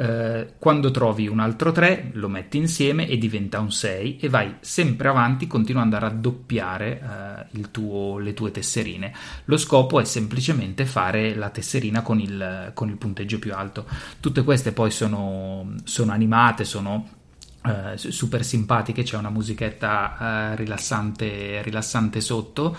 Uh, 0.00 0.52
quando 0.58 0.90
trovi 0.90 1.28
un 1.28 1.40
altro 1.40 1.72
3 1.72 2.12
lo 2.14 2.28
metti 2.28 2.56
insieme 2.56 3.06
e 3.06 3.18
diventa 3.18 3.60
un 3.60 3.70
6 3.70 4.16
e 4.18 4.30
vai 4.30 4.54
sempre 4.60 5.08
avanti 5.08 5.46
continuando 5.46 5.96
a 5.96 5.98
raddoppiare 5.98 7.48
tuo, 7.70 8.18
le 8.18 8.32
tue 8.32 8.50
tesserine. 8.50 9.12
Lo 9.44 9.58
scopo 9.58 10.00
è 10.00 10.04
semplicemente 10.04 10.86
fare 10.86 11.34
la 11.34 11.50
tesserina 11.50 12.00
con 12.00 12.18
il, 12.18 12.70
con 12.72 12.88
il 12.88 12.96
punteggio 12.96 13.38
più 13.38 13.54
alto. 13.54 13.86
Tutte 14.20 14.42
queste 14.42 14.72
poi 14.72 14.90
sono, 14.90 15.74
sono 15.84 16.12
animate, 16.12 16.64
sono 16.64 17.18
Uh, 17.62 17.94
super 17.94 18.42
simpatiche, 18.42 19.02
c'è 19.02 19.18
una 19.18 19.28
musichetta 19.28 20.52
uh, 20.52 20.56
rilassante, 20.56 21.60
rilassante 21.60 22.22
sotto. 22.22 22.74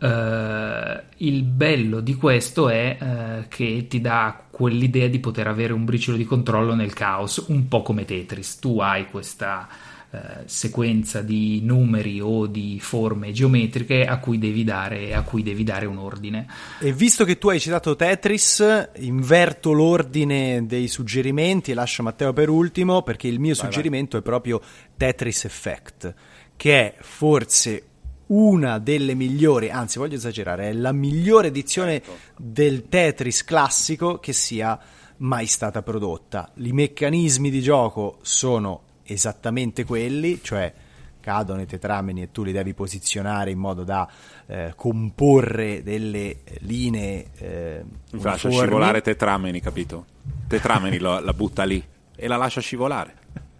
Uh, 0.00 1.00
il 1.16 1.42
bello 1.42 2.00
di 2.00 2.14
questo 2.14 2.68
è 2.68 3.46
che 3.48 3.86
ti 3.88 4.00
dà 4.00 4.44
quell'idea 4.48 5.08
di 5.08 5.18
poter 5.18 5.48
avere 5.48 5.72
un 5.72 5.84
briciolo 5.84 6.16
di 6.16 6.24
controllo 6.24 6.74
nel 6.74 6.92
caos, 6.92 7.44
un 7.48 7.68
po' 7.68 7.82
come 7.82 8.04
Tetris. 8.04 8.58
Tu 8.58 8.78
hai 8.78 9.06
questa 9.06 9.68
eh, 10.10 10.18
sequenza 10.46 11.20
di 11.20 11.60
numeri 11.62 12.18
o 12.18 12.46
di 12.46 12.78
forme 12.80 13.30
geometriche 13.30 14.06
a 14.06 14.16
cui, 14.18 14.38
devi 14.38 14.64
dare, 14.64 15.12
a 15.14 15.20
cui 15.20 15.42
devi 15.42 15.64
dare 15.64 15.84
un 15.84 15.98
ordine. 15.98 16.46
E 16.80 16.94
visto 16.94 17.26
che 17.26 17.36
tu 17.36 17.50
hai 17.50 17.60
citato 17.60 17.94
Tetris, 17.94 18.88
inverto 19.00 19.72
l'ordine 19.72 20.64
dei 20.64 20.88
suggerimenti 20.88 21.72
e 21.72 21.74
lascio 21.74 22.02
Matteo 22.02 22.32
per 22.32 22.48
ultimo 22.48 23.02
perché 23.02 23.28
il 23.28 23.38
mio 23.38 23.54
vai, 23.54 23.64
suggerimento 23.64 24.12
vai. 24.12 24.20
è 24.20 24.24
proprio 24.24 24.62
Tetris 24.96 25.44
Effect, 25.44 26.14
che 26.56 26.78
è 26.78 26.94
forse 27.02 27.87
una 28.28 28.78
delle 28.78 29.14
migliori, 29.14 29.70
anzi 29.70 29.98
voglio 29.98 30.16
esagerare, 30.16 30.68
è 30.68 30.72
la 30.72 30.92
migliore 30.92 31.48
edizione 31.48 32.02
certo. 32.02 32.16
del 32.36 32.88
Tetris 32.88 33.44
classico 33.44 34.18
che 34.18 34.32
sia 34.32 34.78
mai 35.18 35.46
stata 35.46 35.82
prodotta. 35.82 36.50
I 36.56 36.72
meccanismi 36.72 37.50
di 37.50 37.60
gioco 37.60 38.18
sono 38.22 38.82
esattamente 39.04 39.84
quelli, 39.84 40.40
cioè 40.42 40.72
cadono 41.20 41.60
i 41.60 41.66
tetrameni 41.66 42.22
e 42.22 42.32
tu 42.32 42.42
li 42.42 42.52
devi 42.52 42.74
posizionare 42.74 43.50
in 43.50 43.58
modo 43.58 43.84
da 43.84 44.08
eh, 44.46 44.72
comporre 44.76 45.82
delle 45.82 46.38
linee 46.60 47.26
eh, 47.36 47.84
Mi 48.12 48.22
lascia 48.22 48.50
scivolare 48.50 49.02
tetrameni, 49.02 49.60
capito? 49.60 50.06
Tetrameni 50.46 50.98
lo, 50.98 51.18
la 51.18 51.32
butta 51.32 51.64
lì 51.64 51.84
e 52.16 52.26
la 52.26 52.36
lascia 52.36 52.60
scivolare. 52.60 53.17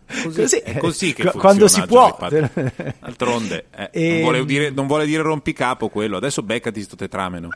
Così, 0.09 0.41
così, 0.41 0.57
è 0.57 0.79
così 0.79 1.13
che 1.13 1.31
quando 1.33 1.69
si 1.69 1.83
può. 1.83 2.17
d'altronde 2.19 3.67
eh, 3.71 3.91
e... 3.93 4.09
non, 4.13 4.21
vuole 4.23 4.45
dire, 4.47 4.71
non, 4.71 4.87
vuole 4.87 5.05
dire, 5.05 5.23
rompicapo 5.23 5.91
quello. 5.91 6.17
Adesso 6.17 6.43
beccati 6.43 6.81
sto 6.83 6.97
tetrameno. 6.97 7.51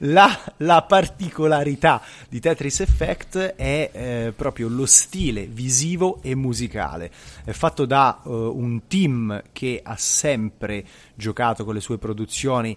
La, 0.00 0.36
la, 0.58 0.82
particolarità 0.82 2.02
di 2.28 2.40
Tetris 2.40 2.80
Effect 2.80 3.38
è 3.38 3.90
eh, 3.92 4.32
proprio 4.34 4.68
lo 4.68 4.86
stile 4.86 5.46
visivo 5.46 6.18
e 6.20 6.34
musicale. 6.34 7.12
È 7.44 7.52
fatto 7.52 7.84
da 7.84 8.20
uh, 8.24 8.30
un 8.30 8.88
team 8.88 9.42
che 9.52 9.80
ha 9.82 9.96
sempre 9.96 10.84
giocato 11.14 11.64
con 11.64 11.74
le 11.74 11.80
sue 11.80 11.98
produzioni 11.98 12.76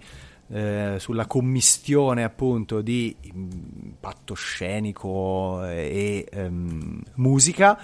eh, 0.50 0.96
sulla 1.00 1.26
commistione 1.26 2.24
appunto 2.24 2.82
di 2.82 3.14
impatto 3.24 4.34
scenico 4.34 5.66
e 5.66 6.26
ehm, 6.32 7.02
musica 7.16 7.78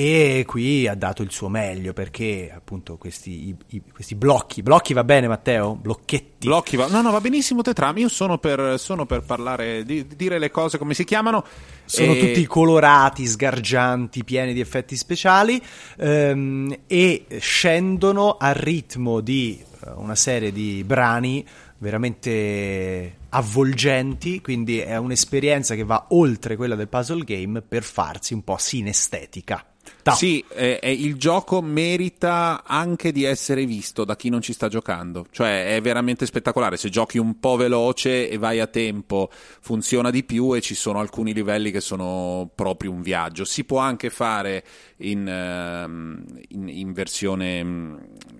e 0.00 0.44
qui 0.46 0.86
ha 0.86 0.94
dato 0.94 1.22
il 1.22 1.32
suo 1.32 1.48
meglio 1.48 1.92
perché 1.92 2.52
appunto 2.54 2.96
questi, 2.98 3.48
i, 3.48 3.56
i, 3.70 3.82
questi 3.92 4.14
blocchi, 4.14 4.62
blocchi 4.62 4.92
va 4.92 5.02
bene 5.02 5.26
Matteo? 5.26 5.74
Blocchetti? 5.74 6.46
Blocchi 6.46 6.76
va, 6.76 6.86
no 6.86 7.02
no 7.02 7.10
va 7.10 7.20
benissimo 7.20 7.62
Tetram, 7.62 7.98
io 7.98 8.08
sono 8.08 8.38
per, 8.38 8.78
sono 8.78 9.06
per 9.06 9.22
parlare, 9.22 9.82
di, 9.82 10.06
di, 10.06 10.14
dire 10.14 10.38
le 10.38 10.52
cose 10.52 10.78
come 10.78 10.94
si 10.94 11.02
chiamano. 11.02 11.44
Sono 11.84 12.12
e... 12.12 12.20
tutti 12.20 12.46
colorati, 12.46 13.26
sgargianti, 13.26 14.22
pieni 14.22 14.52
di 14.52 14.60
effetti 14.60 14.94
speciali 14.94 15.60
ehm, 15.96 16.76
e 16.86 17.26
scendono 17.40 18.36
al 18.38 18.54
ritmo 18.54 19.18
di 19.18 19.60
eh, 19.84 19.90
una 19.96 20.14
serie 20.14 20.52
di 20.52 20.84
brani 20.86 21.44
veramente 21.78 23.16
avvolgenti, 23.30 24.40
quindi 24.40 24.78
è 24.78 24.96
un'esperienza 24.96 25.74
che 25.74 25.82
va 25.82 26.06
oltre 26.10 26.54
quella 26.54 26.76
del 26.76 26.86
puzzle 26.86 27.24
game 27.24 27.62
per 27.62 27.82
farsi 27.82 28.32
un 28.32 28.44
po' 28.44 28.58
sinestetica. 28.58 29.67
No. 30.08 30.14
Sì, 30.14 30.42
eh, 30.54 30.78
eh, 30.82 30.92
il 30.92 31.16
gioco 31.16 31.60
merita 31.60 32.62
anche 32.64 33.12
di 33.12 33.24
essere 33.24 33.66
visto 33.66 34.04
da 34.04 34.16
chi 34.16 34.30
non 34.30 34.40
ci 34.40 34.52
sta 34.52 34.68
giocando, 34.68 35.26
cioè 35.30 35.76
è 35.76 35.80
veramente 35.80 36.24
spettacolare, 36.24 36.76
se 36.76 36.88
giochi 36.88 37.18
un 37.18 37.38
po' 37.38 37.56
veloce 37.56 38.28
e 38.28 38.38
vai 38.38 38.60
a 38.60 38.66
tempo 38.66 39.30
funziona 39.60 40.10
di 40.10 40.24
più 40.24 40.54
e 40.54 40.60
ci 40.60 40.74
sono 40.74 40.98
alcuni 41.00 41.34
livelli 41.34 41.70
che 41.70 41.80
sono 41.80 42.50
proprio 42.54 42.90
un 42.90 43.02
viaggio, 43.02 43.44
si 43.44 43.64
può 43.64 43.78
anche 43.78 44.08
fare 44.08 44.64
in, 44.98 45.26
uh, 45.26 46.36
in, 46.48 46.68
in 46.68 46.92
versione, 46.92 47.62
mm, 47.62 47.96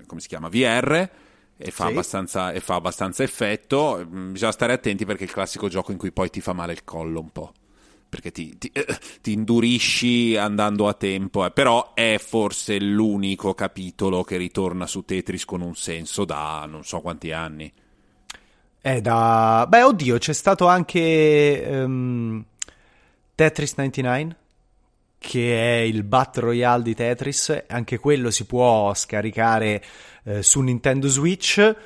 come 0.06 0.20
si 0.20 0.28
chiama, 0.28 0.48
VR, 0.48 1.08
e 1.60 1.70
fa, 1.70 1.84
sì. 1.84 1.90
abbastanza, 1.90 2.52
e 2.52 2.60
fa, 2.60 2.76
abbastanza, 2.76 3.22
effetto. 3.24 4.06
Bisogna 4.08 4.52
stare 4.52 4.72
attenti 4.72 5.04
perché 5.04 5.24
è 5.24 5.26
il 5.26 5.32
classico 5.32 5.68
gioco 5.68 5.90
in 5.90 5.98
cui 5.98 6.12
poi 6.12 6.30
ti 6.30 6.40
fa 6.40 6.52
male 6.52 6.72
il 6.72 6.84
collo 6.84 7.20
un 7.20 7.30
po' 7.30 7.52
perché 8.08 8.32
ti, 8.32 8.56
ti, 8.56 8.70
eh, 8.72 8.86
ti 9.20 9.32
indurisci 9.32 10.36
andando 10.36 10.88
a 10.88 10.94
tempo, 10.94 11.44
eh. 11.44 11.50
però 11.50 11.92
è 11.94 12.16
forse 12.18 12.80
l'unico 12.80 13.54
capitolo 13.54 14.22
che 14.24 14.36
ritorna 14.36 14.86
su 14.86 15.04
Tetris 15.04 15.44
con 15.44 15.60
un 15.60 15.74
senso 15.74 16.24
da 16.24 16.64
non 16.66 16.84
so 16.84 17.00
quanti 17.00 17.32
anni. 17.32 17.72
È 18.80 19.00
da... 19.00 19.66
Beh, 19.68 19.82
oddio, 19.82 20.18
c'è 20.18 20.32
stato 20.32 20.66
anche 20.66 21.66
um, 21.68 22.42
Tetris 23.34 23.74
99, 23.76 24.36
che 25.18 25.80
è 25.80 25.82
il 25.82 26.04
Battle 26.04 26.42
Royale 26.42 26.82
di 26.82 26.94
Tetris, 26.94 27.64
anche 27.66 27.98
quello 27.98 28.30
si 28.30 28.46
può 28.46 28.94
scaricare 28.94 29.82
eh, 30.24 30.42
su 30.42 30.60
Nintendo 30.60 31.08
Switch 31.08 31.76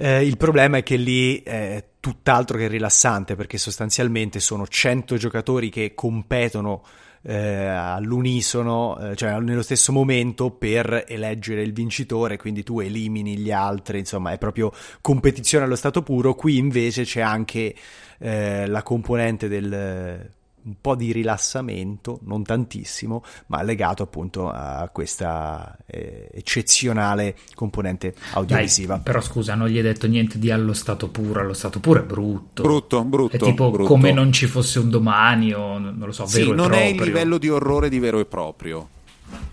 eh, 0.00 0.24
il 0.24 0.36
problema 0.36 0.76
è 0.76 0.82
che 0.84 0.94
lì 0.94 1.42
è 1.42 1.84
tutt'altro 1.98 2.56
che 2.56 2.68
rilassante 2.68 3.34
perché 3.34 3.58
sostanzialmente 3.58 4.38
sono 4.38 4.64
100 4.64 5.16
giocatori 5.16 5.70
che 5.70 5.92
competono 5.94 6.84
eh, 7.22 7.66
all'unisono, 7.66 8.96
eh, 8.98 9.16
cioè 9.16 9.36
nello 9.40 9.62
stesso 9.62 9.90
momento 9.90 10.52
per 10.52 11.04
eleggere 11.08 11.62
il 11.62 11.72
vincitore, 11.72 12.36
quindi 12.36 12.62
tu 12.62 12.78
elimini 12.78 13.36
gli 13.36 13.50
altri, 13.50 13.98
insomma 13.98 14.30
è 14.30 14.38
proprio 14.38 14.72
competizione 15.00 15.64
allo 15.64 15.74
stato 15.74 16.02
puro. 16.02 16.36
Qui 16.36 16.58
invece 16.58 17.02
c'è 17.02 17.20
anche 17.20 17.74
eh, 18.20 18.68
la 18.68 18.84
componente 18.84 19.48
del 19.48 20.30
un 20.64 20.74
po' 20.80 20.94
di 20.94 21.12
rilassamento, 21.12 22.20
non 22.22 22.42
tantissimo, 22.42 23.24
ma 23.46 23.62
legato 23.62 24.02
appunto 24.02 24.50
a 24.50 24.88
questa 24.92 25.76
eh, 25.86 26.28
eccezionale 26.32 27.36
componente 27.54 28.14
audiovisiva. 28.32 28.94
Dai, 28.94 29.02
però 29.02 29.20
scusa, 29.20 29.54
non 29.54 29.68
gli 29.68 29.76
hai 29.76 29.82
detto 29.82 30.06
niente 30.06 30.38
di 30.38 30.50
allo 30.50 30.72
stato 30.72 31.08
puro, 31.08 31.40
allo 31.40 31.54
stato 31.54 31.80
puro 31.80 32.00
è 32.00 32.04
brutto. 32.04 32.62
Brutto, 32.62 33.04
brutto. 33.04 33.36
È 33.36 33.38
tipo 33.38 33.70
brutto. 33.70 33.88
come 33.88 34.12
non 34.12 34.32
ci 34.32 34.46
fosse 34.46 34.78
un 34.78 34.90
domani 34.90 35.52
o 35.52 35.78
non 35.78 35.96
lo 35.98 36.12
so, 36.12 36.26
sì, 36.26 36.40
vero 36.40 36.54
non 36.54 36.66
e 36.66 36.68
proprio. 36.68 36.86
è 36.86 36.88
il 36.92 37.02
livello 37.02 37.38
di 37.38 37.48
orrore 37.48 37.88
di 37.88 37.98
vero 37.98 38.18
e 38.18 38.24
proprio. 38.26 38.88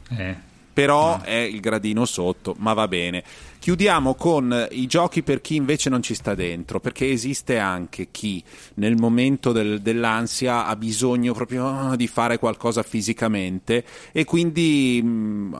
Eh 0.09 0.53
però 0.75 1.21
è 1.21 1.37
il 1.37 1.61
gradino 1.61 2.03
sotto, 2.03 2.53
ma 2.57 2.73
va 2.73 2.89
bene. 2.89 3.23
Chiudiamo 3.59 4.13
con 4.15 4.67
i 4.71 4.87
giochi 4.87 5.23
per 5.23 5.39
chi 5.39 5.55
invece 5.55 5.89
non 5.89 6.01
ci 6.01 6.13
sta 6.13 6.35
dentro, 6.35 6.81
perché 6.81 7.09
esiste 7.09 7.57
anche 7.59 8.09
chi 8.11 8.43
nel 8.73 8.97
momento 8.97 9.53
del, 9.53 9.79
dell'ansia 9.79 10.65
ha 10.65 10.75
bisogno 10.75 11.33
proprio 11.33 11.65
ah, 11.65 11.95
di 11.95 12.07
fare 12.07 12.37
qualcosa 12.39 12.83
fisicamente 12.83 13.85
e 14.11 14.25
quindi 14.25 14.99
mh, 15.01 15.07
mm, 15.07 15.53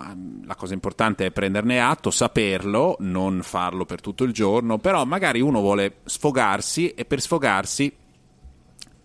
la 0.48 0.56
cosa 0.56 0.74
importante 0.74 1.28
è 1.28 1.32
prenderne 1.32 1.80
atto, 1.80 2.12
saperlo, 2.12 2.98
non 3.00 3.40
farlo 3.42 3.86
per 3.86 4.02
tutto 4.02 4.26
il 4.26 4.34
giorno, 4.34 4.80
però 4.80 5.06
magari 5.06 5.40
uno 5.40 5.62
vuole 5.62 6.00
sfogarsi 6.04 6.90
e 6.90 7.06
per 7.06 7.22
sfogarsi 7.22 7.90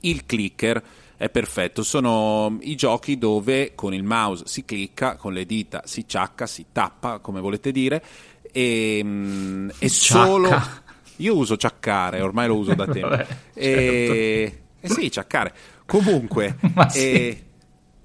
il 0.01 0.27
clicker 0.27 0.83
è 1.21 1.29
perfetto. 1.29 1.83
Sono 1.83 2.57
i 2.63 2.77
giochi 2.77 3.19
dove 3.19 3.73
con 3.75 3.93
il 3.93 4.05
mouse 4.05 4.45
si 4.47 4.65
clicca, 4.65 5.17
con 5.17 5.35
le 5.35 5.45
dita 5.45 5.83
si 5.85 6.09
ciacca, 6.09 6.47
si 6.47 6.65
tappa, 6.73 7.19
come 7.19 7.41
volete 7.41 7.73
dire, 7.73 8.03
e, 8.51 9.03
mm, 9.05 9.69
e 9.79 9.89
solo... 9.91 10.49
Io 11.17 11.37
uso 11.37 11.59
ciaccare, 11.59 12.23
ormai 12.23 12.47
lo 12.47 12.57
uso 12.57 12.73
da 12.73 12.87
tempo. 12.89 13.09
Vabbè, 13.11 13.27
e... 13.53 14.63
Certo. 14.81 14.95
Eh 14.95 14.99
sì, 14.99 15.11
ciaccare. 15.11 15.53
Comunque... 15.85 16.57
sì. 16.89 17.39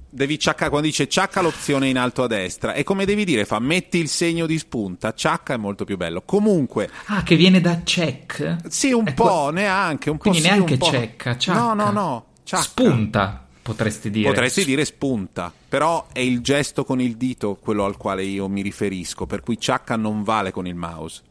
devi 0.10 0.38
ciaccare 0.38 0.70
quando 0.70 0.88
dice 0.88 1.08
ciacca 1.08 1.40
l'opzione 1.40 1.88
in 1.88 1.98
alto 1.98 2.24
a 2.24 2.28
destra 2.28 2.74
e 2.74 2.84
come 2.84 3.06
devi 3.06 3.24
dire 3.24 3.46
fa 3.46 3.60
metti 3.60 3.98
il 3.98 4.10
segno 4.10 4.46
di 4.46 4.58
spunta 4.58 5.14
ciacca 5.14 5.54
è 5.54 5.58
molto 5.58 5.84
più 5.84 5.98
bello 5.98 6.22
comunque 6.24 6.90
ah 7.08 7.22
che 7.24 7.36
viene 7.36 7.60
da 7.60 7.82
check 7.84 8.60
sì 8.70 8.94
un 8.94 9.08
è 9.08 9.14
po' 9.14 9.24
qua... 9.24 9.52
neanche 9.52 10.10
un 10.10 10.18
quindi 10.18 10.40
po' 10.40 10.48
neanche 10.48 10.78
sì, 10.82 10.90
cecca 10.90 11.38
ciacca 11.38 11.60
no 11.60 11.74
no 11.74 11.92
no 11.92 12.26
Ciacca. 12.46 12.62
Spunta. 12.64 13.48
potresti 13.64 14.12
dire. 14.12 14.30
Potresti 14.30 14.64
dire 14.64 14.86
spunta, 14.86 15.52
però 15.68 16.06
è 16.14 16.20
il 16.20 16.42
gesto 16.42 16.86
con 16.86 17.02
il 17.02 17.18
dito 17.18 17.58
quello 17.60 17.84
al 17.84 17.98
quale 17.98 18.24
io 18.24 18.48
mi 18.48 18.62
riferisco, 18.62 19.26
per 19.26 19.42
cui 19.42 19.60
ciacca 19.60 19.96
non 19.96 20.22
vale 20.22 20.52
con 20.52 20.68
il 20.68 20.76
mouse. 20.76 21.24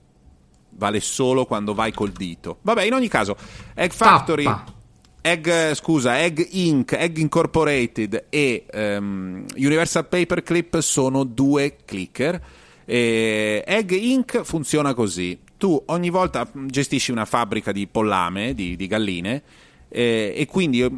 Vale 0.70 0.98
solo 0.98 1.46
quando 1.46 1.72
vai 1.72 1.92
col 1.92 2.10
dito. 2.10 2.58
Vabbè, 2.62 2.82
in 2.82 2.92
ogni 2.94 3.06
caso, 3.06 3.36
Egg 3.74 3.92
Factory 3.92 4.42
Tappa. 4.42 4.72
Egg, 5.20 5.72
scusa, 5.74 6.20
Egg 6.20 6.40
Inc., 6.50 6.92
Egg 6.92 7.18
Incorporated 7.18 8.26
e 8.28 8.66
ehm, 8.68 9.44
Universal 9.54 10.08
Paperclip 10.08 10.80
sono 10.80 11.22
due 11.22 11.76
clicker. 11.84 12.42
E 12.84 13.62
Egg 13.64 13.92
Inc. 13.92 14.42
funziona 14.42 14.92
così: 14.92 15.38
tu 15.56 15.80
ogni 15.86 16.10
volta 16.10 16.50
gestisci 16.52 17.12
una 17.12 17.24
fabbrica 17.24 17.70
di 17.70 17.86
pollame, 17.86 18.52
di, 18.52 18.74
di 18.74 18.86
galline, 18.88 19.42
eh, 19.94 20.32
e 20.34 20.46
quindi 20.46 20.82
eh, 20.82 20.90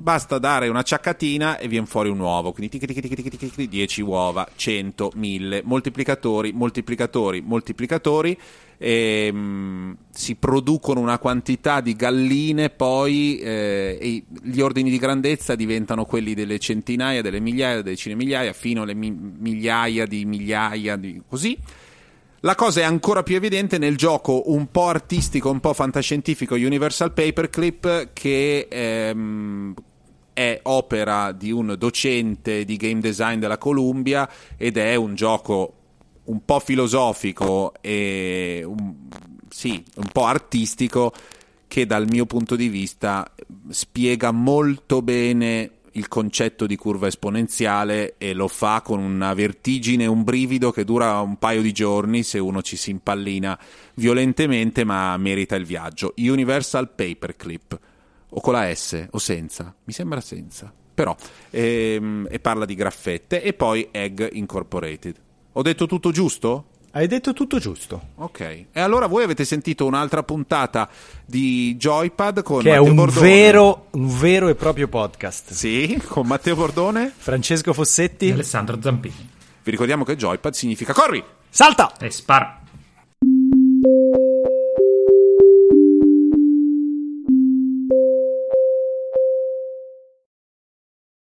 basta 0.00 0.38
dare 0.38 0.68
una 0.68 0.82
ciaccatina 0.82 1.58
e 1.58 1.66
viene 1.66 1.86
fuori 1.86 2.08
un 2.08 2.20
uovo. 2.20 2.52
Quindi 2.52 2.78
tic, 2.78 2.86
tic, 2.86 3.00
tic, 3.00 3.14
tic, 3.14 3.36
tic, 3.36 3.54
tic, 3.54 3.68
10 3.68 4.02
uova, 4.02 4.48
100, 4.54 5.12
1000, 5.16 5.62
moltiplicatori, 5.64 6.52
moltiplicatori, 6.52 7.40
moltiplicatori. 7.40 8.38
E, 8.78 9.30
mm, 9.30 9.92
si 10.10 10.36
producono 10.36 11.00
una 11.00 11.18
quantità 11.18 11.80
di 11.80 11.94
galline, 11.94 12.70
poi 12.70 13.38
eh, 13.40 13.98
e 14.00 14.24
gli 14.42 14.60
ordini 14.60 14.88
di 14.88 14.96
grandezza 14.96 15.54
diventano 15.54 16.04
quelli 16.04 16.32
delle 16.32 16.58
centinaia, 16.58 17.20
delle 17.20 17.40
migliaia, 17.40 17.76
delle 17.76 17.90
decine 17.90 18.14
migliaia, 18.14 18.52
fino 18.52 18.82
alle 18.82 18.94
mi- 18.94 19.10
migliaia 19.10 20.06
di 20.06 20.24
migliaia 20.24 20.96
di 20.96 21.20
così. 21.28 21.58
La 22.42 22.54
cosa 22.54 22.80
è 22.80 22.84
ancora 22.84 23.22
più 23.22 23.36
evidente 23.36 23.76
nel 23.76 23.98
gioco 23.98 24.50
un 24.50 24.70
po' 24.70 24.88
artistico, 24.88 25.50
un 25.50 25.60
po' 25.60 25.74
fantascientifico 25.74 26.54
Universal 26.54 27.12
Paperclip 27.12 28.14
che 28.14 28.66
ehm, 28.70 29.74
è 30.32 30.60
opera 30.62 31.32
di 31.32 31.50
un 31.50 31.74
docente 31.76 32.64
di 32.64 32.76
game 32.76 33.00
design 33.00 33.38
della 33.38 33.58
Columbia 33.58 34.26
ed 34.56 34.78
è 34.78 34.94
un 34.94 35.14
gioco 35.14 35.74
un 36.24 36.42
po' 36.42 36.60
filosofico 36.60 37.74
e 37.82 38.62
un, 38.64 38.94
sì, 39.50 39.84
un 39.96 40.08
po' 40.10 40.24
artistico 40.24 41.12
che 41.68 41.84
dal 41.84 42.06
mio 42.08 42.24
punto 42.24 42.56
di 42.56 42.68
vista 42.68 43.30
spiega 43.68 44.30
molto 44.30 45.02
bene 45.02 45.72
il 45.92 46.08
concetto 46.08 46.66
di 46.66 46.76
curva 46.76 47.06
esponenziale 47.06 48.14
e 48.18 48.32
lo 48.32 48.48
fa 48.48 48.82
con 48.82 49.00
una 49.00 49.34
vertigine, 49.34 50.06
un 50.06 50.24
brivido 50.24 50.70
che 50.70 50.84
dura 50.84 51.20
un 51.20 51.36
paio 51.36 51.62
di 51.62 51.72
giorni 51.72 52.22
se 52.22 52.38
uno 52.38 52.62
ci 52.62 52.76
si 52.76 52.90
impallina 52.90 53.58
violentemente, 53.94 54.84
ma 54.84 55.16
merita 55.16 55.56
il 55.56 55.64
viaggio. 55.64 56.14
Universal 56.16 56.90
Paperclip, 56.90 57.78
o 58.30 58.40
con 58.40 58.54
la 58.54 58.74
S 58.74 59.08
o 59.10 59.18
senza, 59.18 59.74
mi 59.84 59.92
sembra 59.92 60.20
senza, 60.20 60.72
però, 60.94 61.14
ehm, 61.50 62.28
e 62.30 62.38
parla 62.40 62.64
di 62.64 62.74
graffette, 62.74 63.42
e 63.42 63.52
poi 63.52 63.88
Egg 63.90 64.22
Incorporated. 64.32 65.16
Ho 65.52 65.62
detto 65.62 65.86
tutto 65.86 66.12
giusto? 66.12 66.69
Hai 66.92 67.06
detto 67.06 67.32
tutto 67.32 67.58
giusto. 67.60 68.08
Ok, 68.16 68.40
e 68.72 68.80
allora 68.80 69.06
voi 69.06 69.22
avete 69.22 69.44
sentito 69.44 69.86
un'altra 69.86 70.24
puntata 70.24 70.88
di 71.24 71.76
Joypad 71.76 72.42
con 72.42 72.62
Che 72.62 72.70
è 72.72 72.76
Matteo 72.78 72.90
un 72.90 72.96
Bordone. 72.96 73.26
vero, 73.28 73.86
un 73.92 74.18
vero 74.18 74.48
e 74.48 74.54
proprio 74.56 74.88
podcast. 74.88 75.52
Sì, 75.52 76.02
con 76.08 76.26
Matteo 76.26 76.56
Bordone. 76.56 77.12
Francesco 77.16 77.72
Fossetti, 77.72 78.30
Alessandro 78.32 78.76
Zampini. 78.82 79.28
Vi 79.62 79.70
ricordiamo 79.70 80.02
che 80.04 80.16
Joypad 80.16 80.52
significa 80.52 80.92
corri! 80.92 81.22
salta! 81.48 81.92
E 82.00 82.10
spara. 82.10 82.58